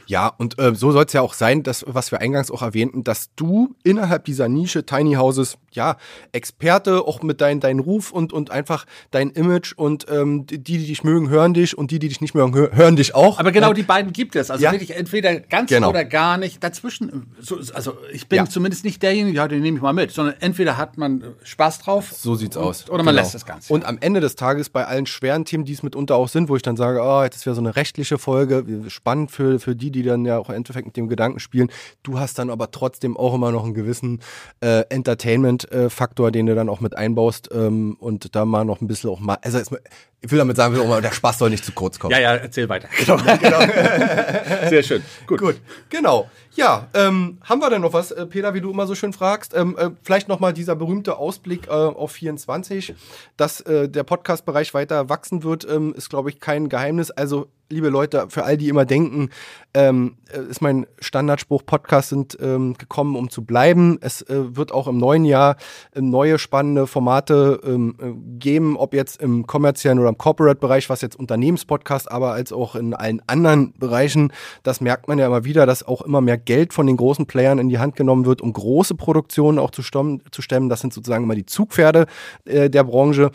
Ja, 0.06 0.28
und 0.28 0.58
äh, 0.58 0.74
so 0.74 0.92
soll 0.92 1.04
es 1.04 1.12
ja 1.12 1.20
auch 1.20 1.34
sein, 1.34 1.62
dass, 1.62 1.84
was 1.86 2.12
wir 2.12 2.20
eingangs 2.20 2.50
auch 2.50 2.62
erwähnten, 2.62 3.02
dass 3.02 3.34
du 3.34 3.74
innerhalb 3.82 4.24
dieser 4.24 4.48
Nische 4.48 4.86
Tiny 4.86 5.14
Houses, 5.14 5.58
ja, 5.72 5.96
Experte, 6.32 7.02
auch 7.02 7.22
mit 7.22 7.40
deinem 7.40 7.60
dein 7.60 7.80
Ruf 7.80 8.12
und, 8.12 8.32
und 8.32 8.50
einfach 8.50 8.86
dein 9.10 9.30
Image 9.30 9.72
und 9.72 10.06
ähm, 10.08 10.46
die, 10.46 10.58
die 10.58 10.86
dich 10.86 11.02
mögen, 11.02 11.28
hören 11.28 11.54
dich 11.54 11.76
und 11.76 11.90
die, 11.90 11.98
die 11.98 12.08
dich 12.08 12.20
nicht 12.20 12.34
mögen, 12.34 12.54
hören 12.54 12.96
dich 12.96 13.14
auch. 13.14 13.38
Aber 13.40 13.50
genau 13.50 13.68
ja. 13.68 13.74
die 13.74 13.82
beiden 13.82 14.12
gibt 14.12 14.36
es. 14.36 14.50
Also 14.50 14.64
ja. 14.64 14.72
wirklich 14.72 14.94
entweder 14.94 15.40
ganz 15.40 15.70
genau. 15.70 15.90
oder 15.90 16.04
gar 16.04 16.36
nicht. 16.36 16.62
Dazwischen, 16.62 17.26
so, 17.40 17.58
also 17.74 17.96
ich 18.12 18.28
bin 18.28 18.38
ja. 18.38 18.46
zumindest 18.46 18.84
nicht 18.84 19.02
derjenige, 19.02 19.36
ja, 19.36 19.48
den 19.48 19.62
nehme 19.62 19.78
ich 19.78 19.82
mal 19.82 19.92
mit, 19.92 20.12
sondern 20.12 20.36
entweder 20.40 20.76
hat 20.76 20.98
man 20.98 21.34
Spaß 21.42 21.80
drauf. 21.80 22.12
So 22.12 22.36
sieht's 22.36 22.56
und, 22.56 22.64
aus. 22.64 22.88
Oder 22.88 23.02
man 23.02 23.14
genau. 23.14 23.22
lässt 23.22 23.34
das 23.34 23.46
Ganze. 23.46 23.72
Und 23.72 23.84
am 23.84 23.98
Ende 24.00 24.20
des 24.20 24.36
Tages 24.36 24.70
bei 24.70 24.86
allen 24.86 25.06
schweren 25.06 25.44
Themen, 25.44 25.64
die 25.64 25.72
es 25.72 25.82
mitunter 25.82 26.16
auch 26.16 26.28
sind, 26.28 26.48
wo 26.48 26.56
ich 26.56 26.62
dann 26.62 26.76
sage, 26.76 26.95
sage, 26.96 27.08
oh, 27.08 27.28
das 27.28 27.46
wäre 27.46 27.54
so 27.54 27.60
eine 27.60 27.76
rechtliche 27.76 28.18
Folge, 28.18 28.64
spannend 28.88 29.30
für, 29.30 29.58
für 29.58 29.76
die, 29.76 29.90
die 29.90 30.02
dann 30.02 30.24
ja 30.24 30.38
auch 30.38 30.48
im 30.48 30.56
Endeffekt 30.56 30.86
mit 30.86 30.96
dem 30.96 31.08
Gedanken 31.08 31.40
spielen. 31.40 31.70
Du 32.02 32.18
hast 32.18 32.38
dann 32.38 32.50
aber 32.50 32.70
trotzdem 32.70 33.16
auch 33.16 33.34
immer 33.34 33.52
noch 33.52 33.64
einen 33.64 33.74
gewissen 33.74 34.20
äh, 34.60 34.84
Entertainment-Faktor, 34.88 36.30
den 36.30 36.46
du 36.46 36.54
dann 36.54 36.68
auch 36.68 36.80
mit 36.80 36.96
einbaust 36.96 37.50
ähm, 37.52 37.96
und 38.00 38.34
da 38.34 38.44
mal 38.44 38.64
noch 38.64 38.80
ein 38.80 38.86
bisschen 38.86 39.10
auch 39.10 39.20
mal, 39.20 39.38
also 39.42 39.76
ich 40.22 40.30
will 40.30 40.38
damit 40.38 40.56
sagen, 40.56 40.74
der 41.02 41.12
Spaß 41.12 41.38
soll 41.38 41.50
nicht 41.50 41.64
zu 41.64 41.72
kurz 41.72 41.98
kommen. 41.98 42.12
Ja, 42.12 42.18
ja, 42.18 42.34
erzähl 42.34 42.68
weiter. 42.68 42.88
Genau. 42.98 43.16
genau. 43.16 43.60
Sehr 44.68 44.82
schön. 44.82 45.02
Gut. 45.26 45.40
Gut. 45.40 45.60
Genau. 45.90 46.28
Ja, 46.54 46.88
ähm, 46.94 47.38
haben 47.42 47.60
wir 47.60 47.68
denn 47.70 47.82
noch 47.82 47.92
was, 47.92 48.10
äh, 48.10 48.26
Peter, 48.26 48.54
wie 48.54 48.60
du 48.60 48.70
immer 48.70 48.86
so 48.86 48.94
schön 48.94 49.12
fragst? 49.12 49.54
Ähm, 49.54 49.76
äh, 49.78 49.90
vielleicht 50.02 50.28
nochmal 50.28 50.54
dieser 50.54 50.74
berühmte 50.74 51.18
Ausblick 51.18 51.68
äh, 51.68 51.70
auf 51.70 52.12
24, 52.12 52.94
dass 53.36 53.60
äh, 53.60 53.88
der 53.88 54.04
Podcast-Bereich 54.04 54.72
weiter 54.72 55.08
wachsen 55.10 55.44
wird, 55.44 55.68
ähm, 55.68 55.94
ist, 55.94 56.08
glaube 56.08 56.30
ich, 56.30 56.40
kein 56.40 56.68
Geheimnis. 56.68 57.10
Also 57.10 57.48
liebe 57.68 57.88
Leute, 57.88 58.26
für 58.28 58.44
all 58.44 58.56
die 58.56 58.68
immer 58.68 58.84
denken, 58.84 59.30
ähm, 59.74 60.16
äh, 60.32 60.40
ist 60.40 60.62
mein 60.62 60.86
Standardspruch, 61.00 61.64
Podcasts 61.66 62.10
sind 62.10 62.36
ähm, 62.40 62.74
gekommen, 62.74 63.16
um 63.16 63.28
zu 63.28 63.44
bleiben. 63.44 63.98
Es 64.00 64.22
äh, 64.22 64.56
wird 64.56 64.72
auch 64.72 64.86
im 64.88 64.98
neuen 64.98 65.24
Jahr 65.24 65.56
äh, 65.94 66.00
neue 66.00 66.38
spannende 66.38 66.86
Formate 66.86 67.60
ähm, 67.64 67.96
äh, 68.00 68.38
geben, 68.38 68.76
ob 68.76 68.94
jetzt 68.94 69.20
im 69.20 69.46
kommerziellen 69.46 69.98
oder 69.98 70.08
im 70.08 70.18
Corporate-Bereich, 70.18 70.88
was 70.88 71.00
jetzt 71.00 71.16
Unternehmenspodcast, 71.16 72.10
aber 72.10 72.32
als 72.32 72.52
auch 72.52 72.76
in 72.76 72.94
allen 72.94 73.20
anderen 73.26 73.72
Bereichen. 73.72 74.32
Das 74.62 74.80
merkt 74.80 75.08
man 75.08 75.18
ja 75.18 75.26
immer 75.26 75.44
wieder, 75.44 75.66
dass 75.66 75.82
auch 75.82 76.02
immer 76.02 76.20
mehr 76.20 76.38
Geld 76.38 76.72
von 76.72 76.86
den 76.86 76.96
großen 76.96 77.26
Playern 77.26 77.58
in 77.58 77.68
die 77.68 77.78
Hand 77.78 77.96
genommen 77.96 78.26
wird, 78.26 78.40
um 78.40 78.52
große 78.52 78.94
Produktionen 78.94 79.58
auch 79.58 79.70
zu, 79.70 79.82
stemmen. 79.82 80.22
Zu 80.30 80.42
stemmen. 80.42 80.68
Das 80.68 80.80
sind 80.80 80.92
sozusagen 80.92 81.24
immer 81.24 81.34
die 81.34 81.46
Zugpferde 81.46 82.06
äh, 82.44 82.70
der 82.70 82.84
Branche. 82.84 83.30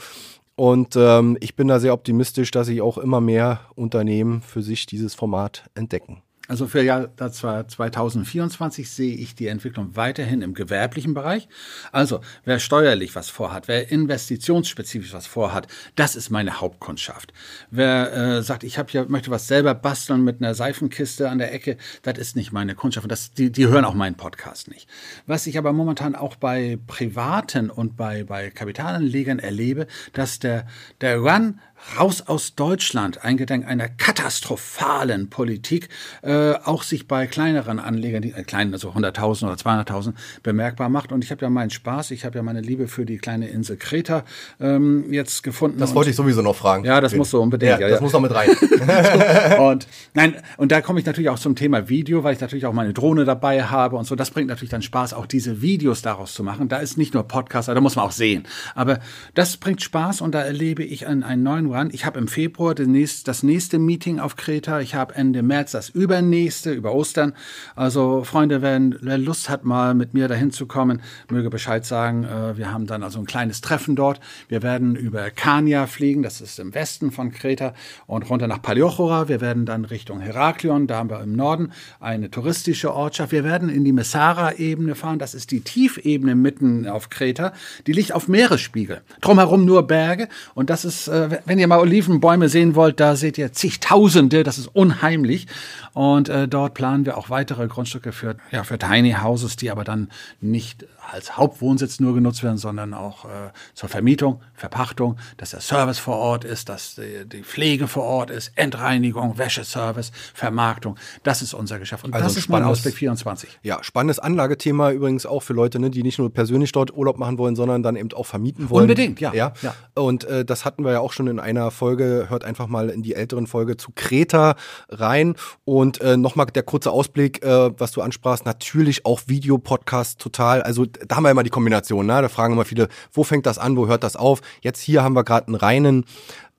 Und 0.61 0.95
ähm, 0.95 1.37
ich 1.39 1.55
bin 1.55 1.69
da 1.69 1.79
sehr 1.79 1.91
optimistisch, 1.91 2.51
dass 2.51 2.67
sich 2.67 2.83
auch 2.83 2.99
immer 2.99 3.19
mehr 3.19 3.61
Unternehmen 3.73 4.43
für 4.43 4.61
sich 4.61 4.85
dieses 4.85 5.15
Format 5.15 5.63
entdecken. 5.73 6.21
Also 6.51 6.67
für 6.67 6.81
Jahr 6.81 7.15
2024 7.15 8.89
sehe 8.89 9.15
ich 9.15 9.35
die 9.35 9.47
Entwicklung 9.47 9.95
weiterhin 9.95 10.41
im 10.41 10.53
gewerblichen 10.53 11.13
Bereich. 11.13 11.47
Also 11.93 12.19
wer 12.43 12.59
steuerlich 12.59 13.15
was 13.15 13.29
vorhat, 13.29 13.69
wer 13.69 13.89
investitionsspezifisch 13.89 15.13
was 15.13 15.27
vorhat, 15.27 15.67
das 15.95 16.17
ist 16.17 16.29
meine 16.29 16.59
Hauptkundschaft. 16.59 17.31
Wer 17.69 18.11
äh, 18.11 18.43
sagt, 18.43 18.65
ich 18.65 18.75
ja 18.75 19.05
möchte 19.07 19.31
was 19.31 19.47
selber 19.47 19.73
basteln 19.73 20.25
mit 20.25 20.41
einer 20.41 20.53
Seifenkiste 20.53 21.29
an 21.29 21.37
der 21.37 21.53
Ecke, 21.53 21.77
das 22.01 22.17
ist 22.17 22.35
nicht 22.35 22.51
meine 22.51 22.75
Kundschaft. 22.75 23.09
Das, 23.09 23.31
die, 23.31 23.49
die 23.49 23.67
hören 23.67 23.85
auch 23.85 23.93
meinen 23.93 24.15
Podcast 24.15 24.67
nicht. 24.67 24.89
Was 25.27 25.47
ich 25.47 25.57
aber 25.57 25.71
momentan 25.71 26.15
auch 26.15 26.35
bei 26.35 26.77
Privaten 26.85 27.69
und 27.69 27.95
bei, 27.95 28.25
bei 28.25 28.49
Kapitalanlegern 28.49 29.39
erlebe, 29.39 29.87
dass 30.11 30.39
der, 30.39 30.67
der 30.99 31.19
Run 31.19 31.61
raus 31.97 32.23
aus 32.25 32.55
Deutschland, 32.55 33.23
eingedenk 33.23 33.67
einer 33.67 33.89
katastrophalen 33.89 35.29
Politik, 35.29 35.89
äh, 36.21 36.53
auch 36.53 36.83
sich 36.83 37.07
bei 37.07 37.27
kleineren 37.27 37.79
Anlegern, 37.79 38.21
die 38.21 38.31
äh, 38.31 38.43
kleinen, 38.43 38.73
also 38.73 38.91
100.000 38.91 39.45
oder 39.45 39.53
200.000, 39.55 40.13
bemerkbar 40.43 40.89
macht. 40.89 41.11
Und 41.11 41.23
ich 41.23 41.31
habe 41.31 41.41
ja 41.41 41.49
meinen 41.49 41.69
Spaß, 41.69 42.11
ich 42.11 42.25
habe 42.25 42.37
ja 42.37 42.43
meine 42.43 42.61
Liebe 42.61 42.87
für 42.87 43.05
die 43.05 43.17
kleine 43.17 43.49
Insel 43.49 43.77
Kreta 43.77 44.23
ähm, 44.59 45.11
jetzt 45.11 45.43
gefunden. 45.43 45.79
Das 45.79 45.95
wollte 45.95 46.11
ich 46.11 46.15
sowieso 46.15 46.41
noch 46.41 46.55
fragen. 46.55 46.85
Ja, 46.85 47.01
das 47.01 47.15
muss 47.15 47.31
so 47.31 47.41
unbedingt. 47.41 47.71
Ja, 47.71 47.79
ja 47.79 47.87
das 47.89 47.99
ja. 47.99 48.03
muss 48.03 48.13
noch 48.13 48.21
mit 48.21 48.33
rein. 48.33 48.49
und 49.59 49.87
nein, 50.13 50.35
und 50.57 50.71
da 50.71 50.81
komme 50.81 50.99
ich 50.99 51.05
natürlich 51.05 51.29
auch 51.29 51.39
zum 51.39 51.55
Thema 51.55 51.89
Video, 51.89 52.23
weil 52.23 52.33
ich 52.33 52.41
natürlich 52.41 52.65
auch 52.65 52.73
meine 52.73 52.93
Drohne 52.93 53.25
dabei 53.25 53.63
habe 53.63 53.95
und 53.97 54.05
so. 54.05 54.15
Das 54.15 54.31
bringt 54.31 54.47
natürlich 54.47 54.71
dann 54.71 54.81
Spaß, 54.81 55.13
auch 55.13 55.25
diese 55.25 55.61
Videos 55.61 56.01
daraus 56.01 56.33
zu 56.33 56.43
machen. 56.43 56.69
Da 56.69 56.77
ist 56.77 56.97
nicht 56.97 57.13
nur 57.13 57.23
Podcast, 57.23 57.67
da 57.67 57.81
muss 57.81 57.95
man 57.95 58.05
auch 58.05 58.11
sehen. 58.11 58.43
Aber 58.75 58.99
das 59.33 59.57
bringt 59.57 59.81
Spaß 59.81 60.21
und 60.21 60.33
da 60.33 60.41
erlebe 60.41 60.83
ich 60.83 61.07
einen, 61.07 61.23
einen 61.23 61.43
neuen 61.43 61.70
Run. 61.73 61.89
Ich 61.91 62.05
habe 62.05 62.19
im 62.19 62.27
Februar 62.27 62.75
das 62.75 63.43
nächste, 63.43 63.79
Meeting 63.79 64.19
auf 64.19 64.35
Kreta. 64.35 64.79
Ich 64.81 64.95
habe 64.95 65.15
Ende 65.15 65.43
März 65.43 65.71
das 65.71 65.89
übernächste, 65.89 66.71
über 66.71 66.93
Ostern. 66.93 67.33
Also 67.75 68.23
Freunde, 68.23 68.61
wenn 68.61 68.97
wer 69.01 69.17
Lust 69.17 69.49
hat, 69.49 69.65
mal 69.65 69.93
mit 69.93 70.13
mir 70.13 70.27
dahin 70.27 70.51
zu 70.51 70.65
kommen, 70.65 71.01
möge 71.29 71.49
Bescheid 71.49 71.85
sagen. 71.85 72.23
Äh, 72.23 72.57
wir 72.57 72.71
haben 72.71 72.87
dann 72.87 73.03
also 73.03 73.19
ein 73.19 73.25
kleines 73.25 73.61
Treffen 73.61 73.95
dort. 73.95 74.19
Wir 74.47 74.61
werden 74.63 74.95
über 74.95 75.29
Kania 75.31 75.87
fliegen, 75.87 76.23
das 76.23 76.41
ist 76.41 76.59
im 76.59 76.73
Westen 76.73 77.11
von 77.11 77.31
Kreta, 77.31 77.73
und 78.07 78.29
runter 78.29 78.47
nach 78.47 78.61
Paliochora. 78.61 79.27
Wir 79.27 79.41
werden 79.41 79.65
dann 79.65 79.85
Richtung 79.85 80.19
Heraklion, 80.19 80.87
da 80.87 80.97
haben 80.97 81.09
wir 81.09 81.21
im 81.21 81.35
Norden 81.35 81.71
eine 81.99 82.29
touristische 82.29 82.93
Ortschaft. 82.93 83.31
Wir 83.31 83.43
werden 83.43 83.69
in 83.69 83.83
die 83.83 83.93
Messara-Ebene 83.93 84.95
fahren. 84.95 85.19
Das 85.19 85.33
ist 85.33 85.51
die 85.51 85.61
Tiefebene 85.61 86.35
mitten 86.35 86.87
auf 86.87 87.09
Kreta. 87.09 87.53
Die 87.87 87.93
liegt 87.93 88.13
auf 88.13 88.27
Meeresspiegel. 88.27 89.01
Drumherum 89.21 89.65
nur 89.65 89.87
Berge. 89.87 90.27
Und 90.53 90.69
das 90.69 90.85
ist, 90.85 91.07
äh, 91.07 91.39
wenn 91.61 91.65
ihr 91.69 91.75
mal 91.75 91.79
Olivenbäume 91.79 92.49
sehen 92.49 92.73
wollt, 92.73 92.99
da 92.99 93.15
seht 93.15 93.37
ihr 93.37 93.53
zigtausende, 93.53 94.41
das 94.41 94.57
ist 94.57 94.65
unheimlich. 94.73 95.45
Und 95.93 96.29
äh, 96.29 96.47
dort 96.47 96.73
planen 96.73 97.05
wir 97.05 97.17
auch 97.17 97.29
weitere 97.29 97.67
Grundstücke 97.67 98.11
für, 98.11 98.35
ja, 98.51 98.63
für 98.63 98.79
Tiny 98.79 99.13
Houses, 99.21 99.55
die 99.55 99.71
aber 99.71 99.83
dann 99.83 100.09
nicht 100.39 100.85
als 101.11 101.37
Hauptwohnsitz 101.37 101.99
nur 101.99 102.13
genutzt 102.13 102.43
werden, 102.43 102.57
sondern 102.57 102.93
auch 102.93 103.25
äh, 103.25 103.51
zur 103.73 103.89
Vermietung, 103.89 104.41
Verpachtung, 104.53 105.17
dass 105.37 105.51
der 105.51 105.59
Service 105.59 105.99
vor 105.99 106.17
Ort 106.17 106.45
ist, 106.45 106.69
dass 106.69 106.95
die, 106.95 107.27
die 107.27 107.43
Pflege 107.43 107.87
vor 107.87 108.03
Ort 108.03 108.29
ist, 108.29 108.51
Endreinigung, 108.55 109.37
Wäscheservice, 109.37 110.11
Vermarktung. 110.33 110.97
Das 111.23 111.41
ist 111.41 111.53
unser 111.53 111.79
Geschäft. 111.79 112.05
Und 112.05 112.13
Also 112.13 112.27
das 112.27 112.37
ist 112.37 112.49
mein 112.49 112.63
Ausblick 112.63 112.95
24. 112.95 113.59
Ja, 113.63 113.83
spannendes 113.83 114.19
Anlagethema 114.19 114.91
übrigens 114.91 115.25
auch 115.25 115.43
für 115.43 115.53
Leute, 115.53 115.79
ne, 115.79 115.89
die 115.89 116.03
nicht 116.03 116.19
nur 116.19 116.31
persönlich 116.31 116.71
dort 116.71 116.95
Urlaub 116.95 117.17
machen 117.17 117.37
wollen, 117.37 117.55
sondern 117.55 117.83
dann 117.83 117.95
eben 117.95 118.13
auch 118.13 118.25
vermieten 118.25 118.69
wollen. 118.69 118.83
Unbedingt, 118.83 119.19
ja, 119.19 119.33
ja. 119.33 119.53
ja. 119.61 119.73
Und 119.95 120.23
äh, 120.25 120.45
das 120.45 120.65
hatten 120.65 120.85
wir 120.85 120.91
ja 120.91 120.99
auch 120.99 121.13
schon 121.13 121.27
in 121.27 121.39
einer 121.39 121.71
Folge. 121.71 122.27
Hört 122.29 122.43
einfach 122.43 122.67
mal 122.67 122.89
in 122.89 123.01
die 123.01 123.15
älteren 123.15 123.47
Folge 123.47 123.75
zu 123.75 123.91
Kreta 123.95 124.55
rein. 124.89 125.35
Und 125.65 125.80
äh, 125.81 126.17
nochmal 126.17 126.45
der 126.47 126.63
kurze 126.63 126.91
Ausblick, 126.91 127.43
äh, 127.43 127.71
was 127.79 127.91
du 127.91 128.01
ansprachst. 128.01 128.45
Natürlich 128.45 129.05
auch 129.05 129.21
Videopodcast 129.27 130.19
total. 130.19 130.61
Also 130.61 130.85
da 130.85 131.15
haben 131.15 131.23
wir 131.23 131.31
immer 131.31 131.43
die 131.43 131.49
Kombination. 131.49 132.05
Ne? 132.05 132.21
Da 132.21 132.29
fragen 132.29 132.53
immer 132.53 132.65
viele, 132.65 132.87
wo 133.11 133.23
fängt 133.23 133.45
das 133.45 133.57
an, 133.57 133.77
wo 133.77 133.87
hört 133.87 134.03
das 134.03 134.15
auf? 134.15 134.41
Jetzt 134.61 134.81
hier 134.81 135.03
haben 135.03 135.15
wir 135.15 135.23
gerade 135.23 135.47
einen 135.47 135.55
reinen 135.55 136.05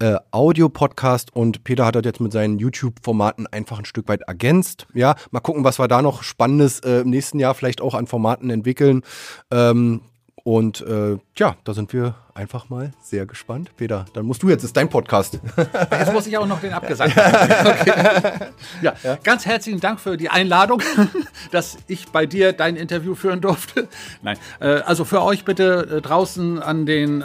äh, 0.01 0.17
Audio-Podcast 0.33 1.35
und 1.35 1.63
Peter 1.65 1.87
hat 1.87 1.95
das 1.95 2.05
jetzt 2.05 2.21
mit 2.21 2.33
seinen 2.33 2.59
YouTube-Formaten 2.59 3.47
einfach 3.47 3.79
ein 3.79 3.85
Stück 3.85 4.09
weit 4.09 4.23
ergänzt. 4.23 4.87
Ja, 4.95 5.15
mal 5.31 5.41
gucken, 5.41 5.65
was 5.65 5.79
wir 5.79 5.89
da 5.89 6.03
noch 6.03 6.23
Spannendes 6.23 6.81
äh, 6.81 7.01
im 7.01 7.11
nächsten 7.11 7.39
Jahr 7.39 7.55
vielleicht 7.55 7.81
auch 7.81 7.95
an 7.95 8.07
Formaten 8.07 8.51
entwickeln. 8.51 9.03
Ähm, 9.51 10.03
und 10.45 10.81
äh, 10.81 11.19
ja, 11.37 11.57
da 11.65 11.75
sind 11.75 11.93
wir 11.93 12.17
einfach 12.35 12.71
mal 12.71 12.93
sehr 13.01 13.27
gespannt. 13.27 13.71
Peter, 13.77 14.07
dann 14.15 14.25
musst 14.25 14.43
du 14.43 14.49
jetzt, 14.49 14.65
ist 14.65 14.77
dein 14.77 14.89
Podcast. 14.89 15.39
Jetzt 15.91 16.13
muss 16.13 16.27
ich 16.27 16.37
auch 16.39 16.47
noch 16.47 16.61
den 16.61 16.73
Abgesang 16.73 17.11
machen. 17.15 17.33
Okay. 17.83 18.47
Ja, 18.83 18.95
ganz 19.23 19.47
herzlichen 19.47 19.81
Dank 19.81 20.01
für 20.01 20.17
die 20.17 20.29
Einladung, 20.29 20.83
dass 21.53 21.79
ich 21.87 22.09
bei 22.09 22.27
dir 22.27 22.53
dein 22.53 22.77
Interview 22.77 23.15
führen 23.15 23.41
durfte. 23.41 23.89
Nein, 24.23 24.37
äh, 24.61 24.67
also 24.67 25.05
für 25.05 25.23
euch 25.23 25.45
bitte 25.45 25.99
äh, 25.99 26.01
draußen 26.01 26.61
an 26.61 26.87
den, 26.87 27.23
äh, 27.23 27.25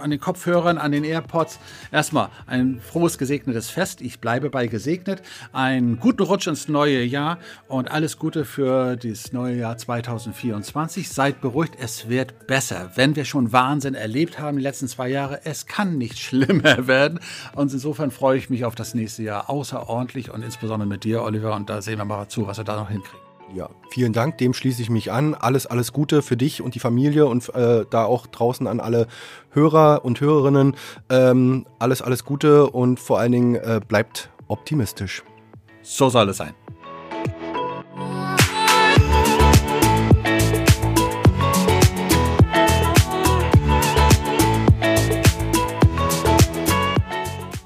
an 0.00 0.10
den 0.10 0.20
Kopfhörern, 0.20 0.78
an 0.78 0.92
den 0.92 1.04
AirPods 1.04 1.58
erstmal 1.92 2.28
ein 2.46 2.80
frohes, 2.80 3.18
gesegnetes 3.18 3.70
Fest. 3.70 4.00
Ich 4.00 4.20
bleibe 4.20 4.50
bei 4.50 4.66
gesegnet. 4.66 5.22
Einen 5.52 5.98
guten 5.98 6.22
Rutsch 6.22 6.46
ins 6.46 6.68
neue 6.68 7.02
Jahr 7.02 7.38
und 7.68 7.90
alles 7.90 8.18
Gute 8.18 8.44
für 8.44 8.96
das 8.96 9.32
neue 9.32 9.56
Jahr 9.56 9.76
2024. 9.76 11.08
Seid 11.08 11.40
beruhigt, 11.40 11.74
es 11.80 12.08
wird 12.08 12.46
besser. 12.46 12.92
Wenn 12.94 13.16
wir 13.16 13.24
schon 13.24 13.52
Wahnsinn 13.52 13.94
erlebt 14.26 14.38
haben 14.40 14.56
die 14.56 14.62
letzten 14.62 14.88
zwei 14.88 15.08
Jahre, 15.08 15.40
es 15.44 15.66
kann 15.66 15.98
nicht 15.98 16.18
schlimmer 16.26 16.86
werden. 16.86 17.20
Und 17.54 17.72
insofern 17.72 18.10
freue 18.10 18.38
ich 18.38 18.50
mich 18.50 18.64
auf 18.64 18.74
das 18.74 18.94
nächste 18.94 19.22
Jahr 19.22 19.48
außerordentlich 19.48 20.32
und 20.32 20.42
insbesondere 20.42 20.88
mit 20.88 21.04
dir, 21.04 21.22
Oliver. 21.22 21.54
Und 21.54 21.70
da 21.70 21.82
sehen 21.82 21.98
wir 21.98 22.04
mal 22.04 22.28
zu, 22.28 22.46
was 22.46 22.58
wir 22.58 22.64
da 22.64 22.76
noch 22.76 22.90
hinkriegen. 22.90 23.20
Ja, 23.54 23.70
vielen 23.90 24.12
Dank, 24.12 24.38
dem 24.38 24.52
schließe 24.52 24.82
ich 24.82 24.90
mich 24.90 25.12
an. 25.12 25.34
Alles, 25.34 25.68
alles 25.68 25.92
Gute 25.92 26.22
für 26.22 26.36
dich 26.36 26.62
und 26.62 26.74
die 26.74 26.80
Familie 26.80 27.26
und 27.26 27.54
äh, 27.54 27.84
da 27.88 28.04
auch 28.04 28.26
draußen 28.26 28.66
an 28.66 28.80
alle 28.80 29.06
Hörer 29.50 30.04
und 30.04 30.20
Hörerinnen. 30.20 30.74
Ähm, 31.08 31.64
alles, 31.78 32.02
alles 32.02 32.24
Gute 32.24 32.66
und 32.66 32.98
vor 32.98 33.20
allen 33.20 33.30
Dingen 33.30 33.54
äh, 33.54 33.80
bleibt 33.86 34.30
optimistisch. 34.48 35.22
So 35.82 36.08
soll 36.08 36.30
es 36.30 36.38
sein. 36.38 36.54